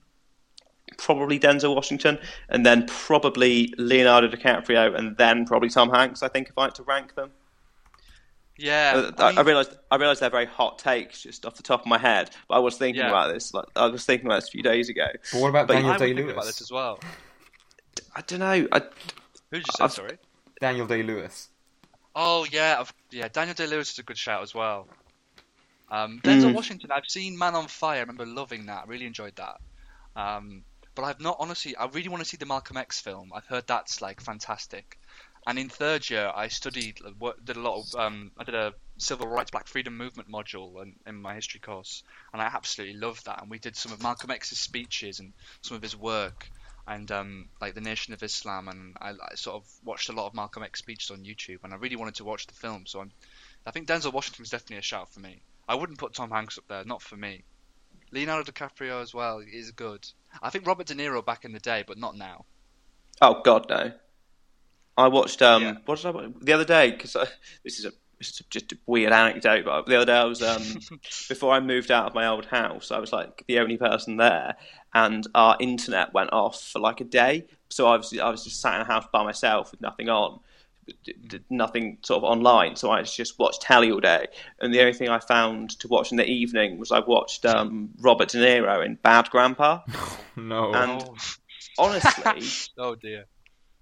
Probably 0.98 1.40
Denzel 1.40 1.74
Washington, 1.74 2.18
and 2.50 2.66
then 2.66 2.86
probably 2.86 3.72
Leonardo 3.78 4.28
DiCaprio, 4.28 4.94
and 4.94 5.16
then 5.16 5.46
probably 5.46 5.70
Tom 5.70 5.88
Hanks. 5.88 6.22
I 6.22 6.28
think 6.28 6.50
if 6.50 6.58
I 6.58 6.64
had 6.64 6.74
to 6.74 6.82
rank 6.82 7.14
them. 7.14 7.30
Yeah, 8.58 9.10
I, 9.18 9.30
mean- 9.30 9.38
I 9.38 9.42
realized 9.42 9.76
I 9.90 9.96
realized 9.96 10.20
they're 10.20 10.30
very 10.30 10.46
hot 10.46 10.78
takes 10.78 11.22
just 11.22 11.46
off 11.46 11.54
the 11.56 11.62
top 11.62 11.80
of 11.80 11.86
my 11.86 11.98
head, 11.98 12.30
but 12.48 12.54
I 12.56 12.58
was 12.58 12.76
thinking 12.76 13.02
Yeah. 13.02 13.08
about 13.08 13.32
this. 13.32 13.52
Like 13.54 13.64
I 13.74 13.86
was 13.86 14.04
thinking 14.04 14.26
about 14.26 14.40
this 14.40 14.48
a 14.48 14.52
few 14.52 14.62
days 14.62 14.88
ago. 14.88 15.06
But 15.32 15.40
what 15.40 15.48
about 15.48 15.66
But 15.68 15.74
Daniel 15.74 15.92
I 15.92 15.96
Day 15.98 16.08
would 16.08 16.16
think 16.16 16.30
about 16.30 16.44
Lewis? 16.44 16.54
this 16.58 16.60
as 16.62 16.70
well. 16.70 17.00
I 18.14 18.20
don't 18.22 18.40
know. 18.40 18.46
I, 18.72 18.80
Who 19.50 19.56
did 19.58 19.66
you 19.66 19.72
say? 19.76 19.84
I've- 19.84 19.92
Sorry. 19.92 20.18
Daniel 20.60 20.86
Day 20.86 21.02
Lewis. 21.02 21.48
Oh 22.14 22.44
yeah, 22.52 22.76
I've, 22.78 22.92
yeah. 23.10 23.28
Daniel 23.28 23.54
Day 23.54 23.66
Lewis 23.66 23.90
is 23.92 23.98
a 23.98 24.02
good 24.02 24.18
shout 24.18 24.42
as 24.42 24.54
well. 24.54 24.86
Um, 25.90 26.20
Denzel 26.22 26.50
Mm. 26.50 26.54
Washington, 26.54 26.90
I've 26.90 27.06
seen 27.08 27.36
Man 27.38 27.54
on 27.54 27.66
Fire. 27.68 27.96
I 27.98 28.00
remember 28.00 28.24
loving 28.26 28.66
that. 28.66 28.84
I 28.84 28.86
really 28.86 29.06
enjoyed 29.06 29.36
that. 29.36 29.60
Um, 30.14 30.62
but 30.94 31.02
I've 31.04 31.20
not 31.20 31.36
honestly. 31.40 31.74
I 31.76 31.86
really 31.86 32.08
want 32.10 32.22
to 32.22 32.28
see 32.28 32.36
the 32.36 32.46
Malcolm 32.46 32.76
X 32.76 33.00
film. 33.00 33.32
I've 33.34 33.46
heard 33.46 33.66
that's 33.66 34.00
like 34.02 34.20
fantastic. 34.20 34.98
And 35.46 35.58
in 35.58 35.68
third 35.68 36.08
year, 36.08 36.30
I 36.34 36.48
studied, 36.48 37.00
did 37.44 37.56
a 37.56 37.60
lot 37.60 37.80
of. 37.80 38.00
Um, 38.00 38.30
I 38.38 38.44
did 38.44 38.54
a 38.54 38.74
civil 38.98 39.26
rights, 39.26 39.50
Black 39.50 39.66
Freedom 39.66 39.96
Movement 39.96 40.30
module 40.30 40.80
in, 40.82 40.94
in 41.06 41.20
my 41.20 41.34
history 41.34 41.58
course, 41.58 42.04
and 42.32 42.40
I 42.40 42.46
absolutely 42.46 42.96
loved 42.96 43.26
that. 43.26 43.42
And 43.42 43.50
we 43.50 43.58
did 43.58 43.76
some 43.76 43.92
of 43.92 44.02
Malcolm 44.02 44.30
X's 44.30 44.60
speeches 44.60 45.18
and 45.18 45.32
some 45.60 45.76
of 45.76 45.82
his 45.82 45.96
work, 45.96 46.48
and 46.86 47.10
um, 47.10 47.48
like 47.60 47.74
the 47.74 47.80
Nation 47.80 48.14
of 48.14 48.22
Islam. 48.22 48.68
And 48.68 48.96
I, 49.00 49.10
I 49.10 49.34
sort 49.34 49.56
of 49.56 49.68
watched 49.84 50.10
a 50.10 50.12
lot 50.12 50.28
of 50.28 50.34
Malcolm 50.34 50.62
X 50.62 50.78
speeches 50.78 51.10
on 51.10 51.24
YouTube, 51.24 51.64
and 51.64 51.72
I 51.72 51.76
really 51.76 51.96
wanted 51.96 52.14
to 52.16 52.24
watch 52.24 52.46
the 52.46 52.54
film. 52.54 52.86
So 52.86 53.00
I'm, 53.00 53.10
I 53.66 53.72
think 53.72 53.88
Denzel 53.88 54.12
Washington's 54.12 54.50
definitely 54.50 54.78
a 54.78 54.82
shout 54.82 55.12
for 55.12 55.20
me. 55.20 55.42
I 55.68 55.74
wouldn't 55.74 55.98
put 55.98 56.14
Tom 56.14 56.30
Hanks 56.30 56.58
up 56.58 56.64
there, 56.68 56.84
not 56.84 57.02
for 57.02 57.16
me. 57.16 57.42
Leonardo 58.12 58.50
DiCaprio 58.50 59.02
as 59.02 59.12
well 59.12 59.40
is 59.40 59.72
good. 59.72 60.06
I 60.40 60.50
think 60.50 60.66
Robert 60.66 60.86
De 60.86 60.94
Niro 60.94 61.24
back 61.24 61.44
in 61.44 61.52
the 61.52 61.58
day, 61.58 61.82
but 61.84 61.98
not 61.98 62.16
now. 62.16 62.44
oh 63.20 63.40
God, 63.42 63.66
no. 63.68 63.92
I 64.96 65.08
watched 65.08 65.40
um, 65.42 65.62
Yeah. 65.62 65.74
what 65.86 65.96
did 65.96 66.06
I 66.06 66.10
watch? 66.10 66.30
the 66.40 66.52
other 66.52 66.64
day 66.64 66.90
because 66.90 67.12
this 67.64 67.78
is 67.78 67.84
a 67.86 67.92
this 68.18 68.28
is 68.30 68.42
just 68.50 68.72
a 68.72 68.78
weird 68.86 69.12
anecdote. 69.12 69.64
But 69.64 69.86
the 69.86 69.96
other 69.96 70.06
day 70.06 70.16
I 70.16 70.24
was 70.24 70.42
um, 70.42 70.62
before 71.28 71.52
I 71.52 71.60
moved 71.60 71.90
out 71.90 72.06
of 72.06 72.14
my 72.14 72.26
old 72.28 72.46
house, 72.46 72.90
I 72.92 72.98
was 72.98 73.12
like 73.12 73.42
the 73.48 73.58
only 73.58 73.76
person 73.76 74.16
there, 74.16 74.54
and 74.94 75.26
our 75.34 75.56
internet 75.58 76.12
went 76.14 76.32
off 76.32 76.60
for 76.62 76.78
like 76.78 77.00
a 77.00 77.04
day. 77.04 77.46
So 77.70 77.86
I 77.88 77.96
was 77.96 78.16
I 78.18 78.28
was 78.30 78.44
just 78.44 78.60
sat 78.60 78.76
in 78.76 78.82
a 78.82 78.84
house 78.84 79.06
by 79.12 79.24
myself 79.24 79.70
with 79.72 79.80
nothing 79.80 80.08
on. 80.08 80.40
Nothing 81.48 81.98
sort 82.02 82.18
of 82.18 82.24
online, 82.24 82.74
so 82.74 82.90
I 82.90 83.02
just 83.02 83.38
watched 83.38 83.62
telly 83.62 83.92
all 83.92 84.00
day. 84.00 84.26
And 84.60 84.74
the 84.74 84.80
only 84.80 84.92
thing 84.92 85.08
I 85.08 85.20
found 85.20 85.70
to 85.78 85.86
watch 85.88 86.10
in 86.10 86.16
the 86.16 86.26
evening 86.26 86.78
was 86.78 86.90
I 86.90 86.98
watched 86.98 87.46
um, 87.46 87.90
Robert 88.00 88.30
De 88.30 88.38
Niro 88.38 88.84
in 88.84 88.96
Bad 88.96 89.30
Grandpa. 89.30 89.80
No. 90.36 90.72
And- 90.74 91.04
Honestly, 91.78 92.70
oh 92.78 92.94
dear. 92.96 93.26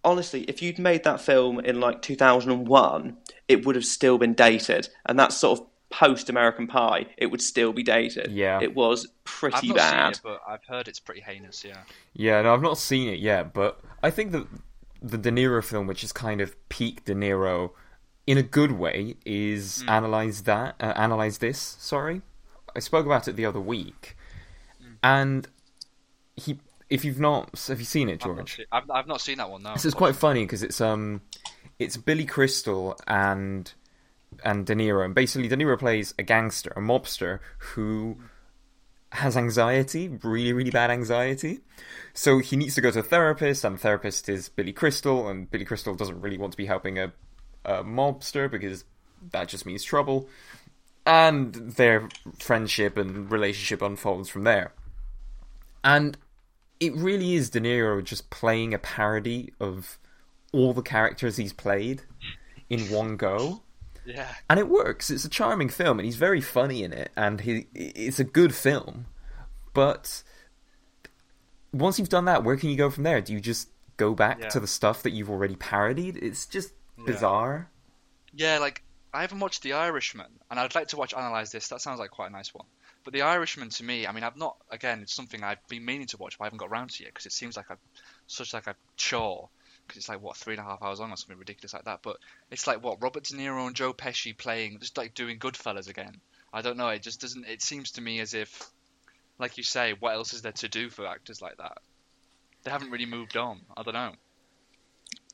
Honestly, 0.04 0.42
if 0.44 0.62
you'd 0.62 0.78
made 0.78 1.04
that 1.04 1.20
film 1.20 1.60
in 1.60 1.80
like 1.80 2.02
2001, 2.02 3.16
it 3.48 3.66
would 3.66 3.74
have 3.74 3.84
still 3.84 4.18
been 4.18 4.34
dated, 4.34 4.88
and 5.06 5.18
that's 5.18 5.36
sort 5.36 5.60
of 5.60 5.66
post 5.90 6.30
American 6.30 6.66
Pie. 6.66 7.06
It 7.18 7.26
would 7.26 7.42
still 7.42 7.72
be 7.72 7.82
dated. 7.82 8.30
Yeah. 8.30 8.60
it 8.62 8.74
was 8.74 9.06
I've 9.06 9.24
pretty 9.24 9.68
not 9.68 9.76
bad. 9.76 10.16
seen 10.16 10.20
it, 10.20 10.20
but 10.22 10.40
I've 10.48 10.64
heard 10.64 10.88
it's 10.88 11.00
pretty 11.00 11.20
heinous. 11.20 11.64
Yeah. 11.64 11.78
Yeah, 12.14 12.42
no, 12.42 12.54
I've 12.54 12.62
not 12.62 12.78
seen 12.78 13.08
it 13.08 13.18
yet, 13.18 13.52
but 13.52 13.80
I 14.02 14.10
think 14.10 14.32
that 14.32 14.46
the 15.02 15.18
De 15.18 15.30
Niro 15.30 15.64
film, 15.64 15.86
which 15.86 16.04
is 16.04 16.12
kind 16.12 16.40
of 16.40 16.56
peak 16.68 17.04
De 17.04 17.14
Niro 17.14 17.70
in 18.26 18.38
a 18.38 18.42
good 18.42 18.72
way, 18.72 19.16
is 19.26 19.82
analyze 19.88 20.42
that, 20.42 20.76
uh, 20.80 20.92
analyze 20.96 21.38
this. 21.38 21.58
Sorry, 21.80 22.22
I 22.76 22.78
spoke 22.78 23.06
about 23.06 23.26
it 23.26 23.34
the 23.36 23.44
other 23.46 23.60
week, 23.60 24.16
and 25.02 25.48
he. 26.36 26.58
If 26.90 27.04
you've 27.04 27.20
not, 27.20 27.64
have 27.68 27.78
you 27.78 27.86
seen 27.86 28.08
it, 28.08 28.22
I've 28.24 28.28
not, 28.28 28.36
George? 28.36 28.56
seen, 28.56 28.66
I've, 28.72 28.90
I've 28.90 29.06
not 29.06 29.20
seen 29.20 29.38
that 29.38 29.48
one. 29.48 29.62
No. 29.62 29.72
This 29.72 29.84
is 29.84 29.94
quite 29.94 30.16
funny 30.16 30.44
because 30.44 30.62
it's 30.62 30.80
um, 30.80 31.22
it's 31.78 31.96
Billy 31.96 32.26
Crystal 32.26 32.98
and 33.06 33.72
and 34.44 34.66
De 34.66 34.74
Niro, 34.74 35.04
and 35.04 35.14
basically 35.14 35.48
De 35.48 35.56
Niro 35.56 35.78
plays 35.78 36.14
a 36.18 36.22
gangster, 36.22 36.72
a 36.76 36.80
mobster 36.80 37.40
who 37.58 38.18
has 39.12 39.36
anxiety, 39.36 40.08
really, 40.22 40.52
really 40.52 40.70
bad 40.70 40.90
anxiety. 40.90 41.60
So 42.12 42.38
he 42.38 42.56
needs 42.56 42.74
to 42.76 42.80
go 42.80 42.90
to 42.90 43.00
a 43.00 43.02
therapist, 43.02 43.64
and 43.64 43.76
the 43.76 43.80
therapist 43.80 44.28
is 44.28 44.48
Billy 44.48 44.72
Crystal, 44.72 45.28
and 45.28 45.50
Billy 45.50 45.64
Crystal 45.64 45.94
doesn't 45.94 46.20
really 46.20 46.38
want 46.38 46.52
to 46.52 46.56
be 46.56 46.66
helping 46.66 46.98
a, 46.98 47.12
a 47.64 47.82
mobster 47.82 48.50
because 48.50 48.84
that 49.32 49.48
just 49.48 49.66
means 49.66 49.82
trouble. 49.82 50.28
And 51.06 51.54
their 51.54 52.08
friendship 52.38 52.96
and 52.96 53.30
relationship 53.30 53.82
unfolds 53.82 54.28
from 54.28 54.44
there. 54.44 54.74
And 55.82 56.16
it 56.80 56.94
really 56.96 57.34
is 57.34 57.50
De 57.50 57.60
Niro 57.60 58.02
just 58.02 58.30
playing 58.30 58.72
a 58.74 58.78
parody 58.78 59.52
of 59.60 59.98
all 60.52 60.72
the 60.72 60.82
characters 60.82 61.36
he's 61.36 61.52
played 61.52 62.02
in 62.68 62.80
one 62.90 63.16
go 63.16 63.62
Yeah. 64.04 64.34
and 64.48 64.58
it 64.58 64.68
works. 64.68 65.10
It's 65.10 65.24
a 65.24 65.28
charming 65.28 65.68
film, 65.68 65.98
and 65.98 66.06
he's 66.06 66.16
very 66.16 66.40
funny 66.40 66.82
in 66.82 66.92
it, 66.92 67.12
and 67.16 67.40
he 67.42 67.66
it's 67.74 68.18
a 68.18 68.24
good 68.24 68.54
film. 68.54 69.06
But 69.74 70.22
once 71.72 71.98
you've 71.98 72.08
done 72.08 72.24
that, 72.24 72.42
where 72.44 72.56
can 72.56 72.70
you 72.70 72.76
go 72.76 72.90
from 72.90 73.04
there? 73.04 73.20
Do 73.20 73.32
you 73.32 73.40
just 73.40 73.68
go 73.96 74.14
back 74.14 74.38
Yeah. 74.40 74.48
to 74.48 74.60
the 74.60 74.66
stuff 74.66 75.02
that 75.02 75.10
you've 75.10 75.30
already 75.30 75.56
parodied? 75.56 76.16
It's 76.16 76.46
just 76.46 76.72
bizarre. 77.04 77.70
Yeah, 78.32 78.58
like 78.58 78.82
I 79.12 79.20
haven't 79.22 79.40
watched 79.40 79.62
The 79.62 79.72
Irishman, 79.74 80.30
and 80.50 80.58
I'd 80.60 80.74
like 80.74 80.88
to 80.88 80.96
watch 80.96 81.14
Analyze 81.14 81.52
This. 81.52 81.68
That 81.68 81.80
sounds 81.80 81.98
like 82.00 82.10
quite 82.10 82.28
a 82.30 82.32
nice 82.32 82.54
one. 82.54 82.66
But 83.04 83.14
The 83.14 83.22
Irishman, 83.22 83.70
to 83.70 83.84
me, 83.84 84.06
I 84.06 84.12
mean, 84.12 84.24
I've 84.24 84.36
not. 84.36 84.56
Again, 84.70 85.00
it's 85.00 85.14
something 85.14 85.42
I've 85.42 85.66
been 85.68 85.84
meaning 85.84 86.06
to 86.08 86.16
watch, 86.18 86.38
but 86.38 86.44
I 86.44 86.46
haven't 86.46 86.58
got 86.58 86.68
around 86.68 86.90
to 86.90 87.02
yet 87.02 87.12
because 87.12 87.26
it 87.26 87.32
seems 87.32 87.56
like 87.56 87.70
a 87.70 87.78
such 88.26 88.52
like 88.52 88.66
a 88.66 88.74
chore. 88.96 89.48
Because 89.86 89.98
it's 90.02 90.08
like 90.08 90.22
what 90.22 90.36
three 90.36 90.54
and 90.54 90.60
a 90.60 90.64
half 90.64 90.82
hours 90.82 91.00
long 91.00 91.10
or 91.10 91.16
something 91.16 91.38
ridiculous 91.38 91.74
like 91.74 91.84
that. 91.84 92.00
But 92.02 92.18
it's 92.50 92.66
like 92.66 92.84
what 92.84 93.02
Robert 93.02 93.24
De 93.24 93.34
Niro 93.34 93.66
and 93.66 93.74
Joe 93.74 93.92
Pesci 93.92 94.36
playing, 94.36 94.78
just 94.78 94.96
like 94.96 95.14
doing 95.14 95.38
Goodfellas 95.38 95.88
again. 95.88 96.20
I 96.52 96.62
don't 96.62 96.76
know. 96.76 96.88
It 96.88 97.02
just 97.02 97.20
doesn't. 97.20 97.46
It 97.46 97.62
seems 97.62 97.92
to 97.92 98.00
me 98.00 98.20
as 98.20 98.34
if, 98.34 98.70
like 99.38 99.56
you 99.56 99.64
say, 99.64 99.94
what 99.98 100.14
else 100.14 100.32
is 100.32 100.42
there 100.42 100.52
to 100.52 100.68
do 100.68 100.90
for 100.90 101.06
actors 101.06 101.40
like 101.40 101.56
that? 101.56 101.78
They 102.62 102.70
haven't 102.70 102.90
really 102.90 103.06
moved 103.06 103.36
on. 103.36 103.62
I 103.76 103.82
don't 103.82 103.94
know. 103.94 104.12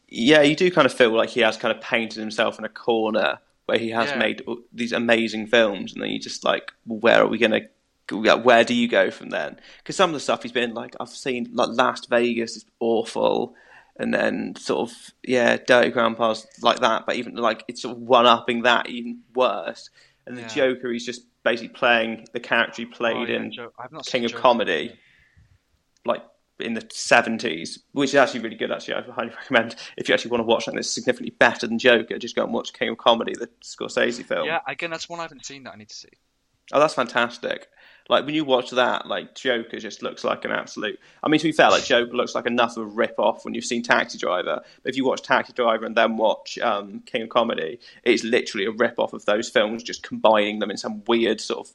Yeah, 0.08 0.42
you 0.42 0.54
do 0.54 0.70
kind 0.70 0.86
of 0.86 0.94
feel 0.94 1.10
like 1.10 1.30
he 1.30 1.40
has 1.40 1.56
kind 1.56 1.74
of 1.76 1.82
painted 1.82 2.20
himself 2.20 2.58
in 2.58 2.64
a 2.64 2.68
corner 2.68 3.40
where 3.66 3.78
he 3.78 3.90
has 3.90 4.10
Yeah. 4.10 4.18
made 4.18 4.42
these 4.72 4.92
amazing 4.92 5.46
films, 5.48 5.92
and 5.92 6.02
then 6.02 6.10
you 6.10 6.18
just 6.18 6.44
like, 6.44 6.72
well, 6.86 6.98
where 7.00 7.22
are 7.22 7.26
we 7.28 7.38
gonna? 7.38 7.62
Where 8.10 8.64
do 8.64 8.74
you 8.74 8.88
go 8.88 9.10
from 9.10 9.30
then? 9.30 9.58
Because 9.78 9.96
some 9.96 10.10
of 10.10 10.14
the 10.14 10.20
stuff 10.20 10.42
he's 10.44 10.52
been 10.52 10.74
like, 10.74 10.94
I've 11.00 11.08
seen 11.08 11.50
like 11.52 11.70
Last 11.70 12.08
Vegas 12.08 12.56
is 12.56 12.64
awful, 12.80 13.54
and 13.96 14.14
then 14.14 14.54
sort 14.56 14.90
of 14.90 14.96
yeah, 15.24 15.56
Dirty 15.56 15.90
Grandpa's 15.90 16.46
like 16.62 16.80
that, 16.80 17.04
but 17.06 17.16
even 17.16 17.34
like 17.34 17.64
it's 17.68 17.82
sort 17.82 17.96
of 17.96 18.02
one 18.02 18.26
upping 18.26 18.62
that 18.62 18.88
even 18.88 19.20
worse. 19.34 19.90
And 20.26 20.36
the 20.36 20.42
Yeah. 20.42 20.48
Joker, 20.48 20.92
he's 20.92 21.06
just 21.06 21.22
basically 21.44 21.68
playing 21.68 22.26
the 22.32 22.40
character 22.40 22.82
he 22.82 22.86
played 22.86 23.16
Oh, 23.16 23.32
yeah, 23.32 23.36
in 23.36 23.52
not 23.92 24.06
King 24.06 24.24
of 24.24 24.32
Joker. 24.32 24.42
Comedy, 24.42 24.98
like 26.04 26.22
in 26.60 26.74
the 26.74 26.86
seventies, 26.90 27.80
which 27.92 28.10
is 28.10 28.16
actually 28.16 28.40
really 28.40 28.56
good. 28.56 28.70
Actually, 28.72 28.94
I 28.94 29.02
highly 29.12 29.30
recommend 29.30 29.76
if 29.96 30.08
you 30.08 30.14
actually 30.14 30.30
want 30.30 30.40
to 30.40 30.46
watch 30.46 30.64
something 30.64 30.76
that's 30.76 30.90
significantly 30.90 31.34
better 31.38 31.66
than 31.66 31.78
Joker, 31.78 32.18
just 32.18 32.36
go 32.36 32.44
and 32.44 32.52
watch 32.52 32.72
King 32.72 32.90
of 32.90 32.98
Comedy, 32.98 33.34
the 33.34 33.48
Scorsese 33.62 34.24
film. 34.24 34.46
Yeah, 34.46 34.60
again, 34.66 34.90
that's 34.90 35.08
one 35.08 35.18
I 35.18 35.22
haven't 35.22 35.44
seen 35.44 35.64
that 35.64 35.74
I 35.74 35.76
need 35.76 35.88
to 35.88 35.96
see. 35.96 36.08
Oh, 36.72 36.80
that's 36.80 36.94
fantastic. 36.94 37.68
Like 38.08 38.24
when 38.24 38.34
you 38.34 38.44
watch 38.44 38.70
that, 38.70 39.06
like 39.06 39.34
Joker 39.34 39.78
just 39.78 40.02
looks 40.02 40.24
like 40.24 40.44
an 40.44 40.52
absolute. 40.52 40.98
I 41.22 41.28
mean, 41.28 41.40
to 41.40 41.48
be 41.48 41.52
fair, 41.52 41.70
like 41.70 41.84
Joker 41.84 42.12
looks 42.12 42.34
like 42.34 42.46
enough 42.46 42.76
of 42.76 42.84
a 42.84 42.86
rip 42.86 43.14
off 43.18 43.44
when 43.44 43.54
you've 43.54 43.64
seen 43.64 43.82
Taxi 43.82 44.18
Driver. 44.18 44.62
But 44.82 44.90
if 44.90 44.96
you 44.96 45.04
watch 45.04 45.22
Taxi 45.22 45.52
Driver 45.52 45.84
and 45.84 45.96
then 45.96 46.16
watch 46.16 46.58
um, 46.58 47.00
King 47.00 47.22
of 47.22 47.28
Comedy, 47.28 47.80
it's 48.04 48.24
literally 48.24 48.66
a 48.66 48.70
rip 48.70 48.98
off 48.98 49.12
of 49.12 49.24
those 49.24 49.48
films, 49.48 49.82
just 49.82 50.02
combining 50.02 50.60
them 50.60 50.70
in 50.70 50.76
some 50.76 51.02
weird 51.06 51.40
sort 51.40 51.68
of. 51.68 51.74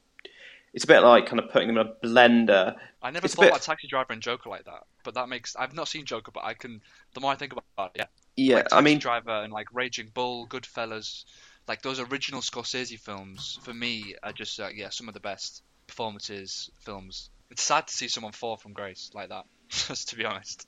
It's 0.74 0.84
a 0.84 0.88
bit 0.88 1.01
like 1.01 1.26
kind 1.26 1.39
of 1.39 1.49
putting 1.51 1.67
them 1.67 1.78
in 1.78 1.88
a 1.88 2.05
blender. 2.07 2.76
I 3.01 3.11
never 3.11 3.26
It's 3.26 3.34
a 3.34 3.38
thought 3.38 3.41
bit- 3.43 3.49
about 3.51 3.61
Taxi 3.63 3.88
Driver 3.88 4.13
and 4.13 4.22
Joker 4.22 4.49
like 4.49 4.65
that, 4.65 4.84
but 5.03 5.15
that 5.15 5.28
makes 5.30 5.55
I've 5.55 5.74
not 5.74 5.88
seen 5.88 6.05
Joker, 6.05 6.32
but 6.32 6.43
I 6.43 6.53
can. 6.53 6.82
The 7.13 7.19
more 7.22 7.32
I 7.32 7.36
think 7.36 7.53
about 7.53 7.91
it, 7.95 8.01
yeah, 8.01 8.05
Yeah, 8.36 8.55
like 8.57 8.74
I 8.74 8.82
mean, 8.82 8.99
Driver 8.99 9.32
and 9.43 9.51
like 9.51 9.67
Raging 9.74 10.09
Bull, 10.13 10.47
Goodfellas, 10.47 11.26
like 11.67 11.82
those 11.82 11.99
original 11.99 12.41
Scorsese 12.41 12.99
films 12.99 13.59
for 13.63 13.74
me 13.74 14.15
are 14.24 14.34
just 14.34 14.59
uh, 14.59 14.69
yeah 14.74 14.89
some 14.89 15.07
of 15.07 15.13
the 15.13 15.19
best 15.19 15.63
performances 15.88 16.69
films. 16.82 17.30
It's 17.49 17.63
sad 17.63 17.88
to 17.88 17.93
see 17.93 18.07
someone 18.07 18.32
fall 18.32 18.55
from 18.55 18.74
grace 18.74 19.11
like 19.13 19.30
that. 19.30 19.43
Just 19.69 20.09
to 20.09 20.15
be 20.15 20.24
honest. 20.26 20.65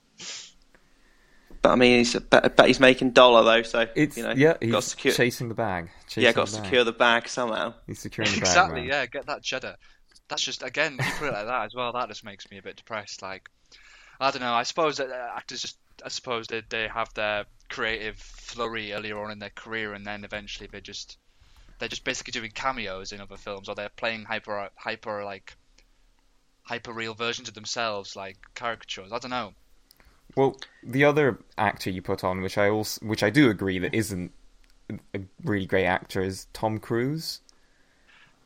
But 1.63 1.71
I 1.71 1.75
mean, 1.75 1.99
he's, 1.99 2.13
but, 2.13 2.57
but 2.57 2.67
he's 2.67 2.81
making 2.81 3.11
dollar 3.11 3.41
though, 3.41 3.63
so 3.63 3.87
It's 3.95 4.17
you 4.17 4.23
know, 4.23 4.33
yeah, 4.33 4.51
got 4.51 4.63
he's 4.63 4.73
to 4.73 4.81
secure, 4.81 5.13
chasing 5.13 5.47
the 5.47 5.55
bag. 5.55 5.89
Chasing 6.07 6.23
yeah, 6.23 6.33
got 6.33 6.47
to 6.47 6.51
secure 6.51 6.83
the 6.83 6.91
bag 6.91 7.29
somehow. 7.29 7.73
He's 7.87 7.99
securing 7.99 8.31
the 8.31 8.41
bag. 8.41 8.47
exactly. 8.47 8.81
man. 8.81 8.89
Yeah, 8.89 9.05
get 9.05 9.27
that 9.27 9.43
cheddar. 9.43 9.77
That's 10.27 10.41
just 10.41 10.61
again, 10.61 10.97
you 10.99 11.11
put 11.17 11.29
it 11.29 11.31
like 11.31 11.45
that 11.45 11.63
as 11.63 11.73
well. 11.73 11.93
That 11.93 12.09
just 12.09 12.25
makes 12.25 12.51
me 12.51 12.57
a 12.57 12.61
bit 12.61 12.75
depressed. 12.75 13.21
Like, 13.21 13.49
I 14.19 14.29
don't 14.31 14.41
know. 14.41 14.53
I 14.53 14.63
suppose 14.63 14.97
that 14.97 15.09
uh, 15.09 15.29
actors 15.37 15.61
just, 15.61 15.77
I 16.05 16.09
suppose 16.09 16.47
they 16.47 16.63
they 16.69 16.85
have 16.89 17.13
their 17.13 17.45
creative 17.69 18.17
flurry 18.17 18.91
earlier 18.91 19.17
on 19.23 19.31
in 19.31 19.39
their 19.39 19.49
career, 19.49 19.93
and 19.93 20.05
then 20.05 20.25
eventually 20.25 20.67
they 20.69 20.81
just 20.81 21.17
they're 21.79 21.87
just 21.87 22.03
basically 22.03 22.31
doing 22.31 22.51
cameos 22.51 23.13
in 23.13 23.21
other 23.21 23.37
films, 23.37 23.69
or 23.69 23.75
they're 23.75 23.87
playing 23.87 24.25
hyper 24.25 24.69
hyper 24.75 25.23
like 25.23 25.55
hyper 26.63 26.91
real 26.91 27.13
versions 27.13 27.47
of 27.47 27.53
themselves, 27.53 28.17
like 28.17 28.35
caricatures. 28.53 29.13
I 29.13 29.19
don't 29.19 29.31
know. 29.31 29.53
Well, 30.35 30.57
the 30.81 31.03
other 31.03 31.39
actor 31.57 31.89
you 31.89 32.01
put 32.01 32.23
on, 32.23 32.41
which 32.41 32.57
I 32.57 32.69
also, 32.69 33.05
which 33.05 33.23
I 33.23 33.29
do 33.29 33.49
agree 33.49 33.79
that 33.79 33.93
isn't 33.93 34.31
a 35.13 35.21
really 35.43 35.65
great 35.65 35.85
actor, 35.85 36.21
is 36.21 36.47
Tom 36.53 36.79
Cruise. 36.79 37.41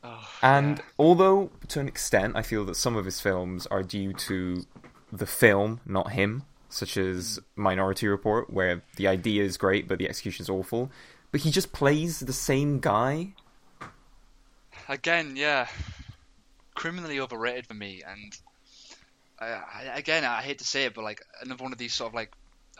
Oh, 0.02 0.28
And 0.42 0.78
yeah. 0.78 0.84
although 0.98 1.50
to 1.68 1.80
an 1.80 1.88
extent 1.88 2.36
I 2.36 2.42
feel 2.42 2.64
that 2.66 2.76
some 2.76 2.96
of 2.96 3.04
his 3.04 3.20
films 3.20 3.66
are 3.66 3.82
due 3.82 4.12
to 4.14 4.64
the 5.12 5.26
film, 5.26 5.80
not 5.86 6.12
him, 6.12 6.44
such 6.68 6.96
as 6.96 7.40
hmm. 7.56 7.62
Minority 7.62 8.06
Report, 8.08 8.50
where 8.50 8.82
the 8.96 9.08
idea 9.08 9.42
is 9.44 9.56
great 9.56 9.88
but 9.88 9.98
the 9.98 10.08
execution 10.08 10.42
is 10.44 10.50
awful, 10.50 10.90
but 11.32 11.40
he 11.42 11.50
just 11.50 11.72
plays 11.72 12.20
the 12.20 12.32
same 12.32 12.80
guy. 12.80 13.34
again, 14.88 15.36
yeah, 15.36 15.68
criminally 16.74 17.20
overrated 17.20 17.66
for 17.66 17.74
me. 17.74 18.02
And 18.06 18.36
I, 19.40 19.92
again, 19.94 20.24
I 20.24 20.42
hate 20.42 20.58
to 20.58 20.64
say 20.64 20.84
it, 20.84 20.94
but 20.94 21.04
like 21.04 21.22
another 21.40 21.62
one 21.62 21.72
of 21.72 21.78
these 21.78 21.94
sort 21.94 22.10
of 22.10 22.14
like 22.14 22.32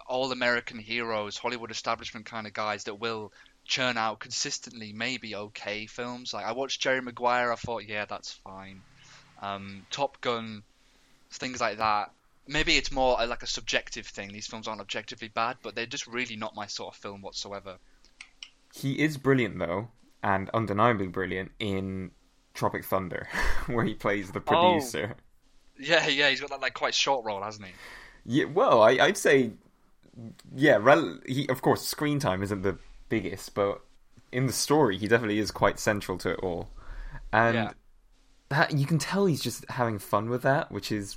all 0.07 0.33
American 0.33 0.79
heroes, 0.79 1.37
Hollywood 1.37 1.71
establishment 1.71 2.27
kind 2.27 2.47
of 2.47 2.53
guys 2.53 2.85
that 2.85 2.95
will 2.95 3.33
churn 3.65 3.97
out 3.99 4.19
consistently 4.19 4.93
maybe 4.93 5.37
okay 5.37 5.87
films. 5.87 6.33
Like 6.33 6.47
I 6.47 6.53
watched 6.53 6.81
Jerry 6.81 7.03
Maguire, 7.03 7.53
I 7.53 7.57
thought, 7.57 7.85
yeah, 7.87 8.07
that's 8.07 8.33
fine. 8.33 8.81
Um, 9.41 9.87
Top 9.91 10.21
Gun, 10.21 10.63
things 11.31 11.61
like 11.61 11.79
that. 11.79 12.11
Maybe 12.47 12.77
it's 12.77 12.91
more 12.91 13.21
uh, 13.21 13.27
like 13.27 13.43
a 13.43 13.47
subjective 13.47 14.07
thing. 14.07 14.33
These 14.33 14.47
films 14.47 14.67
aren't 14.67 14.81
objectively 14.81 15.29
bad, 15.29 15.59
but 15.63 15.75
they're 15.75 15.87
just 15.87 16.07
really 16.07 16.37
not 16.37 16.55
my 16.55 16.67
sort 16.67 16.95
of 16.95 17.01
film 17.01 17.21
whatsoever. 17.21 17.77
He 18.75 18.99
is 18.99 19.17
brilliant 19.19 19.59
though, 19.59 19.89
and 20.23 20.49
undeniably 20.51 21.09
brilliant 21.09 21.53
in 21.59 22.11
Tropic 22.55 22.85
Thunder, 22.85 23.29
where 23.67 23.85
he 23.85 23.95
plays 23.95 24.31
the 24.33 24.41
producer. 24.41 25.15
Yeah, 25.79 26.07
yeah, 26.09 26.29
he's 26.31 26.41
got 26.41 26.51
that 26.51 26.61
like 26.61 26.75
quite 26.75 26.95
short 26.95 27.25
role, 27.25 27.43
hasn't 27.43 27.67
he? 27.67 27.73
Yeah, 28.27 28.45
well, 28.47 28.83
I, 28.83 28.91
I'd 28.93 29.17
say, 29.17 29.53
yeah. 30.55 30.79
Rel- 30.81 31.19
he, 31.27 31.49
of 31.49 31.63
course, 31.63 31.87
screen 31.87 32.19
time 32.19 32.43
isn't 32.43 32.63
the 32.63 32.79
biggest, 33.09 33.55
but 33.55 33.81
in 34.33 34.47
the 34.47 34.53
story, 34.53 34.99
he 34.99 35.07
definitely 35.09 35.39
is 35.39 35.51
quite 35.51 35.79
central 35.79 36.19
to 36.19 36.31
it 36.31 36.41
all, 36.43 36.69
and 37.33 37.55
Yeah. 37.55 37.71
that 38.51 38.73
you 38.77 38.87
can 38.87 38.99
tell 38.99 39.27
he's 39.27 39.41
just 39.43 39.65
having 39.71 39.99
fun 39.99 40.29
with 40.29 40.43
that, 40.43 40.71
which 40.73 40.91
is 40.93 41.17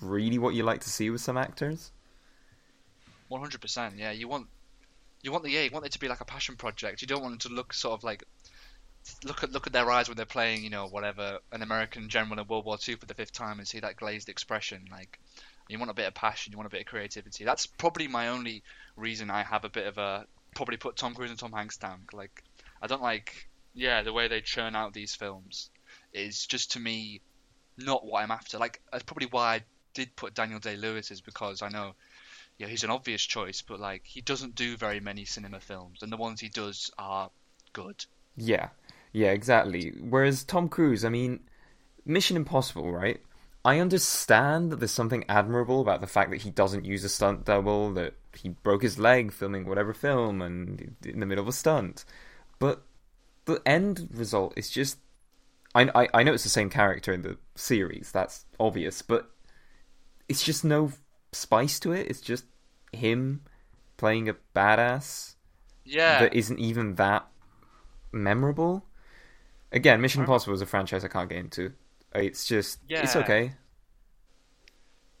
really 0.00 0.38
what 0.38 0.54
you 0.54 0.62
like 0.62 0.80
to 0.82 0.90
see 0.90 1.10
with 1.10 1.20
some 1.20 1.36
actors. 1.36 1.90
One 3.28 3.40
hundred 3.40 3.60
percent. 3.60 3.96
Yeah, 3.96 4.10
you 4.12 4.28
want 4.28 4.46
you 5.22 5.32
want 5.32 5.42
the 5.44 5.50
yeah, 5.50 5.62
you 5.62 5.70
want 5.70 5.86
it 5.86 5.92
to 5.92 5.98
be 5.98 6.08
like 6.08 6.20
a 6.20 6.24
passion 6.24 6.56
project. 6.56 7.00
You 7.00 7.08
don't 7.08 7.22
want 7.22 7.34
it 7.36 7.40
to 7.48 7.54
look 7.54 7.72
sort 7.72 7.94
of 7.98 8.04
like 8.04 8.24
look 9.24 9.42
at 9.42 9.52
look 9.52 9.66
at 9.66 9.72
their 9.72 9.90
eyes 9.90 10.08
when 10.08 10.16
they're 10.16 10.26
playing, 10.26 10.62
you 10.62 10.70
know, 10.70 10.86
whatever 10.86 11.38
an 11.50 11.62
American 11.62 12.08
general 12.08 12.38
in 12.38 12.46
World 12.46 12.64
War 12.64 12.78
Two 12.78 12.96
for 12.96 13.06
the 13.06 13.14
fifth 13.14 13.32
time 13.32 13.58
and 13.58 13.66
see 13.66 13.80
that 13.80 13.96
glazed 13.96 14.28
expression. 14.28 14.84
Like 14.90 15.18
you 15.68 15.78
want 15.78 15.90
a 15.90 15.94
bit 15.94 16.06
of 16.06 16.14
passion, 16.14 16.52
you 16.52 16.58
want 16.58 16.66
a 16.66 16.70
bit 16.70 16.80
of 16.80 16.86
creativity. 16.86 17.44
That's 17.44 17.66
probably 17.66 18.08
my 18.08 18.28
only 18.28 18.62
reason 18.96 19.30
I 19.30 19.42
have 19.42 19.64
a 19.64 19.68
bit 19.68 19.86
of 19.86 19.98
a 19.98 20.26
probably 20.54 20.76
put 20.76 20.96
Tom 20.96 21.14
Cruise 21.14 21.30
and 21.30 21.38
Tom 21.38 21.52
Hanks 21.52 21.76
down. 21.76 22.02
Like 22.12 22.42
I 22.80 22.86
don't 22.86 23.02
like 23.02 23.48
yeah 23.74 24.02
the 24.02 24.12
way 24.12 24.28
they 24.28 24.40
churn 24.40 24.76
out 24.76 24.92
these 24.92 25.14
films 25.14 25.70
is 26.12 26.46
just 26.46 26.72
to 26.72 26.80
me 26.80 27.20
not 27.78 28.04
what 28.04 28.22
I'm 28.22 28.30
after. 28.30 28.58
Like 28.58 28.80
that's 28.90 29.04
probably 29.04 29.28
why 29.30 29.54
I 29.54 29.64
did 29.94 30.14
put 30.16 30.34
Daniel 30.34 30.58
Day 30.58 30.76
Lewis 30.76 31.10
is 31.10 31.20
because 31.20 31.62
I 31.62 31.68
know 31.68 31.94
yeah, 32.58 32.66
he's 32.68 32.84
an 32.84 32.90
obvious 32.90 33.22
choice, 33.22 33.62
but 33.62 33.80
like 33.80 34.02
he 34.04 34.20
doesn't 34.20 34.54
do 34.54 34.76
very 34.76 35.00
many 35.00 35.24
cinema 35.24 35.60
films, 35.60 36.02
and 36.02 36.12
the 36.12 36.16
ones 36.16 36.40
he 36.40 36.48
does 36.48 36.90
are 36.98 37.30
good. 37.72 38.04
Yeah, 38.36 38.68
yeah, 39.12 39.30
exactly. 39.30 39.90
Whereas 40.00 40.44
Tom 40.44 40.68
Cruise, 40.68 41.04
I 41.04 41.08
mean, 41.08 41.40
Mission 42.04 42.36
Impossible, 42.36 42.92
right? 42.92 43.20
I 43.64 43.78
understand 43.78 44.72
that 44.72 44.80
there's 44.80 44.90
something 44.92 45.24
admirable 45.28 45.80
about 45.80 46.00
the 46.00 46.06
fact 46.06 46.30
that 46.30 46.42
he 46.42 46.50
doesn't 46.50 46.84
use 46.84 47.04
a 47.04 47.08
stunt 47.08 47.44
double, 47.44 47.92
that 47.94 48.14
he 48.34 48.50
broke 48.50 48.82
his 48.82 48.98
leg 48.98 49.32
filming 49.32 49.66
whatever 49.66 49.92
film 49.94 50.42
and 50.42 50.96
in 51.04 51.20
the 51.20 51.26
middle 51.26 51.42
of 51.44 51.48
a 51.48 51.52
stunt. 51.52 52.04
But 52.58 52.82
the 53.44 53.62
end 53.66 54.08
result 54.12 54.54
is 54.56 54.70
just. 54.70 54.98
I, 55.74 55.90
I, 55.94 56.08
I 56.14 56.22
know 56.22 56.34
it's 56.34 56.42
the 56.44 56.50
same 56.50 56.70
character 56.70 57.12
in 57.12 57.22
the 57.22 57.38
series, 57.54 58.10
that's 58.12 58.46
obvious, 58.60 59.02
but 59.02 59.30
it's 60.28 60.42
just 60.42 60.64
no 60.64 60.92
spice 61.32 61.78
to 61.80 61.92
it. 61.92 62.06
It's 62.08 62.20
just 62.20 62.44
him 62.92 63.42
playing 63.96 64.28
a 64.28 64.36
badass 64.54 65.34
Yeah, 65.84 66.16
that 66.18 66.34
isn't 66.34 66.58
even 66.58 66.96
that 66.96 67.26
memorable. 68.12 68.86
Again, 69.72 70.00
Mission 70.00 70.20
Impossible 70.20 70.54
is 70.54 70.60
a 70.60 70.66
franchise 70.66 71.04
I 71.04 71.08
can't 71.08 71.28
get 71.28 71.38
into. 71.38 71.72
It's 72.14 72.46
just 72.46 72.78
yeah. 72.88 73.02
it's 73.02 73.16
okay. 73.16 73.52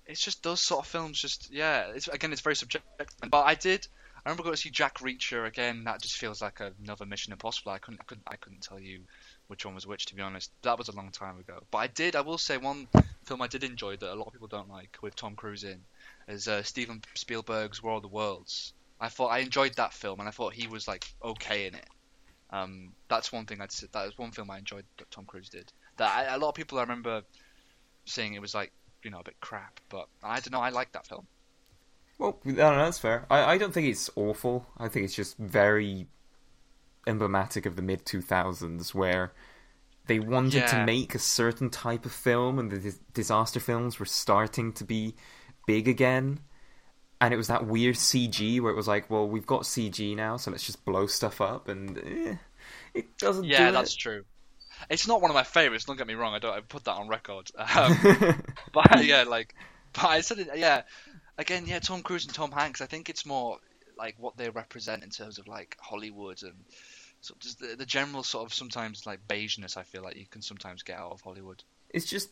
it's 0.06 0.22
just 0.22 0.42
those 0.42 0.60
sort 0.60 0.84
of 0.84 0.90
films. 0.90 1.20
Just 1.20 1.50
yeah, 1.50 1.86
it's 1.94 2.08
again, 2.08 2.32
it's 2.32 2.42
very 2.42 2.56
subjective. 2.56 3.06
But 3.30 3.42
I 3.42 3.54
did. 3.54 3.86
I 4.24 4.28
remember 4.28 4.44
going 4.44 4.54
to 4.54 4.60
see 4.60 4.70
Jack 4.70 4.98
Reacher 4.98 5.46
again. 5.48 5.84
That 5.84 6.00
just 6.00 6.16
feels 6.16 6.40
like 6.40 6.60
another 6.60 7.06
Mission 7.06 7.32
Impossible. 7.32 7.72
I 7.72 7.78
couldn't, 7.78 8.00
I 8.00 8.04
couldn't, 8.04 8.22
I 8.28 8.36
couldn't 8.36 8.60
tell 8.60 8.78
you 8.78 9.00
which 9.48 9.64
one 9.64 9.74
was 9.74 9.86
which 9.86 10.06
to 10.06 10.14
be 10.14 10.22
honest. 10.22 10.52
That 10.62 10.78
was 10.78 10.88
a 10.88 10.94
long 10.94 11.10
time 11.10 11.38
ago. 11.40 11.62
But 11.70 11.78
I 11.78 11.86
did. 11.88 12.14
I 12.14 12.20
will 12.20 12.38
say 12.38 12.56
one 12.56 12.86
film 13.24 13.42
I 13.42 13.48
did 13.48 13.64
enjoy 13.64 13.96
that 13.96 14.12
a 14.12 14.14
lot 14.14 14.28
of 14.28 14.32
people 14.32 14.48
don't 14.48 14.70
like 14.70 14.98
with 15.02 15.16
Tom 15.16 15.34
Cruise 15.34 15.64
in 15.64 15.80
is 16.28 16.46
uh, 16.46 16.62
Steven 16.62 17.02
Spielberg's 17.14 17.82
War 17.82 17.96
of 17.96 18.02
the 18.02 18.08
Worlds. 18.08 18.74
I 19.00 19.08
thought 19.08 19.28
I 19.28 19.38
enjoyed 19.38 19.74
that 19.74 19.92
film, 19.92 20.20
and 20.20 20.28
I 20.28 20.32
thought 20.32 20.52
he 20.52 20.68
was 20.68 20.86
like 20.86 21.04
okay 21.24 21.66
in 21.66 21.74
it. 21.74 21.88
Um, 22.52 22.92
that's 23.08 23.32
one 23.32 23.46
thing 23.46 23.60
I'd 23.60 23.72
say. 23.72 23.86
That 23.92 24.04
was 24.04 24.18
one 24.18 24.30
film 24.30 24.50
I 24.50 24.58
enjoyed 24.58 24.84
that 24.98 25.10
Tom 25.10 25.24
Cruise 25.24 25.48
did. 25.48 25.72
That 25.96 26.10
I, 26.14 26.34
a 26.34 26.38
lot 26.38 26.50
of 26.50 26.54
people 26.54 26.78
I 26.78 26.82
remember 26.82 27.22
saying 28.04 28.34
it 28.34 28.40
was 28.40 28.54
like 28.54 28.72
you 29.02 29.10
know 29.10 29.20
a 29.20 29.24
bit 29.24 29.40
crap, 29.40 29.80
but 29.88 30.06
I 30.22 30.40
don't 30.40 30.52
know. 30.52 30.60
I 30.60 30.68
like 30.68 30.92
that 30.92 31.06
film. 31.06 31.26
Well, 32.18 32.38
I 32.44 32.50
don't 32.50 32.56
know, 32.56 32.84
that's 32.84 32.98
fair. 32.98 33.26
I, 33.30 33.54
I 33.54 33.58
don't 33.58 33.72
think 33.72 33.88
it's 33.88 34.10
awful. 34.14 34.66
I 34.78 34.88
think 34.88 35.04
it's 35.04 35.14
just 35.14 35.36
very 35.38 36.06
emblematic 37.06 37.66
of 37.66 37.74
the 37.74 37.82
mid 37.82 38.04
2000s 38.04 38.94
where 38.94 39.32
they 40.06 40.20
wanted 40.20 40.66
to 40.68 40.84
make 40.84 41.14
a 41.14 41.18
certain 41.18 41.70
type 41.70 42.04
of 42.04 42.12
film 42.12 42.58
and 42.58 42.70
the 42.70 42.78
dis- 42.78 43.00
disaster 43.12 43.60
films 43.60 43.98
were 43.98 44.06
starting 44.06 44.72
to 44.74 44.84
be 44.84 45.14
big 45.66 45.88
again. 45.88 46.40
And 47.22 47.32
it 47.32 47.36
was 47.36 47.46
that 47.46 47.66
weird 47.66 47.94
CG 47.94 48.60
where 48.60 48.72
it 48.72 48.74
was 48.74 48.88
like, 48.88 49.08
well, 49.08 49.28
we've 49.28 49.46
got 49.46 49.62
CG 49.62 50.16
now, 50.16 50.36
so 50.38 50.50
let's 50.50 50.66
just 50.66 50.84
blow 50.84 51.06
stuff 51.06 51.40
up, 51.40 51.68
and 51.68 51.96
eh, 51.98 52.34
it 52.94 53.16
doesn't. 53.16 53.44
Yeah, 53.44 53.66
do 53.66 53.72
that's 53.72 53.94
it. 53.94 53.98
true. 53.98 54.24
It's 54.90 55.06
not 55.06 55.22
one 55.22 55.30
of 55.30 55.36
my 55.36 55.44
favorites. 55.44 55.84
Don't 55.84 55.96
get 55.96 56.08
me 56.08 56.14
wrong. 56.14 56.34
I 56.34 56.40
don't. 56.40 56.52
I 56.52 56.60
put 56.62 56.82
that 56.84 56.94
on 56.96 57.06
record. 57.06 57.48
Um, 57.76 58.42
but 58.72 59.04
yeah, 59.04 59.22
like, 59.22 59.54
but 59.92 60.06
I 60.06 60.20
said 60.20 60.40
it. 60.40 60.48
Yeah, 60.56 60.82
again, 61.38 61.64
yeah. 61.66 61.78
Tom 61.78 62.02
Cruise 62.02 62.24
and 62.24 62.34
Tom 62.34 62.50
Hanks. 62.50 62.80
I 62.80 62.86
think 62.86 63.08
it's 63.08 63.24
more 63.24 63.58
like 63.96 64.16
what 64.18 64.36
they 64.36 64.50
represent 64.50 65.04
in 65.04 65.10
terms 65.10 65.38
of 65.38 65.46
like 65.46 65.76
Hollywood 65.80 66.42
and 66.42 66.54
so 67.20 67.34
just 67.38 67.60
the, 67.60 67.76
the 67.76 67.86
general 67.86 68.24
sort 68.24 68.46
of 68.46 68.52
sometimes 68.52 69.06
like 69.06 69.20
beigeness. 69.28 69.76
I 69.76 69.84
feel 69.84 70.02
like 70.02 70.16
you 70.16 70.26
can 70.26 70.42
sometimes 70.42 70.82
get 70.82 70.98
out 70.98 71.12
of 71.12 71.20
Hollywood. 71.20 71.62
it's 71.90 72.06
just 72.06 72.30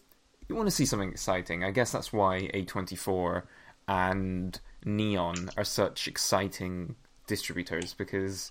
you 0.49 0.57
want 0.57 0.67
to 0.67 0.75
see 0.75 0.85
something 0.85 1.11
exciting. 1.11 1.63
I 1.63 1.71
guess 1.71 1.93
that's 1.93 2.13
why 2.13 2.51
A24 2.53 3.45
and 3.87 4.61
Neon 4.85 5.51
are 5.57 5.65
such 5.65 6.09
exciting 6.09 6.97
distributors 7.27 7.95
because 7.95 8.51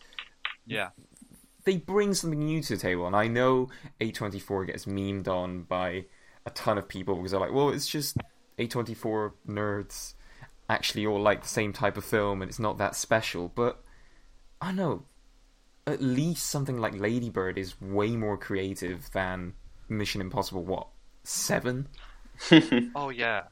Yeah. 0.65 0.89
they 1.65 1.77
bring 1.77 2.13
something 2.13 2.39
new 2.39 2.61
to 2.63 2.75
the 2.75 2.81
table. 2.81 3.05
And 3.07 3.15
I 3.15 3.27
know 3.27 3.69
A24 3.99 4.65
gets 4.67 4.85
memed 4.85 5.27
on 5.27 5.63
by 5.63 6.05
a 6.45 6.49
ton 6.51 6.77
of 6.77 6.87
people 6.87 7.15
because 7.15 7.31
they're 7.31 7.39
like, 7.39 7.51
well, 7.53 7.69
it's 7.69 7.87
just 7.87 8.17
A24 8.57 9.33
nerds 9.47 10.13
actually 10.69 11.05
all 11.05 11.19
like 11.21 11.41
the 11.41 11.47
same 11.49 11.73
type 11.73 11.97
of 11.97 12.05
film 12.05 12.41
and 12.41 12.49
it's 12.49 12.59
not 12.59 12.77
that 12.77 12.95
special. 12.95 13.49
But 13.53 13.83
I 14.61 14.67
don't 14.67 14.75
know. 14.77 15.05
At 15.87 16.01
least 16.01 16.47
something 16.47 16.77
like 16.77 16.93
Ladybird 16.99 17.57
is 17.57 17.79
way 17.81 18.11
more 18.15 18.37
creative 18.37 19.09
than 19.11 19.53
Mission 19.87 20.21
Impossible, 20.21 20.63
what, 20.63 20.87
seven. 21.23 21.87
Oh 22.95 23.09
yeah, 23.09 23.43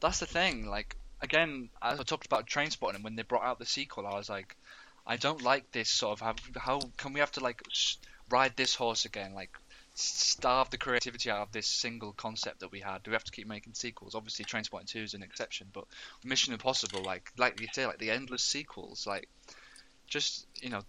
that's 0.00 0.18
the 0.20 0.26
thing. 0.26 0.66
Like 0.66 0.96
again, 1.20 1.70
as 1.82 2.00
I 2.00 2.02
talked 2.02 2.26
about 2.26 2.46
Trainspotting, 2.46 2.96
and 2.96 3.04
when 3.04 3.16
they 3.16 3.22
brought 3.22 3.44
out 3.44 3.58
the 3.58 3.66
sequel, 3.66 4.06
I 4.06 4.14
was 4.14 4.28
like, 4.28 4.56
I 5.06 5.16
don't 5.16 5.42
like 5.42 5.70
this 5.72 5.88
sort 5.88 6.20
of. 6.20 6.20
How, 6.20 6.34
how 6.56 6.80
can 6.96 7.12
we 7.12 7.20
have 7.20 7.32
to 7.32 7.40
like 7.40 7.62
ride 8.30 8.56
this 8.56 8.74
horse 8.74 9.04
again? 9.04 9.34
Like 9.34 9.56
starve 9.94 10.68
the 10.70 10.78
creativity 10.78 11.30
out 11.30 11.42
of 11.42 11.52
this 11.52 11.66
single 11.66 12.12
concept 12.12 12.60
that 12.60 12.72
we 12.72 12.80
had. 12.80 13.02
Do 13.02 13.10
we 13.10 13.14
have 13.14 13.24
to 13.24 13.32
keep 13.32 13.46
making 13.46 13.74
sequels? 13.74 14.14
Obviously, 14.14 14.44
Trainspotting 14.44 14.86
Two 14.86 15.02
is 15.02 15.14
an 15.14 15.22
exception, 15.22 15.68
but 15.72 15.84
Mission 16.24 16.52
Impossible, 16.52 17.02
like 17.04 17.30
like 17.36 17.60
you 17.60 17.68
say, 17.72 17.86
like 17.86 17.98
the 17.98 18.10
endless 18.10 18.42
sequels, 18.42 19.06
like 19.06 19.28
just 20.06 20.46
you 20.60 20.70
know. 20.70 20.82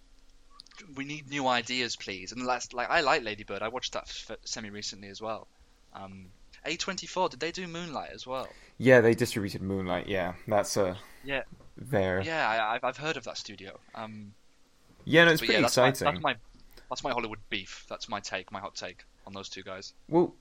We 0.94 1.04
need 1.04 1.28
new 1.28 1.48
ideas, 1.48 1.96
please. 1.96 2.30
And 2.30 2.46
that's 2.46 2.72
like 2.72 2.88
I 2.88 3.00
like 3.00 3.24
Lady 3.24 3.42
Bird. 3.42 3.62
I 3.62 3.68
watched 3.68 3.94
that 3.94 4.04
f- 4.04 4.38
semi 4.44 4.70
recently 4.70 5.08
as 5.08 5.20
well. 5.20 5.48
Um, 5.92 6.26
A24, 6.66 7.30
did 7.30 7.40
they 7.40 7.52
do 7.52 7.66
Moonlight 7.66 8.10
as 8.12 8.26
well? 8.26 8.48
Yeah, 8.78 9.00
they 9.00 9.14
distributed 9.14 9.62
Moonlight. 9.62 10.06
Yeah, 10.08 10.34
that's 10.46 10.76
a 10.76 10.96
Yeah, 11.24 11.42
there. 11.76 12.20
yeah, 12.20 12.48
I, 12.48 12.74
I've 12.76 12.84
I've 12.84 12.96
heard 12.96 13.16
of 13.16 13.24
that 13.24 13.36
studio. 13.38 13.78
Um, 13.94 14.34
Yeah, 15.04 15.24
no, 15.24 15.32
it's 15.32 15.40
pretty 15.40 15.54
yeah, 15.54 15.60
that's 15.62 15.76
my, 15.76 15.88
exciting. 15.88 16.14
that's 16.14 16.22
my 16.22 16.36
that's 16.88 17.04
my 17.04 17.10
Hollywood 17.12 17.40
beef. 17.50 17.84
That's 17.88 18.08
my 18.08 18.20
take, 18.20 18.50
my 18.52 18.60
hot 18.60 18.74
take 18.74 19.04
on 19.26 19.32
those 19.32 19.48
two 19.48 19.62
guys. 19.62 19.94
Well, 20.08 20.34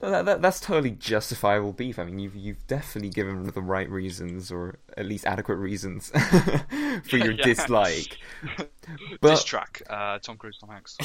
that, 0.00 0.24
that, 0.26 0.42
that's 0.42 0.60
totally 0.60 0.90
justifiable 0.90 1.72
beef. 1.72 1.98
I 1.98 2.04
mean, 2.04 2.18
you've 2.18 2.36
you've 2.36 2.66
definitely 2.66 3.10
given 3.10 3.44
the 3.44 3.62
right 3.62 3.88
reasons, 3.88 4.52
or 4.52 4.78
at 4.96 5.06
least 5.06 5.24
adequate 5.26 5.56
reasons, 5.56 6.10
for 7.08 7.16
your 7.16 7.32
Yeah. 7.38 7.44
dislike. 7.44 8.18
This 8.56 8.68
But 9.20 9.44
track, 9.46 9.82
uh, 9.88 10.18
Tom 10.18 10.36
Cruise, 10.36 10.58
Tom 10.58 10.70
Hanks. 10.70 10.96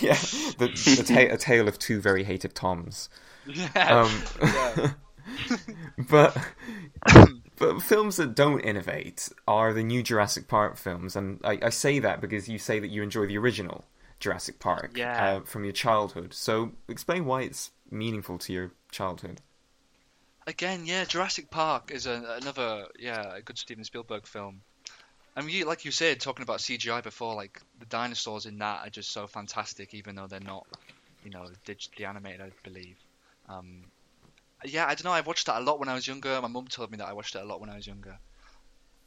yeah, 0.00 0.14
the, 0.58 0.68
the 0.96 1.04
ta- 1.06 1.34
a 1.34 1.36
tale 1.36 1.68
of 1.68 1.78
two 1.78 2.00
very 2.00 2.24
hated 2.24 2.54
Toms. 2.54 3.08
yeah, 3.46 4.02
Um, 4.02 4.22
yeah. 4.42 4.90
but 6.08 6.36
but 7.58 7.82
films 7.82 8.16
that 8.16 8.34
don't 8.34 8.60
innovate 8.60 9.28
are 9.46 9.72
the 9.72 9.82
new 9.82 10.02
Jurassic 10.02 10.48
Park 10.48 10.76
films, 10.76 11.14
and 11.14 11.40
I, 11.44 11.58
I 11.62 11.68
say 11.70 11.98
that 11.98 12.20
because 12.20 12.48
you 12.48 12.58
say 12.58 12.80
that 12.80 12.88
you 12.88 13.02
enjoy 13.02 13.26
the 13.26 13.36
original 13.38 13.84
Jurassic 14.20 14.58
Park 14.60 14.92
Yeah. 14.96 15.36
uh, 15.36 15.40
from 15.40 15.64
your 15.64 15.72
childhood. 15.72 16.34
So 16.34 16.72
explain 16.88 17.24
why 17.24 17.42
it's 17.42 17.72
meaningful 17.90 18.38
to 18.38 18.52
your 18.52 18.72
childhood. 18.90 19.40
Again, 20.46 20.84
yeah, 20.86 21.04
Jurassic 21.04 21.50
Park 21.50 21.90
is 21.90 22.06
a, 22.06 22.38
another 22.40 22.86
yeah 22.98 23.36
a 23.36 23.42
good 23.42 23.58
Steven 23.58 23.84
Spielberg 23.84 24.26
film. 24.26 24.62
I 25.36 25.42
mean, 25.42 25.50
you, 25.56 25.64
like 25.64 25.84
you 25.84 25.92
said, 25.92 26.20
talking 26.20 26.42
about 26.42 26.60
CGI 26.60 27.02
before, 27.02 27.34
like 27.34 27.60
the 27.78 27.86
dinosaurs 27.86 28.46
in 28.46 28.58
that 28.58 28.86
are 28.86 28.90
just 28.90 29.10
so 29.12 29.26
fantastic, 29.26 29.94
even 29.94 30.16
though 30.16 30.26
they're 30.26 30.40
not, 30.40 30.66
you 31.24 31.30
know, 31.30 31.46
digitally 31.66 32.06
animated, 32.08 32.40
I 32.42 32.50
believe. 32.64 32.98
Um, 33.48 33.84
yeah, 34.64 34.86
I 34.86 34.94
don't 34.94 35.04
know. 35.04 35.12
I 35.12 35.20
watched 35.20 35.46
that 35.46 35.58
a 35.58 35.64
lot 35.64 35.78
when 35.78 35.88
I 35.88 35.94
was 35.94 36.06
younger. 36.06 36.40
My 36.42 36.48
mum 36.48 36.66
told 36.68 36.90
me 36.90 36.98
that 36.98 37.08
I 37.08 37.12
watched 37.12 37.34
it 37.36 37.42
a 37.42 37.44
lot 37.44 37.60
when 37.60 37.70
I 37.70 37.76
was 37.76 37.86
younger. 37.86 38.18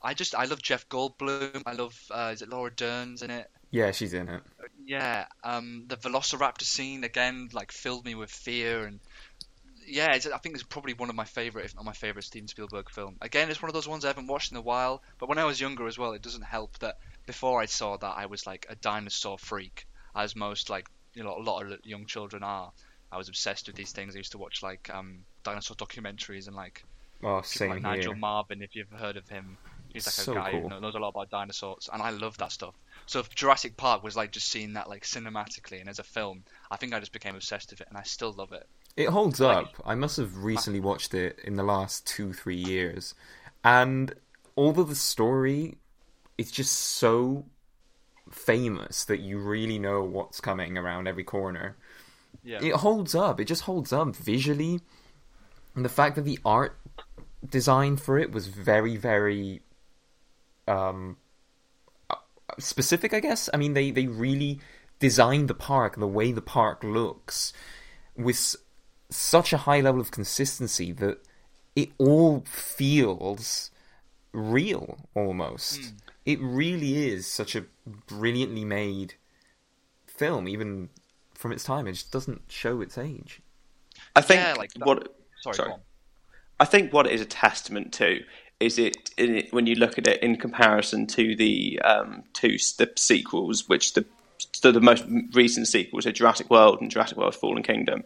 I 0.01 0.13
just 0.13 0.35
I 0.35 0.45
love 0.45 0.61
Jeff 0.61 0.87
Goldblum. 0.89 1.63
I 1.65 1.73
love 1.73 1.99
uh, 2.11 2.31
is 2.33 2.41
it 2.41 2.49
Laura 2.49 2.71
Dern's 2.71 3.21
in 3.21 3.31
it? 3.31 3.49
Yeah, 3.71 3.91
she's 3.91 4.13
in 4.13 4.29
it. 4.29 4.43
Yeah, 4.85 5.25
um, 5.43 5.85
the 5.87 5.97
Velociraptor 5.97 6.63
scene 6.63 7.03
again, 7.03 7.49
like 7.53 7.71
filled 7.71 8.05
me 8.05 8.15
with 8.15 8.29
fear 8.29 8.85
and 8.85 8.99
yeah, 9.85 10.13
it's, 10.13 10.25
I 10.27 10.37
think 10.37 10.55
it's 10.55 10.63
probably 10.63 10.93
one 10.93 11.09
of 11.09 11.15
my 11.15 11.25
favorite, 11.25 11.65
if 11.65 11.75
not 11.75 11.85
my 11.85 11.93
favorite, 11.93 12.23
Steven 12.23 12.47
Spielberg 12.47 12.89
film. 12.89 13.17
Again, 13.21 13.49
it's 13.49 13.61
one 13.61 13.69
of 13.69 13.73
those 13.73 13.87
ones 13.87 14.05
I 14.05 14.09
haven't 14.09 14.27
watched 14.27 14.51
in 14.51 14.57
a 14.57 14.61
while, 14.61 15.01
but 15.19 15.27
when 15.27 15.37
I 15.37 15.45
was 15.45 15.59
younger 15.59 15.87
as 15.87 15.97
well, 15.97 16.13
it 16.13 16.21
doesn't 16.21 16.43
help 16.43 16.77
that 16.79 16.97
before 17.25 17.61
I 17.61 17.65
saw 17.65 17.97
that 17.97 18.13
I 18.17 18.27
was 18.27 18.47
like 18.47 18.65
a 18.69 18.75
dinosaur 18.75 19.37
freak, 19.37 19.85
as 20.15 20.35
most 20.35 20.69
like 20.69 20.87
you 21.13 21.23
know 21.23 21.37
a 21.37 21.43
lot 21.43 21.65
of 21.65 21.79
young 21.85 22.05
children 22.05 22.43
are. 22.43 22.71
I 23.11 23.17
was 23.17 23.29
obsessed 23.29 23.67
with 23.67 23.75
these 23.75 23.91
things. 23.91 24.15
I 24.15 24.19
used 24.19 24.31
to 24.31 24.37
watch 24.37 24.63
like 24.63 24.89
um, 24.91 25.25
dinosaur 25.43 25.75
documentaries 25.75 26.47
and 26.47 26.55
like 26.55 26.83
Oh, 27.23 27.41
people 27.41 27.67
like. 27.69 27.81
Nigel 27.81 28.15
Marven, 28.15 28.61
if 28.61 28.75
you've 28.75 28.91
heard 28.91 29.17
of 29.17 29.27
him. 29.29 29.57
He's 29.93 30.05
like 30.07 30.13
So 30.13 30.31
a 30.33 30.35
guy 30.35 30.51
cool. 30.51 30.69
who 30.69 30.79
knows 30.81 30.95
a 30.95 30.99
lot 30.99 31.09
about 31.09 31.29
dinosaurs, 31.29 31.89
and 31.93 32.01
I 32.01 32.09
love 32.09 32.37
that 32.39 32.51
stuff. 32.51 32.73
So 33.05 33.19
if 33.19 33.33
Jurassic 33.33 33.77
Park 33.77 34.03
was 34.03 34.15
like 34.15 34.31
just 34.31 34.49
seeing 34.49 34.73
that 34.73 34.89
like 34.89 35.03
cinematically 35.03 35.79
and 35.79 35.89
as 35.89 35.99
a 35.99 36.03
film, 36.03 36.43
I 36.71 36.77
think 36.77 36.93
I 36.93 36.99
just 36.99 37.11
became 37.13 37.35
obsessed 37.35 37.71
with 37.71 37.81
it, 37.81 37.87
and 37.89 37.97
I 37.97 38.03
still 38.03 38.31
love 38.33 38.51
it. 38.53 38.67
It 38.95 39.09
holds 39.09 39.39
Like- 39.39 39.67
up. 39.67 39.81
I 39.85 39.95
must 39.95 40.17
have 40.17 40.37
recently 40.43 40.79
watched 40.79 41.13
it 41.13 41.39
in 41.43 41.55
the 41.55 41.63
last 41.63 42.05
two, 42.05 42.33
three 42.33 42.55
years. 42.55 43.15
And 43.63 44.13
although 44.55 44.83
the 44.83 44.95
story 44.95 45.77
is 46.37 46.51
just 46.51 46.73
so 46.73 47.45
famous 48.31 49.03
that 49.05 49.19
you 49.19 49.39
really 49.39 49.79
know 49.79 50.03
what's 50.03 50.39
coming 50.39 50.77
around 50.77 51.07
every 51.07 51.23
corner, 51.23 51.75
Yeah, 52.43 52.59
it 52.61 52.75
holds 52.75 53.15
up. 53.15 53.39
It 53.39 53.45
just 53.45 53.63
holds 53.63 53.91
up 53.91 54.15
visually. 54.15 54.79
And 55.75 55.83
the 55.83 55.89
fact 55.89 56.15
that 56.15 56.21
the 56.23 56.37
art 56.45 56.77
design 57.47 57.97
for 57.97 58.17
it 58.19 58.31
was 58.31 58.47
very, 58.47 58.95
very 58.95 59.61
um, 60.67 61.17
uh, 62.09 62.15
specific, 62.59 63.13
I 63.13 63.19
guess. 63.19 63.49
I 63.53 63.57
mean, 63.57 63.73
they, 63.73 63.91
they 63.91 64.07
really 64.07 64.59
designed 64.99 65.47
the 65.47 65.53
park, 65.53 65.95
the 65.97 66.07
way 66.07 66.31
the 66.31 66.41
park 66.41 66.83
looks, 66.83 67.53
with 68.15 68.55
such 69.09 69.53
a 69.53 69.57
high 69.57 69.81
level 69.81 70.01
of 70.01 70.11
consistency 70.11 70.91
that 70.93 71.19
it 71.75 71.91
all 71.97 72.43
feels 72.47 73.71
real 74.31 75.09
almost. 75.15 75.93
It 76.25 76.39
really 76.41 77.07
is 77.09 77.27
such 77.27 77.55
a 77.55 77.65
brilliantly 78.07 78.65
made 78.65 79.15
film, 80.07 80.47
even 80.47 80.89
from 81.33 81.51
its 81.51 81.63
time. 81.63 81.87
It 81.87 81.93
just 81.93 82.11
doesn't 82.11 82.43
show 82.47 82.81
its 82.81 82.97
age. 82.97 83.41
I 84.15 84.21
think 84.21 84.41
Yeah, 84.41 84.53
like 84.53 84.71
what 84.83 85.15
sorry, 85.41 85.55
sorry. 85.55 85.69
go 85.69 85.73
on. 85.75 85.81
I 86.59 86.65
think 86.65 86.93
what 86.93 87.07
it 87.07 87.13
is 87.13 87.21
a 87.21 87.25
testament 87.25 87.91
to 87.93 88.21
is 88.59 88.79
it, 88.79 89.11
it 89.17 89.53
when 89.53 89.67
you 89.67 89.75
look 89.75 89.97
at 89.97 90.07
it 90.07 90.21
in 90.23 90.37
comparison 90.37 91.07
to 91.07 91.35
the 91.35 91.79
um, 91.81 92.23
two 92.33 92.57
the 92.77 92.91
sequels, 92.95 93.67
which 93.67 93.93
the 93.93 94.05
the, 94.61 94.71
the 94.71 94.81
most 94.81 95.05
recent 95.33 95.67
sequels 95.67 96.05
are 96.05 96.11
Jurassic 96.11 96.49
World 96.49 96.81
and 96.81 96.91
Jurassic 96.91 97.17
World: 97.17 97.35
Fallen 97.35 97.63
Kingdom. 97.63 98.03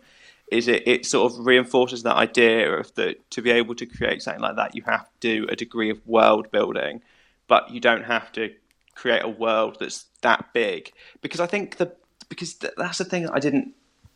Is 0.52 0.68
it? 0.68 0.88
It 0.88 1.06
sort 1.06 1.32
of 1.32 1.45
reinforces 1.45 2.04
that 2.04 2.16
idea 2.16 2.72
of 2.72 2.93
that 2.95 3.30
to 3.32 3.41
be 3.41 3.52
able 3.52 3.76
to 3.76 3.86
create 3.86 4.22
something 4.22 4.41
like 4.41 4.56
that, 4.56 4.76
you 4.76 4.84
have 4.84 5.06
to 5.06 5.10
do 5.20 5.45
a 5.50 5.56
degree 5.56 5.89
of 5.89 6.06
world 6.08 6.52
building, 6.52 7.02
but 7.48 7.70
you 7.70 7.80
don't 7.80 8.06
have 8.06 8.32
to 8.34 8.54
create 8.95 9.24
a 9.24 9.30
world 9.30 9.78
that's 9.80 10.06
that 10.22 10.54
big. 10.54 10.91
Because 11.22 11.39
I 11.39 11.48
think 11.48 11.78
the 11.78 11.93
because 12.30 12.56
th- 12.56 12.74
that's 12.78 12.98
the 12.98 13.06
thing 13.06 13.30
I 13.30 13.39
didn't 13.39 13.74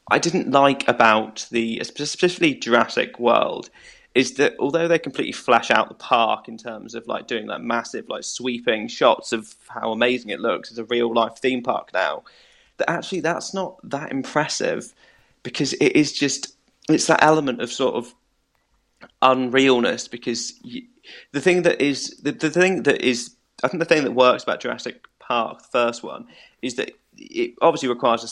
I 0.10 0.20
didn't 0.20 0.52
like 0.52 0.88
about 0.88 1.48
the 1.52 1.84
specifically 1.84 2.56
Jurassic 2.56 3.20
World 3.20 3.70
is 4.14 4.34
that 4.34 4.56
although 4.60 4.88
they 4.88 5.00
completely 5.00 5.32
flash 5.32 5.72
out 5.72 5.88
the 5.88 5.96
park 5.96 6.48
in 6.48 6.58
terms 6.58 6.96
of 6.96 7.08
like 7.08 7.28
doing 7.28 7.48
like 7.48 7.62
massive 7.62 8.10
like 8.10 8.24
sweeping 8.24 8.88
shots 8.88 9.32
of 9.32 9.56
how 9.68 9.92
amazing 9.92 10.30
it 10.30 10.40
looks 10.40 10.72
as 10.72 10.78
a 10.78 10.84
real 10.86 11.14
life 11.14 11.38
theme 11.38 11.64
park 11.64 11.92
now, 11.94 12.24
that 12.78 12.90
actually 12.90 13.22
that's 13.22 13.54
not 13.54 13.78
that 13.90 14.12
impressive 14.12 14.94
because 15.44 15.74
it 15.74 15.96
is 15.96 16.12
just 16.12 16.56
it's 16.90 17.08
that 17.08 17.24
element 17.24 17.62
of 17.62 17.72
sort 17.72 17.96
of 17.96 18.14
unrealness 19.22 20.10
because 20.10 20.54
you, 20.62 20.84
the 21.32 21.42
thing 21.42 21.62
that 21.62 21.82
is 21.82 22.18
the, 22.24 22.32
the 22.32 22.50
thing 22.50 22.84
that 22.84 23.02
is 23.02 23.36
I 23.64 23.68
think 23.68 23.80
the 23.80 23.86
thing 23.86 24.04
that 24.04 24.12
works 24.12 24.44
about 24.44 24.60
Jurassic 24.60 25.06
Park, 25.20 25.60
the 25.62 25.68
first 25.68 26.04
one, 26.04 26.28
is 26.62 26.76
that 26.76 26.92
it 27.18 27.54
obviously 27.62 27.90
requires 27.90 28.24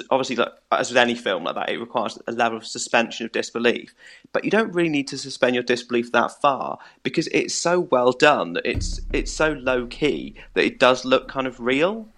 a, 0.00 0.04
obviously 0.14 0.36
like, 0.36 0.52
as 0.70 0.90
with 0.90 0.96
any 0.96 1.14
film 1.14 1.44
like 1.44 1.54
that, 1.56 1.68
it 1.70 1.78
requires 1.78 2.18
a 2.26 2.32
level 2.32 2.58
of 2.58 2.66
suspension 2.66 3.26
of 3.26 3.32
disbelief. 3.32 3.94
But 4.32 4.44
you 4.44 4.50
don't 4.50 4.72
really 4.72 4.88
need 4.88 5.08
to 5.08 5.18
suspend 5.18 5.54
your 5.54 5.64
disbelief 5.64 6.12
that 6.12 6.40
far 6.40 6.78
because 7.02 7.26
it's 7.28 7.54
so 7.54 7.80
well 7.80 8.12
done 8.12 8.56
it's 8.64 9.00
it's 9.12 9.32
so 9.32 9.52
low 9.52 9.86
key 9.86 10.34
that 10.54 10.64
it 10.64 10.78
does 10.78 11.04
look 11.04 11.28
kind 11.28 11.46
of 11.46 11.58
real. 11.60 12.08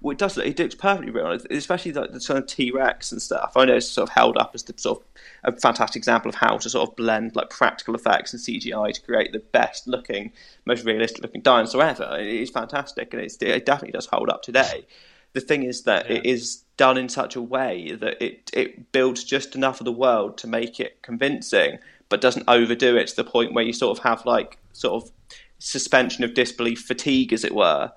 Well, 0.00 0.12
it 0.12 0.18
does. 0.18 0.36
look- 0.36 0.46
It 0.46 0.56
looks 0.60 0.76
perfectly 0.76 1.10
real, 1.10 1.36
especially 1.50 1.90
the 1.90 2.20
sort 2.20 2.38
of 2.38 2.46
T 2.46 2.70
Rex 2.70 3.10
and 3.10 3.20
stuff. 3.20 3.54
I 3.56 3.64
know 3.64 3.74
it's 3.74 3.88
sort 3.90 4.08
of 4.08 4.14
held 4.14 4.38
up 4.38 4.52
as 4.54 4.62
the 4.62 4.72
sort 4.76 5.02
of 5.44 5.54
a 5.54 5.58
fantastic 5.60 5.98
example 5.98 6.28
of 6.28 6.36
how 6.36 6.56
to 6.56 6.70
sort 6.70 6.88
of 6.88 6.94
blend 6.94 7.34
like 7.34 7.50
practical 7.50 7.96
effects 7.96 8.32
and 8.32 8.40
CGI 8.40 8.92
to 8.94 9.00
create 9.02 9.32
the 9.32 9.40
best 9.40 9.88
looking, 9.88 10.30
most 10.66 10.84
realistic 10.84 11.20
looking 11.24 11.40
dinosaur 11.42 11.82
ever. 11.82 12.16
It 12.20 12.28
is 12.28 12.48
fantastic, 12.48 13.12
and 13.12 13.20
it 13.24 13.66
definitely 13.66 13.90
does 13.90 14.06
hold 14.06 14.28
up 14.30 14.42
today. 14.42 14.86
The 15.38 15.46
thing 15.46 15.62
is 15.62 15.82
that 15.82 16.10
it 16.10 16.26
is 16.26 16.64
done 16.76 16.98
in 16.98 17.08
such 17.08 17.36
a 17.36 17.40
way 17.40 17.92
that 17.92 18.20
it 18.20 18.50
it 18.52 18.90
builds 18.90 19.22
just 19.22 19.54
enough 19.54 19.80
of 19.80 19.84
the 19.84 19.92
world 19.92 20.36
to 20.38 20.48
make 20.48 20.80
it 20.80 21.00
convincing, 21.00 21.78
but 22.08 22.20
doesn't 22.20 22.42
overdo 22.48 22.96
it 22.96 23.06
to 23.06 23.14
the 23.14 23.22
point 23.22 23.54
where 23.54 23.62
you 23.62 23.72
sort 23.72 23.96
of 23.96 24.02
have 24.02 24.26
like 24.26 24.58
sort 24.72 25.00
of 25.00 25.12
suspension 25.60 26.24
of 26.24 26.34
disbelief 26.34 26.80
fatigue, 26.80 27.32
as 27.32 27.44
it 27.44 27.54
were. 27.54 27.92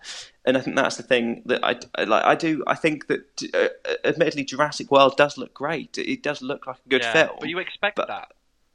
And 0.46 0.56
I 0.56 0.62
think 0.62 0.76
that's 0.76 0.98
the 0.98 1.04
thing 1.04 1.42
that 1.48 1.66
I, 1.66 1.80
I 1.96 2.04
like. 2.04 2.26
I 2.26 2.36
do. 2.36 2.64
I 2.68 2.76
think 2.76 3.08
that, 3.08 3.42
uh, 3.56 3.70
admittedly, 4.06 4.44
Jurassic 4.44 4.92
World 4.92 5.18
does 5.18 5.36
look 5.36 5.56
great. 5.56 5.98
It, 5.98 6.12
it 6.12 6.22
does 6.22 6.44
look 6.44 6.68
like 6.68 6.78
a 6.86 6.90
good 6.90 7.02
yeah, 7.02 7.14
film. 7.14 7.38
but 7.40 7.50
you 7.50 7.58
expect 7.58 7.96
but- 7.96 8.08
that. 8.08 8.34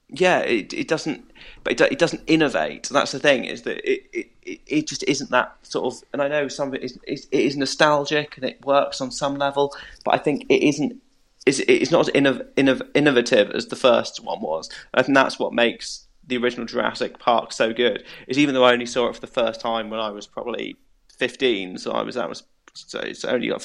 Yeah, 0.08 0.40
it, 0.40 0.72
it 0.72 0.88
doesn't, 0.88 1.30
but 1.64 1.80
it, 1.80 1.92
it 1.92 1.98
doesn't 1.98 2.22
innovate. 2.26 2.88
That's 2.90 3.12
the 3.12 3.18
thing 3.18 3.44
is 3.44 3.62
that 3.62 3.78
it, 3.90 4.06
it, 4.12 4.60
it- 4.66 4.86
just 4.86 5.02
isn't 5.04 5.30
that 5.30 5.56
sort 5.62 5.92
of. 5.94 6.02
And 6.12 6.22
I 6.22 6.28
know 6.28 6.48
some 6.48 6.68
of 6.68 6.74
it 6.74 6.84
is, 6.84 6.98
it 7.06 7.28
is 7.32 7.56
nostalgic 7.56 8.36
and 8.36 8.44
it 8.46 8.64
works 8.64 9.00
on 9.00 9.10
some 9.10 9.36
level, 9.36 9.74
but 10.04 10.14
I 10.14 10.18
think 10.18 10.44
it 10.48 10.62
isn't. 10.62 11.02
is 11.44 11.60
it's 11.66 11.90
not 11.90 12.08
as 12.08 12.14
innov- 12.14 12.46
innov- 12.54 12.88
innovative 12.94 13.50
as 13.50 13.66
the 13.66 13.76
first 13.76 14.22
one 14.22 14.40
was. 14.40 14.70
I 14.94 15.02
think 15.02 15.16
that's 15.16 15.38
what 15.38 15.52
makes 15.52 16.06
the 16.26 16.36
original 16.38 16.66
Jurassic 16.66 17.18
Park 17.18 17.52
so 17.52 17.72
good. 17.72 18.04
Is 18.28 18.38
even 18.38 18.54
though 18.54 18.64
I 18.64 18.72
only 18.72 18.86
saw 18.86 19.08
it 19.08 19.14
for 19.16 19.20
the 19.20 19.26
first 19.26 19.60
time 19.60 19.90
when 19.90 20.00
I 20.00 20.10
was 20.10 20.26
probably 20.28 20.76
fifteen, 21.18 21.78
so 21.78 21.90
I 21.92 22.02
was 22.02 22.14
that 22.14 22.28
was 22.28 22.44
so 22.74 23.00
it's 23.00 23.24
only 23.24 23.50
like 23.50 23.62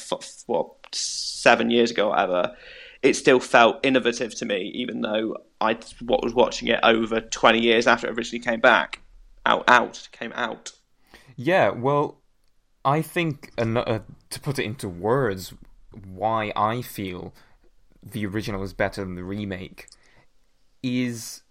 what 0.47 0.71
seven 0.93 1.69
years 1.69 1.91
ago, 1.91 2.07
or 2.07 2.09
whatever. 2.11 2.55
It 3.01 3.15
still 3.15 3.39
felt 3.39 3.83
innovative 3.83 4.35
to 4.35 4.45
me, 4.45 4.71
even 4.75 5.01
though 5.01 5.37
I 5.59 5.77
what 6.01 6.23
was 6.23 6.33
watching 6.33 6.67
it 6.67 6.79
over 6.83 7.21
twenty 7.21 7.61
years 7.61 7.87
after 7.87 8.07
it 8.07 8.17
originally 8.17 8.43
came 8.43 8.59
back 8.59 9.01
out 9.45 9.63
out 9.67 10.07
came 10.11 10.31
out. 10.33 10.73
Yeah, 11.35 11.69
well, 11.69 12.21
I 12.85 13.01
think 13.01 13.51
an- 13.57 13.77
uh, 13.77 13.99
to 14.29 14.39
put 14.39 14.59
it 14.59 14.63
into 14.65 14.87
words, 14.87 15.53
why 16.05 16.51
I 16.55 16.81
feel 16.81 17.33
the 18.03 18.25
original 18.25 18.63
is 18.63 18.73
better 18.73 19.03
than 19.03 19.15
the 19.15 19.23
remake 19.23 19.87
is 20.83 21.41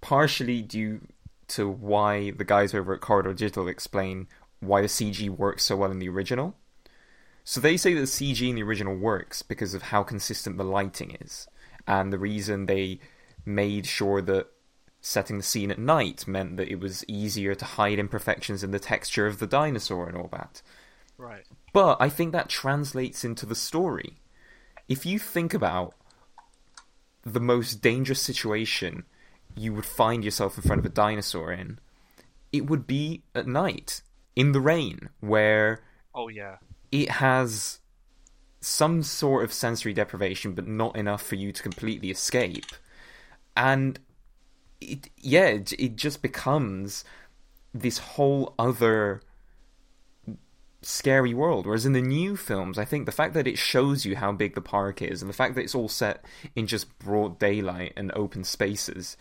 partially 0.00 0.62
due 0.62 1.00
to 1.48 1.68
why 1.68 2.30
the 2.30 2.44
guys 2.44 2.74
over 2.74 2.94
at 2.94 3.00
Corridor 3.00 3.34
Digital 3.34 3.68
explain 3.68 4.28
why 4.60 4.80
the 4.80 4.86
CG 4.88 5.28
works 5.28 5.64
so 5.64 5.76
well 5.76 5.90
in 5.90 5.98
the 5.98 6.08
original. 6.08 6.56
So 7.50 7.60
they 7.60 7.76
say 7.76 7.94
that 7.94 8.00
the 8.00 8.06
CG 8.06 8.48
in 8.48 8.54
the 8.54 8.62
original 8.62 8.94
works 8.94 9.42
because 9.42 9.74
of 9.74 9.82
how 9.82 10.04
consistent 10.04 10.56
the 10.56 10.62
lighting 10.62 11.16
is, 11.20 11.48
and 11.84 12.12
the 12.12 12.18
reason 12.18 12.66
they 12.66 13.00
made 13.44 13.86
sure 13.86 14.22
that 14.22 14.46
setting 15.00 15.36
the 15.36 15.42
scene 15.42 15.72
at 15.72 15.78
night 15.80 16.28
meant 16.28 16.58
that 16.58 16.68
it 16.68 16.78
was 16.78 17.04
easier 17.08 17.56
to 17.56 17.64
hide 17.64 17.98
imperfections 17.98 18.62
in 18.62 18.70
the 18.70 18.78
texture 18.78 19.26
of 19.26 19.40
the 19.40 19.48
dinosaur 19.48 20.06
and 20.06 20.16
all 20.16 20.28
that. 20.30 20.62
Right. 21.18 21.44
But 21.72 21.96
I 21.98 22.08
think 22.08 22.30
that 22.30 22.48
translates 22.48 23.24
into 23.24 23.46
the 23.46 23.56
story. 23.56 24.20
If 24.88 25.04
you 25.04 25.18
think 25.18 25.52
about 25.52 25.94
the 27.24 27.40
most 27.40 27.82
dangerous 27.82 28.20
situation 28.20 29.02
you 29.56 29.74
would 29.74 29.86
find 29.86 30.24
yourself 30.24 30.56
in 30.56 30.62
front 30.62 30.78
of 30.78 30.86
a 30.86 30.94
dinosaur 30.94 31.50
in, 31.50 31.80
it 32.52 32.70
would 32.70 32.86
be 32.86 33.24
at 33.34 33.48
night, 33.48 34.02
in 34.36 34.52
the 34.52 34.60
rain, 34.60 35.08
where 35.18 35.82
Oh 36.14 36.28
yeah. 36.28 36.56
It 36.92 37.10
has 37.10 37.78
some 38.60 39.02
sort 39.02 39.44
of 39.44 39.52
sensory 39.52 39.92
deprivation, 39.92 40.52
but 40.52 40.66
not 40.66 40.96
enough 40.96 41.22
for 41.22 41.34
you 41.34 41.52
to 41.52 41.62
completely 41.62 42.10
escape. 42.10 42.66
And 43.56 43.98
it, 44.80 45.08
yeah, 45.16 45.46
it, 45.46 45.72
it 45.78 45.96
just 45.96 46.22
becomes 46.22 47.04
this 47.72 47.98
whole 47.98 48.54
other 48.58 49.22
scary 50.82 51.34
world. 51.34 51.66
Whereas 51.66 51.86
in 51.86 51.92
the 51.92 52.00
new 52.00 52.36
films, 52.36 52.78
I 52.78 52.84
think 52.84 53.06
the 53.06 53.12
fact 53.12 53.34
that 53.34 53.46
it 53.46 53.58
shows 53.58 54.04
you 54.04 54.16
how 54.16 54.32
big 54.32 54.54
the 54.54 54.60
park 54.60 55.02
is, 55.02 55.22
and 55.22 55.28
the 55.28 55.34
fact 55.34 55.54
that 55.54 55.62
it's 55.62 55.74
all 55.74 55.88
set 55.88 56.24
in 56.56 56.66
just 56.66 56.98
broad 56.98 57.38
daylight 57.38 57.92
and 57.96 58.12
open 58.14 58.44
spaces, 58.44 59.16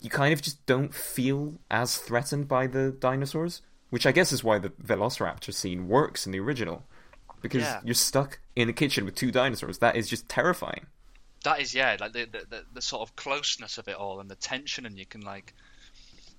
you 0.00 0.10
kind 0.10 0.32
of 0.32 0.42
just 0.42 0.64
don't 0.66 0.94
feel 0.94 1.54
as 1.70 1.96
threatened 1.96 2.48
by 2.48 2.66
the 2.66 2.90
dinosaurs. 2.90 3.62
Which 3.90 4.06
I 4.06 4.12
guess 4.12 4.30
is 4.30 4.44
why 4.44 4.60
the 4.60 4.70
Velociraptor 4.70 5.52
scene 5.52 5.88
works 5.88 6.24
in 6.24 6.30
the 6.30 6.38
original. 6.38 6.84
Because 7.40 7.62
Yeah. 7.62 7.80
you're 7.82 7.94
stuck 7.94 8.38
in 8.56 8.68
a 8.68 8.72
kitchen 8.72 9.04
with 9.04 9.14
two 9.14 9.30
dinosaurs. 9.30 9.78
That 9.78 9.96
is 9.96 10.08
just 10.08 10.28
terrifying. 10.28 10.86
That 11.44 11.60
is 11.60 11.74
yeah, 11.74 11.96
like 11.98 12.12
the, 12.12 12.26
the 12.26 12.64
the 12.72 12.82
sort 12.82 13.02
of 13.02 13.16
closeness 13.16 13.78
of 13.78 13.88
it 13.88 13.96
all 13.96 14.20
and 14.20 14.30
the 14.30 14.36
tension, 14.36 14.86
and 14.86 14.98
you 14.98 15.06
can 15.06 15.22
like. 15.22 15.54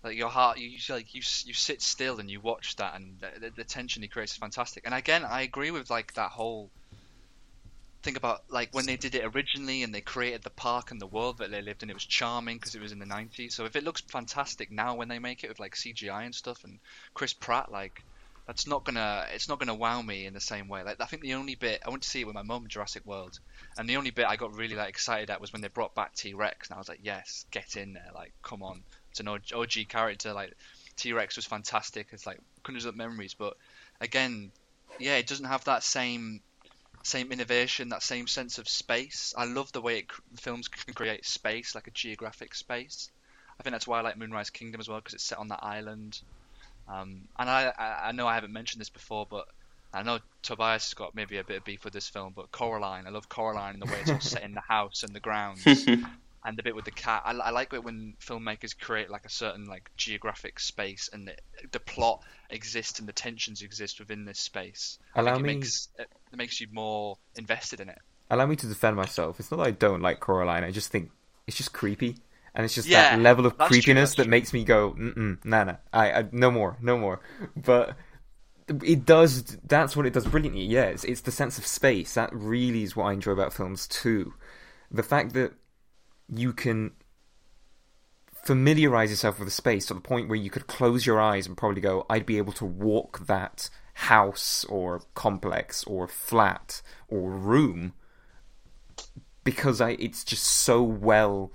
Like 0.03 0.17
your 0.17 0.29
heart, 0.29 0.57
you 0.57 0.67
you, 0.69 0.79
like 0.89 1.13
you 1.13 1.21
you 1.45 1.53
sit 1.53 1.79
still 1.81 2.19
and 2.19 2.29
you 2.29 2.39
watch 2.41 2.75
that, 2.77 2.95
and 2.95 3.19
the, 3.19 3.39
the, 3.39 3.49
the 3.57 3.63
tension 3.63 4.01
he 4.01 4.07
creates 4.07 4.31
is 4.31 4.37
fantastic. 4.39 4.83
And 4.85 4.95
again, 4.95 5.23
I 5.23 5.41
agree 5.41 5.69
with 5.69 5.91
like 5.91 6.13
that 6.15 6.31
whole 6.31 6.71
think 8.03 8.17
about 8.17 8.41
like 8.49 8.73
when 8.73 8.85
they 8.85 8.97
did 8.97 9.13
it 9.15 9.23
originally 9.35 9.83
and 9.83 9.93
they 9.93 10.01
created 10.01 10.41
the 10.43 10.49
park 10.49 10.91
and 10.91 10.99
the 10.99 11.07
world 11.07 11.37
that 11.37 11.51
they 11.51 11.61
lived 11.61 11.83
in. 11.83 11.89
It 11.89 11.93
was 11.93 12.05
charming 12.05 12.57
because 12.57 12.73
it 12.75 12.81
was 12.81 12.91
in 12.91 12.99
the 12.99 13.05
'90s. 13.05 13.51
So 13.53 13.65
if 13.65 13.75
it 13.75 13.83
looks 13.83 14.01
fantastic 14.01 14.71
now 14.71 14.95
when 14.95 15.07
they 15.07 15.19
make 15.19 15.43
it 15.43 15.49
with 15.49 15.59
like 15.59 15.75
CGI 15.75 16.25
and 16.25 16.33
stuff 16.33 16.63
and 16.63 16.79
Chris 17.13 17.33
Pratt, 17.33 17.71
like 17.71 18.03
that's 18.51 18.67
not 18.67 18.83
gonna 18.83 19.25
it's 19.33 19.47
not 19.47 19.59
gonna 19.59 19.73
wow 19.73 20.01
me 20.01 20.25
in 20.25 20.33
the 20.33 20.41
same 20.41 20.67
way. 20.67 20.83
Like 20.83 20.99
I 20.99 21.05
think 21.05 21.21
the 21.21 21.35
only 21.35 21.55
bit 21.55 21.81
I 21.85 21.89
went 21.89 22.03
to 22.03 22.09
see 22.09 22.19
it 22.19 22.27
with 22.27 22.35
my 22.35 22.41
mum, 22.41 22.65
Jurassic 22.67 23.05
World, 23.05 23.39
and 23.77 23.87
the 23.87 23.95
only 23.95 24.09
bit 24.09 24.25
I 24.25 24.35
got 24.35 24.53
really 24.57 24.75
like 24.75 24.89
excited 24.89 25.29
at 25.29 25.39
was 25.39 25.53
when 25.53 25.61
they 25.61 25.69
brought 25.69 25.95
back 25.95 26.15
T 26.15 26.33
Rex, 26.33 26.67
and 26.67 26.75
I 26.75 26.77
was 26.77 26.89
like, 26.89 26.99
yes, 27.01 27.45
get 27.49 27.77
in 27.77 27.93
there, 27.93 28.09
like 28.13 28.33
come 28.43 28.61
on, 28.61 28.83
it's 29.09 29.21
an 29.21 29.29
OG 29.29 29.87
character. 29.87 30.33
Like 30.33 30.53
T 30.97 31.13
Rex 31.13 31.37
was 31.37 31.45
fantastic. 31.45 32.07
It's 32.11 32.27
like 32.27 32.41
conjures 32.61 32.85
up 32.85 32.93
memories, 32.93 33.35
but 33.35 33.55
again, 34.01 34.51
yeah, 34.99 35.15
it 35.15 35.27
doesn't 35.27 35.45
have 35.45 35.63
that 35.63 35.81
same 35.81 36.41
same 37.03 37.31
innovation, 37.31 37.87
that 37.89 38.03
same 38.03 38.27
sense 38.27 38.57
of 38.57 38.67
space. 38.67 39.33
I 39.37 39.45
love 39.45 39.71
the 39.71 39.81
way 39.81 39.99
it, 39.99 40.11
films 40.35 40.67
can 40.67 40.93
create 40.93 41.25
space, 41.25 41.73
like 41.73 41.87
a 41.87 41.91
geographic 41.91 42.53
space. 42.53 43.11
I 43.57 43.63
think 43.63 43.71
that's 43.71 43.87
why 43.87 43.99
I 43.99 44.01
like 44.01 44.17
Moonrise 44.17 44.49
Kingdom 44.49 44.81
as 44.81 44.89
well, 44.89 44.99
because 44.99 45.13
it's 45.13 45.23
set 45.23 45.37
on 45.37 45.47
that 45.47 45.63
island. 45.63 46.19
Um, 46.91 47.21
and 47.37 47.49
I, 47.49 47.71
I, 47.77 48.11
know 48.11 48.27
I 48.27 48.35
haven't 48.35 48.51
mentioned 48.51 48.81
this 48.81 48.89
before, 48.89 49.25
but 49.29 49.47
I 49.93 50.03
know 50.03 50.19
Tobias 50.41 50.85
has 50.85 50.93
got 50.93 51.15
maybe 51.15 51.37
a 51.37 51.43
bit 51.43 51.57
of 51.57 51.63
beef 51.63 51.83
with 51.85 51.93
this 51.93 52.09
film, 52.09 52.33
but 52.35 52.51
Coraline, 52.51 53.07
I 53.07 53.09
love 53.11 53.29
Coraline 53.29 53.73
and 53.73 53.81
the 53.81 53.85
way 53.85 53.99
it's 54.01 54.11
all 54.11 54.19
set 54.19 54.43
in 54.43 54.53
the 54.53 54.61
house 54.61 55.03
and 55.03 55.15
the 55.15 55.19
grounds, 55.19 55.65
and 56.45 56.57
the 56.57 56.63
bit 56.63 56.75
with 56.75 56.85
the 56.85 56.91
cat. 56.91 57.23
I, 57.25 57.31
I 57.31 57.49
like 57.51 57.73
it 57.73 57.83
when 57.83 58.15
filmmakers 58.19 58.77
create 58.77 59.09
like 59.09 59.25
a 59.25 59.29
certain 59.29 59.67
like 59.67 59.89
geographic 59.95 60.59
space 60.59 61.09
and 61.13 61.27
the, 61.27 61.35
the 61.71 61.79
plot 61.79 62.23
exists 62.49 62.99
and 62.99 63.07
the 63.07 63.13
tensions 63.13 63.61
exist 63.61 63.99
within 63.99 64.25
this 64.25 64.39
space. 64.39 64.99
I 65.15 65.21
Allow 65.21 65.37
me- 65.37 65.51
it 65.51 65.55
makes 65.55 65.89
it, 65.97 66.07
it 66.33 66.37
makes 66.37 66.59
you 66.59 66.67
more 66.71 67.17
invested 67.35 67.79
in 67.79 67.89
it. 67.89 67.99
Allow 68.29 68.45
me 68.45 68.55
to 68.57 68.67
defend 68.67 68.95
myself. 68.95 69.39
It's 69.39 69.51
not 69.51 69.57
that 69.57 69.67
I 69.67 69.71
don't 69.71 70.01
like 70.01 70.19
Coraline. 70.19 70.63
I 70.63 70.71
just 70.71 70.89
think 70.89 71.11
it's 71.47 71.57
just 71.57 71.73
creepy, 71.73 72.17
and 72.53 72.65
it's 72.65 72.75
just 72.75 72.89
Yeah, 72.89 72.91
that 72.91 73.15
level 73.15 73.45
of 73.45 73.57
that's 73.57 73.79
true, 73.79 73.81
creepiness 73.81 74.15
that 74.15 74.27
makes 74.27 74.53
me 74.53 74.63
go, 74.63 74.91
mm 74.91 75.43
nah, 75.45 75.63
nah. 75.63 75.75
I, 75.93 76.11
I 76.11 76.25
no 76.31 76.51
more, 76.51 76.77
no 76.81 76.97
more. 76.97 77.21
But 77.55 77.95
it 78.83 79.05
does. 79.05 79.43
That's 79.67 79.95
what 79.95 80.05
it 80.05 80.13
does 80.13 80.25
brilliantly. 80.27 80.63
Yeah, 80.65 80.85
it's, 80.85 81.03
it's 81.03 81.21
the 81.21 81.31
sense 81.31 81.57
of 81.57 81.65
space 81.65 82.13
that 82.15 82.29
really 82.33 82.83
is 82.83 82.95
what 82.95 83.05
I 83.05 83.13
enjoy 83.13 83.31
about 83.31 83.53
films 83.53 83.87
too. 83.87 84.33
The 84.89 85.03
fact 85.03 85.33
that 85.33 85.53
you 86.33 86.53
can 86.53 86.91
familiarize 88.43 89.11
yourself 89.11 89.39
with 89.39 89.47
the 89.47 89.51
space 89.51 89.85
to 89.87 89.93
the 89.93 90.01
point 90.01 90.27
where 90.27 90.37
you 90.37 90.49
could 90.49 90.67
close 90.67 91.05
your 91.05 91.19
eyes 91.19 91.45
and 91.47 91.55
probably 91.57 91.81
go, 91.81 92.05
I'd 92.09 92.25
be 92.25 92.37
able 92.37 92.53
to 92.53 92.65
walk 92.65 93.27
that 93.27 93.69
house 93.95 94.65
or 94.65 95.01
complex 95.13 95.83
or 95.83 96.07
flat 96.07 96.81
or 97.07 97.29
room 97.29 97.93
because 99.43 99.81
I 99.81 99.91
it's 99.91 100.23
just 100.23 100.43
so 100.43 100.81
well 100.81 101.51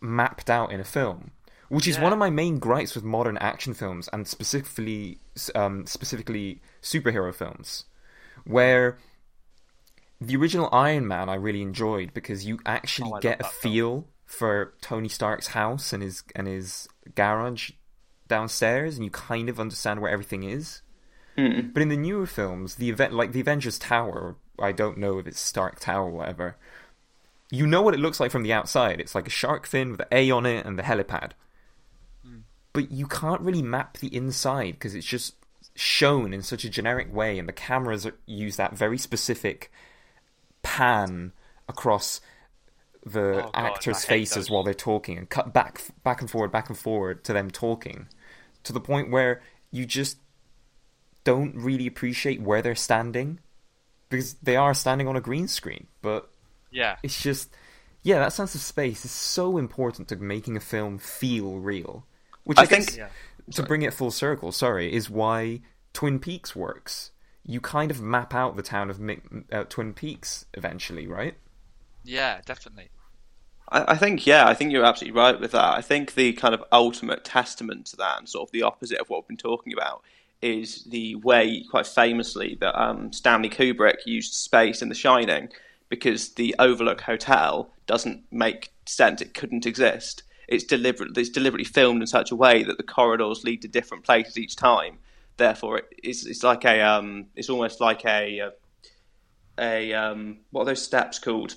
mapped 0.00 0.50
out 0.50 0.72
in 0.72 0.80
a 0.80 0.84
film, 0.84 1.30
which 1.68 1.86
is 1.88 1.96
Yeah. 1.96 2.04
one 2.04 2.12
of 2.12 2.18
my 2.18 2.30
main 2.30 2.58
gripes 2.58 2.94
with 2.94 3.04
modern 3.04 3.36
action 3.38 3.74
films 3.74 4.08
and 4.12 4.26
specifically 4.28 5.18
um, 5.54 5.86
specifically 5.86 6.60
superhero 6.82 7.34
films, 7.34 7.84
where 8.44 8.98
the 10.20 10.36
original 10.36 10.68
Iron 10.72 11.06
Man 11.06 11.28
I 11.28 11.34
really 11.34 11.62
enjoyed 11.62 12.14
because 12.14 12.44
you 12.46 12.58
actually 12.64 13.12
Oh, 13.14 13.20
get 13.20 13.40
a 13.40 13.42
that 13.44 13.52
film. 13.52 13.72
feel 13.72 14.08
for 14.24 14.74
Tony 14.80 15.08
Stark's 15.08 15.48
house 15.48 15.92
and 15.92 16.02
his 16.02 16.22
and 16.34 16.46
his 16.46 16.88
garage 17.14 17.70
downstairs, 18.28 18.96
and 18.96 19.04
you 19.04 19.10
kind 19.10 19.48
of 19.48 19.60
understand 19.60 20.00
where 20.00 20.10
everything 20.10 20.42
is. 20.42 20.82
But 21.36 21.82
in 21.82 21.90
the 21.90 21.98
newer 21.98 22.24
films, 22.26 22.76
the 22.76 22.88
event 22.88 23.12
like 23.12 23.32
the 23.32 23.40
Avengers 23.40 23.78
Tower, 23.78 24.36
I 24.58 24.72
don't 24.72 24.96
know 24.96 25.18
if 25.18 25.26
it's 25.26 25.38
Stark 25.38 25.78
Tower 25.78 26.06
or 26.06 26.10
whatever. 26.10 26.56
You 27.50 27.66
know 27.66 27.82
what 27.82 27.94
it 27.94 28.00
looks 28.00 28.18
like 28.20 28.30
from 28.30 28.42
the 28.42 28.52
outside. 28.52 29.00
It's 29.00 29.14
like 29.14 29.26
a 29.26 29.30
shark 29.30 29.66
fin 29.66 29.90
with 29.90 29.98
the 29.98 30.08
A 30.10 30.30
on 30.30 30.46
it 30.46 30.66
and 30.66 30.78
the 30.78 30.82
helipad. 30.82 31.32
But 32.72 32.90
you 32.90 33.06
can't 33.06 33.40
really 33.40 33.62
map 33.62 33.98
the 33.98 34.14
inside 34.14 34.72
because 34.72 34.94
it's 34.94 35.06
just 35.06 35.34
shown 35.74 36.34
in 36.34 36.42
such 36.42 36.64
a 36.64 36.68
generic 36.68 37.14
way, 37.14 37.38
and 37.38 37.48
the 37.48 37.52
cameras 37.52 38.06
use 38.26 38.56
that 38.56 38.74
very 38.74 38.98
specific 38.98 39.70
pan 40.62 41.32
across 41.68 42.20
the 43.04 43.44
Oh, 43.44 43.50
actors' 43.54 44.04
faces 44.04 44.34
those. 44.34 44.50
while 44.50 44.62
they're 44.62 44.74
talking 44.74 45.16
and 45.16 45.28
cut 45.28 45.54
back, 45.54 45.82
back 46.02 46.20
and 46.20 46.30
forward, 46.30 46.50
back 46.50 46.68
and 46.68 46.76
forward 46.76 47.24
to 47.24 47.32
them 47.32 47.50
talking, 47.50 48.08
to 48.64 48.72
the 48.72 48.80
point 48.80 49.10
where 49.10 49.40
you 49.70 49.86
just 49.86 50.18
don't 51.24 51.54
really 51.56 51.86
appreciate 51.86 52.42
where 52.42 52.62
they're 52.62 52.74
standing 52.74 53.38
because 54.08 54.34
they 54.34 54.56
are 54.56 54.74
standing 54.74 55.08
on 55.08 55.16
a 55.16 55.20
green 55.20 55.48
screen. 55.48 55.86
But 56.02 56.30
Yeah, 56.70 56.96
it's 57.02 57.20
just, 57.22 57.50
yeah, 58.02 58.18
that 58.18 58.32
sense 58.32 58.54
of 58.54 58.60
space 58.60 59.04
is 59.04 59.10
so 59.10 59.56
important 59.58 60.08
to 60.08 60.16
making 60.16 60.56
a 60.56 60.60
film 60.60 60.98
feel 60.98 61.56
real. 61.58 62.06
Which 62.44 62.58
I, 62.58 62.62
I 62.62 62.66
think- 62.66 62.86
guess, 62.88 62.96
Yeah. 62.96 63.08
to 63.54 63.62
bring 63.62 63.82
it 63.82 63.94
full 63.94 64.10
circle, 64.10 64.52
sorry, 64.52 64.92
is 64.92 65.08
why 65.10 65.60
Twin 65.92 66.18
Peaks 66.18 66.54
works. 66.54 67.10
You 67.44 67.60
kind 67.60 67.90
of 67.90 68.02
map 68.02 68.34
out 68.34 68.56
the 68.56 68.62
town 68.62 68.90
of 68.90 68.98
Mi- 69.00 69.20
uh, 69.52 69.64
Twin 69.68 69.94
Peaks 69.94 70.46
eventually, 70.54 71.06
right? 71.06 71.36
yeah, 72.04 72.40
definitely. 72.46 72.88
I, 73.68 73.92
I 73.92 73.96
think, 73.96 74.26
yeah, 74.26 74.46
I 74.46 74.54
think 74.54 74.70
you're 74.72 74.84
absolutely 74.84 75.18
right 75.20 75.40
with 75.40 75.50
that. 75.52 75.74
I 75.74 75.80
think 75.82 76.14
the 76.14 76.32
kind 76.34 76.54
of 76.54 76.62
ultimate 76.70 77.24
testament 77.24 77.86
to 77.86 77.96
that, 77.96 78.18
and 78.18 78.28
sort 78.28 78.48
of 78.48 78.52
the 78.52 78.62
opposite 78.62 78.98
of 79.00 79.08
what 79.10 79.22
we've 79.22 79.28
been 79.28 79.36
talking 79.36 79.72
about, 79.72 80.02
is 80.40 80.84
the 80.84 81.16
way, 81.16 81.64
quite 81.68 81.86
famously, 81.86 82.56
that 82.60 82.80
um, 82.80 83.12
Stanley 83.12 83.48
Kubrick 83.48 83.96
used 84.06 84.34
space 84.34 84.82
in 84.82 84.88
The 84.88 84.94
Shining, 84.94 85.48
because 85.88 86.34
the 86.34 86.54
Overlook 86.58 87.00
Hotel 87.02 87.70
doesn't 87.86 88.24
make 88.30 88.72
sense. 88.86 89.20
It 89.20 89.34
couldn't 89.34 89.66
exist. 89.66 90.22
It's 90.48 90.64
deliberate. 90.64 91.16
It's 91.16 91.28
deliberately 91.28 91.64
filmed 91.64 92.00
in 92.02 92.06
such 92.06 92.30
a 92.30 92.36
way 92.36 92.62
that 92.62 92.76
the 92.76 92.82
corridors 92.82 93.44
lead 93.44 93.62
to 93.62 93.68
different 93.68 94.04
places 94.04 94.38
each 94.38 94.56
time. 94.56 94.98
Therefore, 95.36 95.78
it, 95.78 95.84
it's 96.02 96.24
it's 96.26 96.42
like 96.42 96.64
a 96.64 96.80
um, 96.80 97.26
it's 97.34 97.50
almost 97.50 97.80
like 97.80 98.04
a 98.04 98.38
a, 98.38 98.52
a 99.58 99.92
um, 99.92 100.38
what 100.50 100.62
are 100.62 100.66
those 100.66 100.82
steps 100.82 101.18
called? 101.18 101.54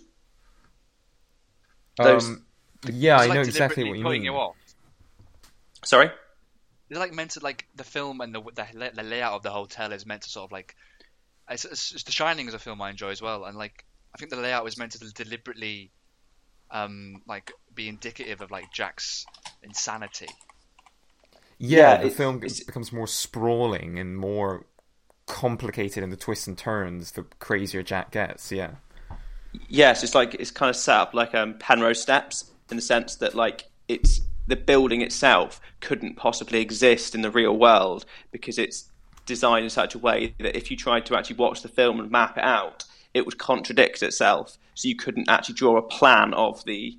Those- 1.98 2.28
Um, 2.28 2.46
yeah, 2.92 3.18
I 3.18 3.26
like 3.26 3.36
know 3.36 3.42
exactly 3.42 3.84
what 3.84 3.98
you 3.98 4.04
putting 4.04 4.22
mean. 4.22 4.32
You 4.32 4.38
off. 4.38 4.56
Sorry. 5.84 6.10
They're 6.88 7.00
like 7.00 7.14
meant 7.14 7.32
to 7.32 7.42
like 7.42 7.68
the 7.76 7.84
film 7.84 8.22
and 8.22 8.34
the 8.34 8.42
the, 8.42 8.92
the 8.96 9.04
layout 9.04 9.34
of 9.34 9.44
the 9.44 9.52
hotel 9.52 9.92
is 9.92 10.06
meant 10.06 10.24
to 10.24 10.30
sort 10.30 10.46
of 10.46 10.52
like 10.52 10.76
it's, 11.50 11.66
it's, 11.66 11.92
it's 11.94 12.04
The 12.04 12.12
Shining 12.12 12.48
is 12.48 12.54
a 12.54 12.60
film 12.60 12.82
I 12.82 12.90
enjoy 12.90 13.10
as 13.10 13.22
well, 13.22 13.44
and 13.46 13.58
like 13.58 13.86
I 14.14 14.18
think 14.18 14.32
the 14.32 14.38
layout 14.38 14.64
was 14.64 14.78
meant 14.78 14.92
to 14.94 15.00
deliberately 15.14 15.92
um 16.72 17.22
like 17.28 17.52
be 17.74 17.88
indicative 17.88 18.42
of 18.42 18.52
like 18.52 18.72
Jack's 18.72 19.26
insanity. 19.64 20.28
Yeah, 21.58 21.78
Yeah, 21.78 21.96
the 21.98 22.02
it's- 22.06 22.18
film 22.18 22.38
it's- 22.38 22.64
becomes 22.64 22.92
more 22.92 23.08
sprawling 23.08 24.00
and 24.00 24.18
more 24.18 24.66
complicated 25.26 26.04
in 26.04 26.10
the 26.10 26.16
twists 26.18 26.48
and 26.48 26.58
turns 26.58 27.12
the 27.12 27.24
crazier 27.40 27.84
Jack 27.84 28.12
gets. 28.12 28.52
Yeah. 28.52 28.72
Yes, 29.68 30.04
it's 30.04 30.16
like 30.16 30.36
it's 30.36 30.52
kind 30.52 30.70
of 30.70 30.76
set 30.76 30.96
up 30.96 31.14
like 31.14 31.34
um, 31.36 31.56
Penrose 31.60 32.02
Steps 32.02 32.52
in 32.70 32.76
the 32.78 32.82
sense 32.82 33.16
that 33.18 33.36
like 33.36 33.66
it's 33.88 34.22
the 34.48 34.56
building 34.56 35.02
itself 35.02 35.60
couldn't 35.82 36.16
possibly 36.16 36.60
exist 36.62 37.14
in 37.16 37.22
the 37.22 37.30
real 37.32 37.56
world 37.58 38.06
because 38.32 38.58
it's 38.58 38.90
designed 39.26 39.64
in 39.64 39.70
such 39.70 39.94
a 39.96 40.00
way 40.00 40.34
that 40.40 40.56
if 40.58 40.72
you 40.72 40.78
tried 40.78 41.06
to 41.08 41.16
actually 41.16 41.36
watch 41.36 41.62
the 41.62 41.68
film 41.68 42.00
and 42.00 42.10
map 42.12 42.38
it 42.38 42.44
out, 42.44 42.84
it 43.14 43.26
would 43.26 43.38
contradict 43.38 44.04
itself. 44.04 44.58
So 44.76 44.88
you 44.88 44.96
couldn't 44.96 45.30
actually 45.30 45.56
draw 45.56 45.78
a 45.78 45.82
plan 45.82 46.34
of 46.34 46.64
the 46.66 46.98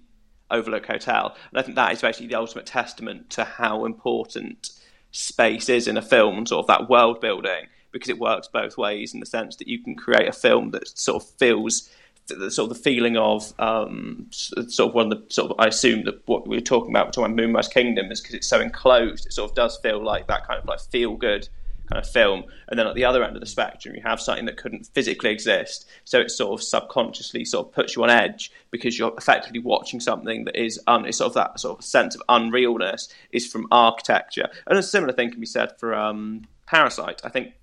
Overlook 0.50 0.86
Hotel. 0.86 1.34
And 1.50 1.58
I 1.58 1.62
think 1.62 1.76
that 1.76 1.92
is 1.92 2.00
basically 2.00 2.26
the 2.26 2.38
ultimate 2.38 2.66
testament 2.66 3.30
to 3.30 3.44
how 3.44 3.84
important 3.84 4.70
space 5.12 5.68
is 5.68 5.88
in 5.88 5.96
a 5.96 6.02
film, 6.02 6.46
sort 6.46 6.64
of 6.64 6.66
that 6.68 6.88
world 6.88 7.20
building, 7.20 7.66
because 7.92 8.08
it 8.08 8.18
works 8.18 8.48
both 8.48 8.76
ways 8.76 9.14
in 9.14 9.20
the 9.20 9.26
sense 9.26 9.56
that 9.56 9.68
you 9.68 9.82
can 9.82 9.94
create 9.94 10.28
a 10.28 10.32
film 10.32 10.70
that 10.70 10.86
sort 10.98 11.22
of 11.22 11.28
feels 11.30 11.90
the 12.28 12.50
sort 12.50 12.70
of 12.70 12.76
the 12.76 12.82
feeling 12.82 13.16
of 13.16 13.52
um, 13.58 14.26
sort 14.30 14.80
of 14.80 14.94
one 14.94 15.10
of 15.10 15.18
the 15.18 15.34
sort 15.34 15.50
of 15.50 15.56
I 15.58 15.66
assume 15.66 16.04
that 16.04 16.22
what 16.26 16.46
we 16.46 16.56
were 16.56 16.60
talking 16.60 16.90
about, 16.90 17.06
we're 17.06 17.12
talking 17.12 17.32
about 17.32 17.36
Moonrise 17.36 17.68
Kingdom, 17.68 18.12
is 18.12 18.20
because 18.20 18.34
it's 18.34 18.46
so 18.46 18.60
enclosed. 18.60 19.26
It 19.26 19.32
sort 19.32 19.50
of 19.50 19.56
does 19.56 19.78
feel 19.78 20.02
like 20.04 20.28
that 20.28 20.46
kind 20.46 20.60
of 20.60 20.66
like 20.66 20.80
feel 20.80 21.16
good 21.16 21.48
kind 21.90 22.04
of 22.04 22.10
film. 22.10 22.44
And 22.68 22.78
then 22.78 22.86
at 22.86 22.94
the 22.94 23.04
other 23.04 23.24
end 23.24 23.36
of 23.36 23.40
the 23.40 23.46
spectrum, 23.46 23.94
you 23.94 24.02
have 24.02 24.20
something 24.20 24.46
that 24.46 24.56
couldn't 24.56 24.86
physically 24.86 25.30
exist, 25.30 25.88
so 26.04 26.20
it 26.20 26.30
sort 26.30 26.58
of 26.58 26.64
subconsciously 26.64 27.44
sort 27.44 27.66
of 27.66 27.72
puts 27.72 27.96
you 27.96 28.02
on 28.02 28.10
edge 28.10 28.52
because 28.70 28.98
you're 28.98 29.14
effectively 29.16 29.60
watching 29.60 30.00
something 30.00 30.44
that 30.44 30.56
is 30.56 30.80
un- 30.86 31.06
it's 31.06 31.18
sort 31.18 31.28
of 31.28 31.34
that 31.34 31.58
sort 31.58 31.78
of 31.78 31.84
sense 31.84 32.14
of 32.14 32.22
unrealness 32.28 33.12
is 33.32 33.46
from 33.46 33.66
architecture. 33.70 34.48
And 34.66 34.78
a 34.78 34.82
similar 34.82 35.12
thing 35.12 35.30
can 35.30 35.40
be 35.40 35.46
said 35.46 35.78
for 35.78 35.94
um, 35.94 36.46
Parasite. 36.66 37.20
I 37.24 37.28
think 37.28 37.54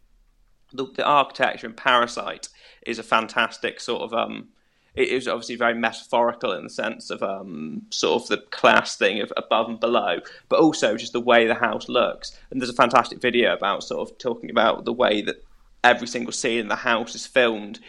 the, 0.73 0.85
the 0.95 1.05
architecture 1.05 1.67
in 1.67 1.73
Parasite 1.73 2.49
is 2.85 2.99
a 2.99 3.03
fantastic 3.03 3.79
sort 3.79 4.01
of 4.01 4.13
um, 4.13 4.49
it 4.97 5.09
is 5.09 5.27
obviously 5.27 5.55
very 5.55 5.75
metaphorical 5.75 6.51
in 6.53 6.63
the 6.63 6.69
sense 6.69 7.11
of 7.11 7.21
um, 7.21 7.83
sort 7.91 8.23
of 8.23 8.27
the 8.29 8.37
class 8.37 8.97
thing 8.97 9.21
of 9.21 9.31
above 9.37 9.69
and 9.69 9.79
below, 9.79 10.19
but 10.49 10.59
also 10.59 10.97
just 10.97 11.13
the 11.13 11.21
way 11.21 11.45
the 11.45 11.53
house 11.53 11.87
looks. 11.87 12.37
And 12.49 12.59
there's 12.59 12.71
a 12.71 12.73
fantastic 12.73 13.21
video 13.21 13.53
about 13.53 13.83
sort 13.83 14.09
of 14.09 14.17
talking 14.17 14.49
about 14.49 14.85
the 14.85 14.93
way 14.93 15.21
that 15.21 15.45
every 15.83 16.07
single 16.07 16.33
scene 16.33 16.59
in 16.59 16.67
the 16.67 16.75
house 16.75 17.13
is 17.13 17.27
filmed 17.27 17.79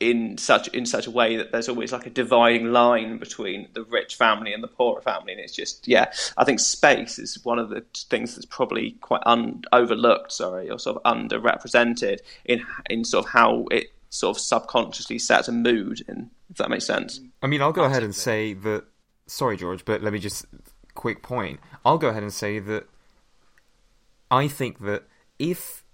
in 0.00 0.36
such 0.36 0.68
in 0.68 0.84
such 0.84 1.06
a 1.06 1.10
way 1.10 1.36
that 1.36 1.52
there's 1.52 1.68
always 1.68 1.92
like 1.92 2.06
a 2.06 2.10
dividing 2.10 2.72
line 2.72 3.18
between 3.18 3.68
the 3.72 3.82
rich 3.84 4.14
family 4.14 4.52
and 4.52 4.62
the 4.62 4.68
poorer 4.68 5.00
family, 5.02 5.32
and 5.32 5.40
it's 5.40 5.54
just 5.54 5.86
yeah. 5.86 6.10
I 6.38 6.44
think 6.44 6.60
space 6.60 7.18
is 7.18 7.44
one 7.44 7.58
of 7.58 7.68
the 7.68 7.84
things 7.94 8.34
that's 8.34 8.46
probably 8.46 8.92
quite 9.02 9.22
un- 9.26 9.62
overlooked, 9.72 10.32
sorry, 10.32 10.70
or 10.70 10.78
sort 10.78 11.02
of 11.02 11.02
underrepresented 11.02 12.20
in 12.46 12.64
in 12.88 13.04
sort 13.04 13.26
of 13.26 13.30
how 13.32 13.66
it 13.70 13.88
sort 14.08 14.36
of 14.36 14.40
subconsciously 14.40 15.18
sets 15.18 15.48
a 15.48 15.52
mood, 15.52 16.02
in 16.08 16.30
if 16.50 16.56
that 16.56 16.70
makes 16.70 16.86
sense. 16.86 17.20
I 17.42 17.46
mean, 17.46 17.62
I'll 17.62 17.72
go 17.72 17.84
ahead 17.84 18.02
and 18.02 18.14
say 18.14 18.52
that. 18.54 18.84
Sorry, 19.26 19.56
George, 19.56 19.84
but 19.84 20.02
let 20.02 20.12
me 20.12 20.18
just 20.18 20.46
quick 20.94 21.22
point. 21.22 21.60
I'll 21.84 21.98
go 21.98 22.08
ahead 22.08 22.22
and 22.22 22.32
say 22.32 22.58
that 22.60 22.88
I 24.30 24.48
think 24.48 24.80
that 24.80 25.04
if 25.38 25.84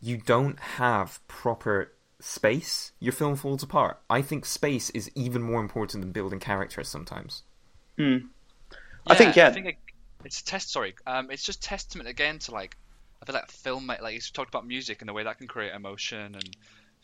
you 0.00 0.16
don't 0.16 0.58
have 0.58 1.20
proper 1.28 1.92
space, 2.20 2.92
your 3.00 3.12
film 3.12 3.36
falls 3.36 3.62
apart. 3.62 4.00
I 4.08 4.22
think 4.22 4.44
space 4.46 4.90
is 4.90 5.10
even 5.14 5.42
more 5.42 5.60
important 5.60 6.02
than 6.02 6.12
building 6.12 6.38
characters 6.38 6.88
sometimes. 6.88 7.42
I 9.06 9.14
think, 9.14 9.36
yeah. 9.36 9.48
I 9.48 9.52
think 9.52 9.66
it, 9.66 9.76
it's 10.24 10.40
a 10.40 10.44
test. 10.44 10.70
Sorry, 10.70 10.94
um, 11.06 11.30
it's 11.30 11.44
just 11.44 11.62
testament 11.62 12.08
again 12.08 12.38
to 12.40 12.52
like 12.52 12.76
I 13.22 13.26
feel 13.26 13.34
like 13.34 13.50
film 13.50 13.86
like 13.86 14.12
he's 14.12 14.30
talked 14.30 14.48
about 14.48 14.66
music 14.66 15.02
and 15.02 15.08
the 15.08 15.12
way 15.12 15.24
that 15.24 15.38
can 15.38 15.46
create 15.46 15.74
emotion 15.74 16.34
and 16.34 16.56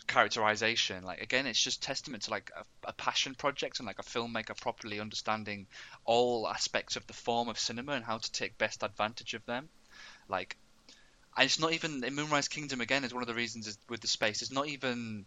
characterization. 0.06 1.04
Like 1.04 1.20
again, 1.20 1.46
it's 1.46 1.62
just 1.62 1.82
testament 1.82 2.24
to 2.24 2.30
like 2.30 2.50
a, 2.56 2.88
a 2.88 2.92
passion 2.92 3.34
project 3.34 3.78
and 3.78 3.86
like 3.86 3.98
a 3.98 4.02
filmmaker 4.02 4.58
properly 4.60 5.00
understanding 5.00 5.66
all 6.04 6.48
aspects 6.48 6.96
of 6.96 7.06
the 7.06 7.12
form 7.12 7.48
of 7.48 7.58
cinema 7.58 7.92
and 7.92 8.04
how 8.04 8.18
to 8.18 8.32
take 8.32 8.58
best 8.58 8.82
advantage 8.82 9.34
of 9.34 9.44
them. 9.46 9.68
Like, 10.28 10.56
and 11.36 11.44
it's 11.44 11.60
not 11.60 11.72
even 11.72 12.02
in 12.04 12.14
Moonrise 12.14 12.48
Kingdom 12.48 12.80
again 12.80 13.04
is 13.04 13.12
one 13.12 13.22
of 13.22 13.28
the 13.28 13.34
reasons 13.34 13.66
is 13.66 13.78
with 13.88 14.00
the 14.00 14.08
space. 14.08 14.42
It's 14.42 14.52
not 14.52 14.68
even 14.68 15.26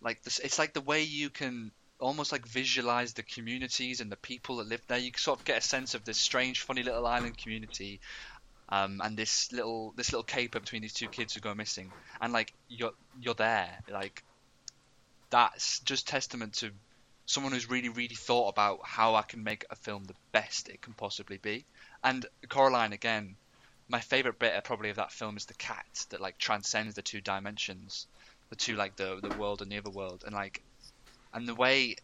like 0.00 0.22
this. 0.22 0.38
It's 0.38 0.58
like 0.58 0.72
the 0.72 0.80
way 0.80 1.02
you 1.02 1.30
can 1.30 1.72
almost 1.98 2.32
like 2.32 2.46
visualize 2.46 3.12
the 3.12 3.22
communities 3.22 4.00
and 4.00 4.10
the 4.10 4.16
people 4.16 4.56
that 4.56 4.68
live 4.68 4.82
there. 4.88 4.98
You 4.98 5.12
sort 5.16 5.38
of 5.38 5.44
get 5.44 5.58
a 5.58 5.62
sense 5.62 5.94
of 5.94 6.04
this 6.04 6.18
strange, 6.18 6.60
funny 6.60 6.82
little 6.82 7.06
island 7.06 7.36
community, 7.36 8.00
um, 8.70 9.00
and 9.02 9.16
this 9.16 9.52
little 9.52 9.92
this 9.96 10.12
little 10.12 10.24
caper 10.24 10.60
between 10.60 10.82
these 10.82 10.94
two 10.94 11.08
kids 11.08 11.34
who 11.34 11.40
go 11.40 11.54
missing, 11.54 11.90
and 12.20 12.32
like 12.32 12.52
you're 12.68 12.92
you're 13.20 13.34
there. 13.34 13.78
Like 13.90 14.22
that's 15.30 15.80
just 15.80 16.08
testament 16.08 16.54
to 16.54 16.70
someone 17.26 17.52
who's 17.52 17.70
really 17.70 17.88
really 17.88 18.14
thought 18.14 18.48
about 18.48 18.80
how 18.84 19.14
I 19.14 19.22
can 19.22 19.42
make 19.44 19.64
a 19.70 19.76
film 19.76 20.04
the 20.04 20.14
best 20.32 20.68
it 20.68 20.82
can 20.82 20.92
possibly 20.94 21.38
be. 21.38 21.64
And 22.02 22.24
Coraline 22.48 22.92
again. 22.92 23.36
My 23.88 23.98
favorite 23.98 24.38
bit 24.38 24.62
probably 24.62 24.90
of 24.90 24.96
that 24.96 25.10
film 25.10 25.36
is 25.36 25.46
the 25.46 25.54
cat 25.54 26.06
that 26.10 26.20
like 26.20 26.38
transcends 26.38 26.94
the 26.94 27.02
two 27.02 27.20
dimensions, 27.20 28.06
the 28.48 28.54
two 28.54 28.76
like 28.76 28.94
the 28.94 29.18
the 29.20 29.36
world 29.36 29.62
and 29.62 29.72
the 29.72 29.78
other 29.78 29.90
world, 29.90 30.22
and 30.24 30.32
like 30.32 30.62
and 31.34 31.48
the 31.48 31.56
way 31.56 31.96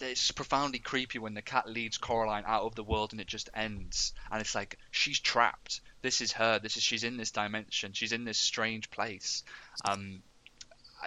it's 0.00 0.30
profoundly 0.32 0.78
creepy 0.78 1.18
when 1.18 1.34
the 1.34 1.42
cat 1.42 1.68
leads 1.68 1.98
Coraline 1.98 2.44
out 2.46 2.62
of 2.62 2.74
the 2.74 2.84
world 2.84 3.12
and 3.12 3.20
it 3.20 3.26
just 3.26 3.48
ends. 3.54 4.12
And 4.30 4.40
it's 4.40 4.54
like 4.54 4.78
she's 4.90 5.20
trapped. 5.20 5.80
This 6.02 6.20
is 6.20 6.32
her. 6.32 6.58
This 6.58 6.76
is 6.76 6.82
she's 6.82 7.04
in 7.04 7.16
this 7.16 7.30
dimension. 7.30 7.92
She's 7.92 8.12
in 8.12 8.24
this 8.24 8.38
strange 8.38 8.90
place. 8.90 9.42
Um 9.84 10.22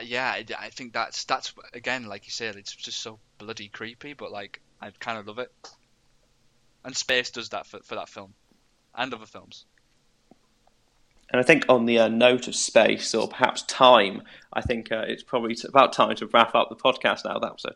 yeah 0.03 0.30
I, 0.30 0.45
I 0.60 0.70
think 0.70 0.93
that's 0.93 1.24
that's 1.24 1.53
again 1.74 2.05
like 2.05 2.28
you 2.28 2.32
said 2.32 2.55
it's 2.55 2.76
just 2.76 2.99
so 2.99 3.18
bloody 3.39 3.68
creepy 3.68 4.14
but 4.14 4.32
like 4.32 4.62
I 4.82 4.91
kind 4.91 5.18
of 5.18 5.28
love 5.28 5.39
it. 5.39 5.51
And 6.84 6.95
space 6.95 7.32
does 7.32 7.49
that 7.49 7.66
for, 7.66 7.80
for 7.80 7.95
that 7.95 8.10
film. 8.10 8.34
And 8.95 9.14
other 9.14 9.26
films. 9.26 9.66
And 11.30 11.41
I 11.41 11.43
think 11.43 11.66
on 11.68 11.86
the 11.86 11.99
uh, 11.99 12.08
note 12.08 12.47
of 12.47 12.55
space 12.55 13.14
or 13.14 13.28
perhaps 13.28 13.64
time, 13.64 14.22
I 14.53 14.62
think 14.62 14.91
uh, 14.91 15.03
it's 15.08 15.24
probably 15.24 15.58
about 15.66 15.91
time 15.91 16.16
to 16.16 16.28
wrap 16.28 16.55
up 16.55 16.70
the 16.70 16.76
podcast 16.76 17.26
now. 17.26 17.38
That 17.39 17.53
was 17.53 17.66
a 17.66 17.76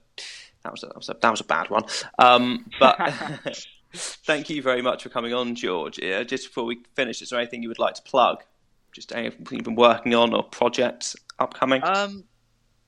that 0.64 0.72
was 0.72 0.84
a, 0.84 0.88
that 0.88 0.96
was 0.96 1.10
a, 1.10 1.16
that 1.22 1.32
was 1.32 1.42
a 1.42 1.46
bad 1.46 1.70
one. 1.70 1.84
Um, 2.20 2.70
but 2.80 2.98
thank 3.94 4.50
you 4.50 4.62
very 4.62 4.82
much 4.82 5.04
for 5.04 5.10
coming 5.10 5.34
on, 5.34 5.56
George. 5.56 6.00
Uh, 6.00 6.24
just 6.24 6.48
before 6.48 6.66
we 6.66 6.80
finish, 6.96 7.22
is 7.22 7.30
there 7.30 7.40
anything 7.40 7.62
you 7.64 7.70
would 7.70 7.80
like 7.80 7.96
to 7.96 8.02
plug? 8.04 8.44
Just 8.92 9.14
anything 9.14 9.48
you've 9.52 9.64
been 9.64 9.76
working 9.76 10.14
on 10.14 10.34
or 10.34 10.44
projects 10.44 11.16
upcoming? 11.40 11.82
Um, 11.84 12.26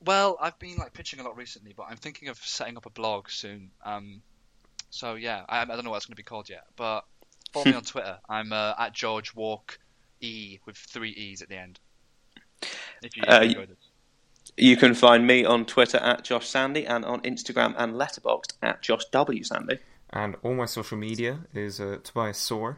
well, 0.06 0.38
I've 0.42 0.60
been 0.60 0.78
like 0.78 0.94
pitching 0.94 1.20
a 1.20 1.24
lot 1.24 1.38
recently, 1.38 1.74
but 1.76 1.88
I'm 1.90 1.98
thinking 1.98 2.28
of 2.28 2.38
setting 2.38 2.76
up 2.78 2.86
a 2.86 2.90
blog 2.90 3.30
soon. 3.30 3.72
Um, 3.86 4.22
so 4.90 5.16
yeah, 5.16 5.44
I, 5.48 5.62
I 5.62 5.66
don't 5.66 5.84
know 5.86 5.92
what 5.92 5.98
it's 5.98 6.06
going 6.06 6.14
to 6.14 6.18
be 6.18 6.24
called 6.24 6.50
yet, 6.50 6.66
but 6.76 7.06
follow 7.54 7.66
me 7.66 7.74
on 7.76 7.84
Twitter. 7.84 8.18
I'm 8.28 8.52
uh, 8.52 8.74
at 8.78 8.94
George 8.94 9.34
Walk 9.34 9.80
E 10.20 10.60
with 10.66 10.76
three 10.78 11.12
E's 11.12 11.42
at 11.42 11.50
the 11.50 11.58
end. 11.58 11.80
If 13.02 13.16
you 13.18 13.24
Uh, 13.28 13.42
enjoyed 13.42 13.70
it. 13.72 13.78
You 14.58 14.78
can 14.78 14.94
find 14.94 15.26
me 15.26 15.46
on 15.46 15.66
Twitter 15.66 15.98
at 15.98 16.24
Josh 16.24 16.48
Sandy 16.48 16.86
and 16.86 17.04
on 17.06 17.22
Instagram 17.22 17.74
and 17.78 17.94
Letterboxd 17.96 18.54
at 18.62 18.82
Josh 18.82 19.06
W 19.12 19.44
Sandy. 19.44 19.80
And 20.12 20.36
all 20.44 20.54
my 20.54 20.66
social 20.66 20.98
media 20.98 21.40
is 21.54 21.80
uh, 21.80 21.98
Tobias 22.04 22.38
Soar. 22.38 22.78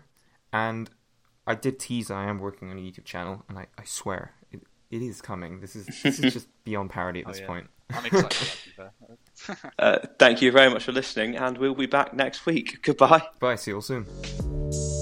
And 0.53 0.89
I 1.45 1.55
did 1.55 1.79
tease 1.79 2.09
I 2.09 2.29
am 2.29 2.39
working 2.39 2.71
on 2.71 2.77
a 2.77 2.81
YouTube 2.81 3.03
channel, 3.05 3.43
and 3.49 3.57
I, 3.59 3.67
I 3.77 3.83
swear 3.83 4.33
it, 4.51 4.61
it 4.89 5.01
is 5.01 5.21
coming. 5.21 5.59
This 5.59 5.75
is 5.75 5.85
this 6.01 6.19
is 6.19 6.33
just 6.33 6.47
beyond 6.63 6.91
parody 6.91 7.19
at 7.21 7.27
Oh, 7.27 7.31
this 7.31 7.41
yeah. 7.41 7.47
point. 7.47 7.69
I'm 7.91 8.05
excited. 8.05 8.31
to 8.31 8.47
be 8.65 8.71
fair. 9.55 9.71
Uh, 9.77 9.99
thank 10.17 10.41
you 10.41 10.51
very 10.51 10.71
much 10.71 10.85
for 10.85 10.91
listening, 10.93 11.35
and 11.35 11.57
we'll 11.57 11.75
be 11.75 11.85
back 11.87 12.13
next 12.13 12.45
week. 12.45 12.81
Goodbye. 12.83 13.21
Bye. 13.39 13.55
See 13.57 13.71
you 13.71 13.75
all 13.75 13.81
soon. 13.81 14.94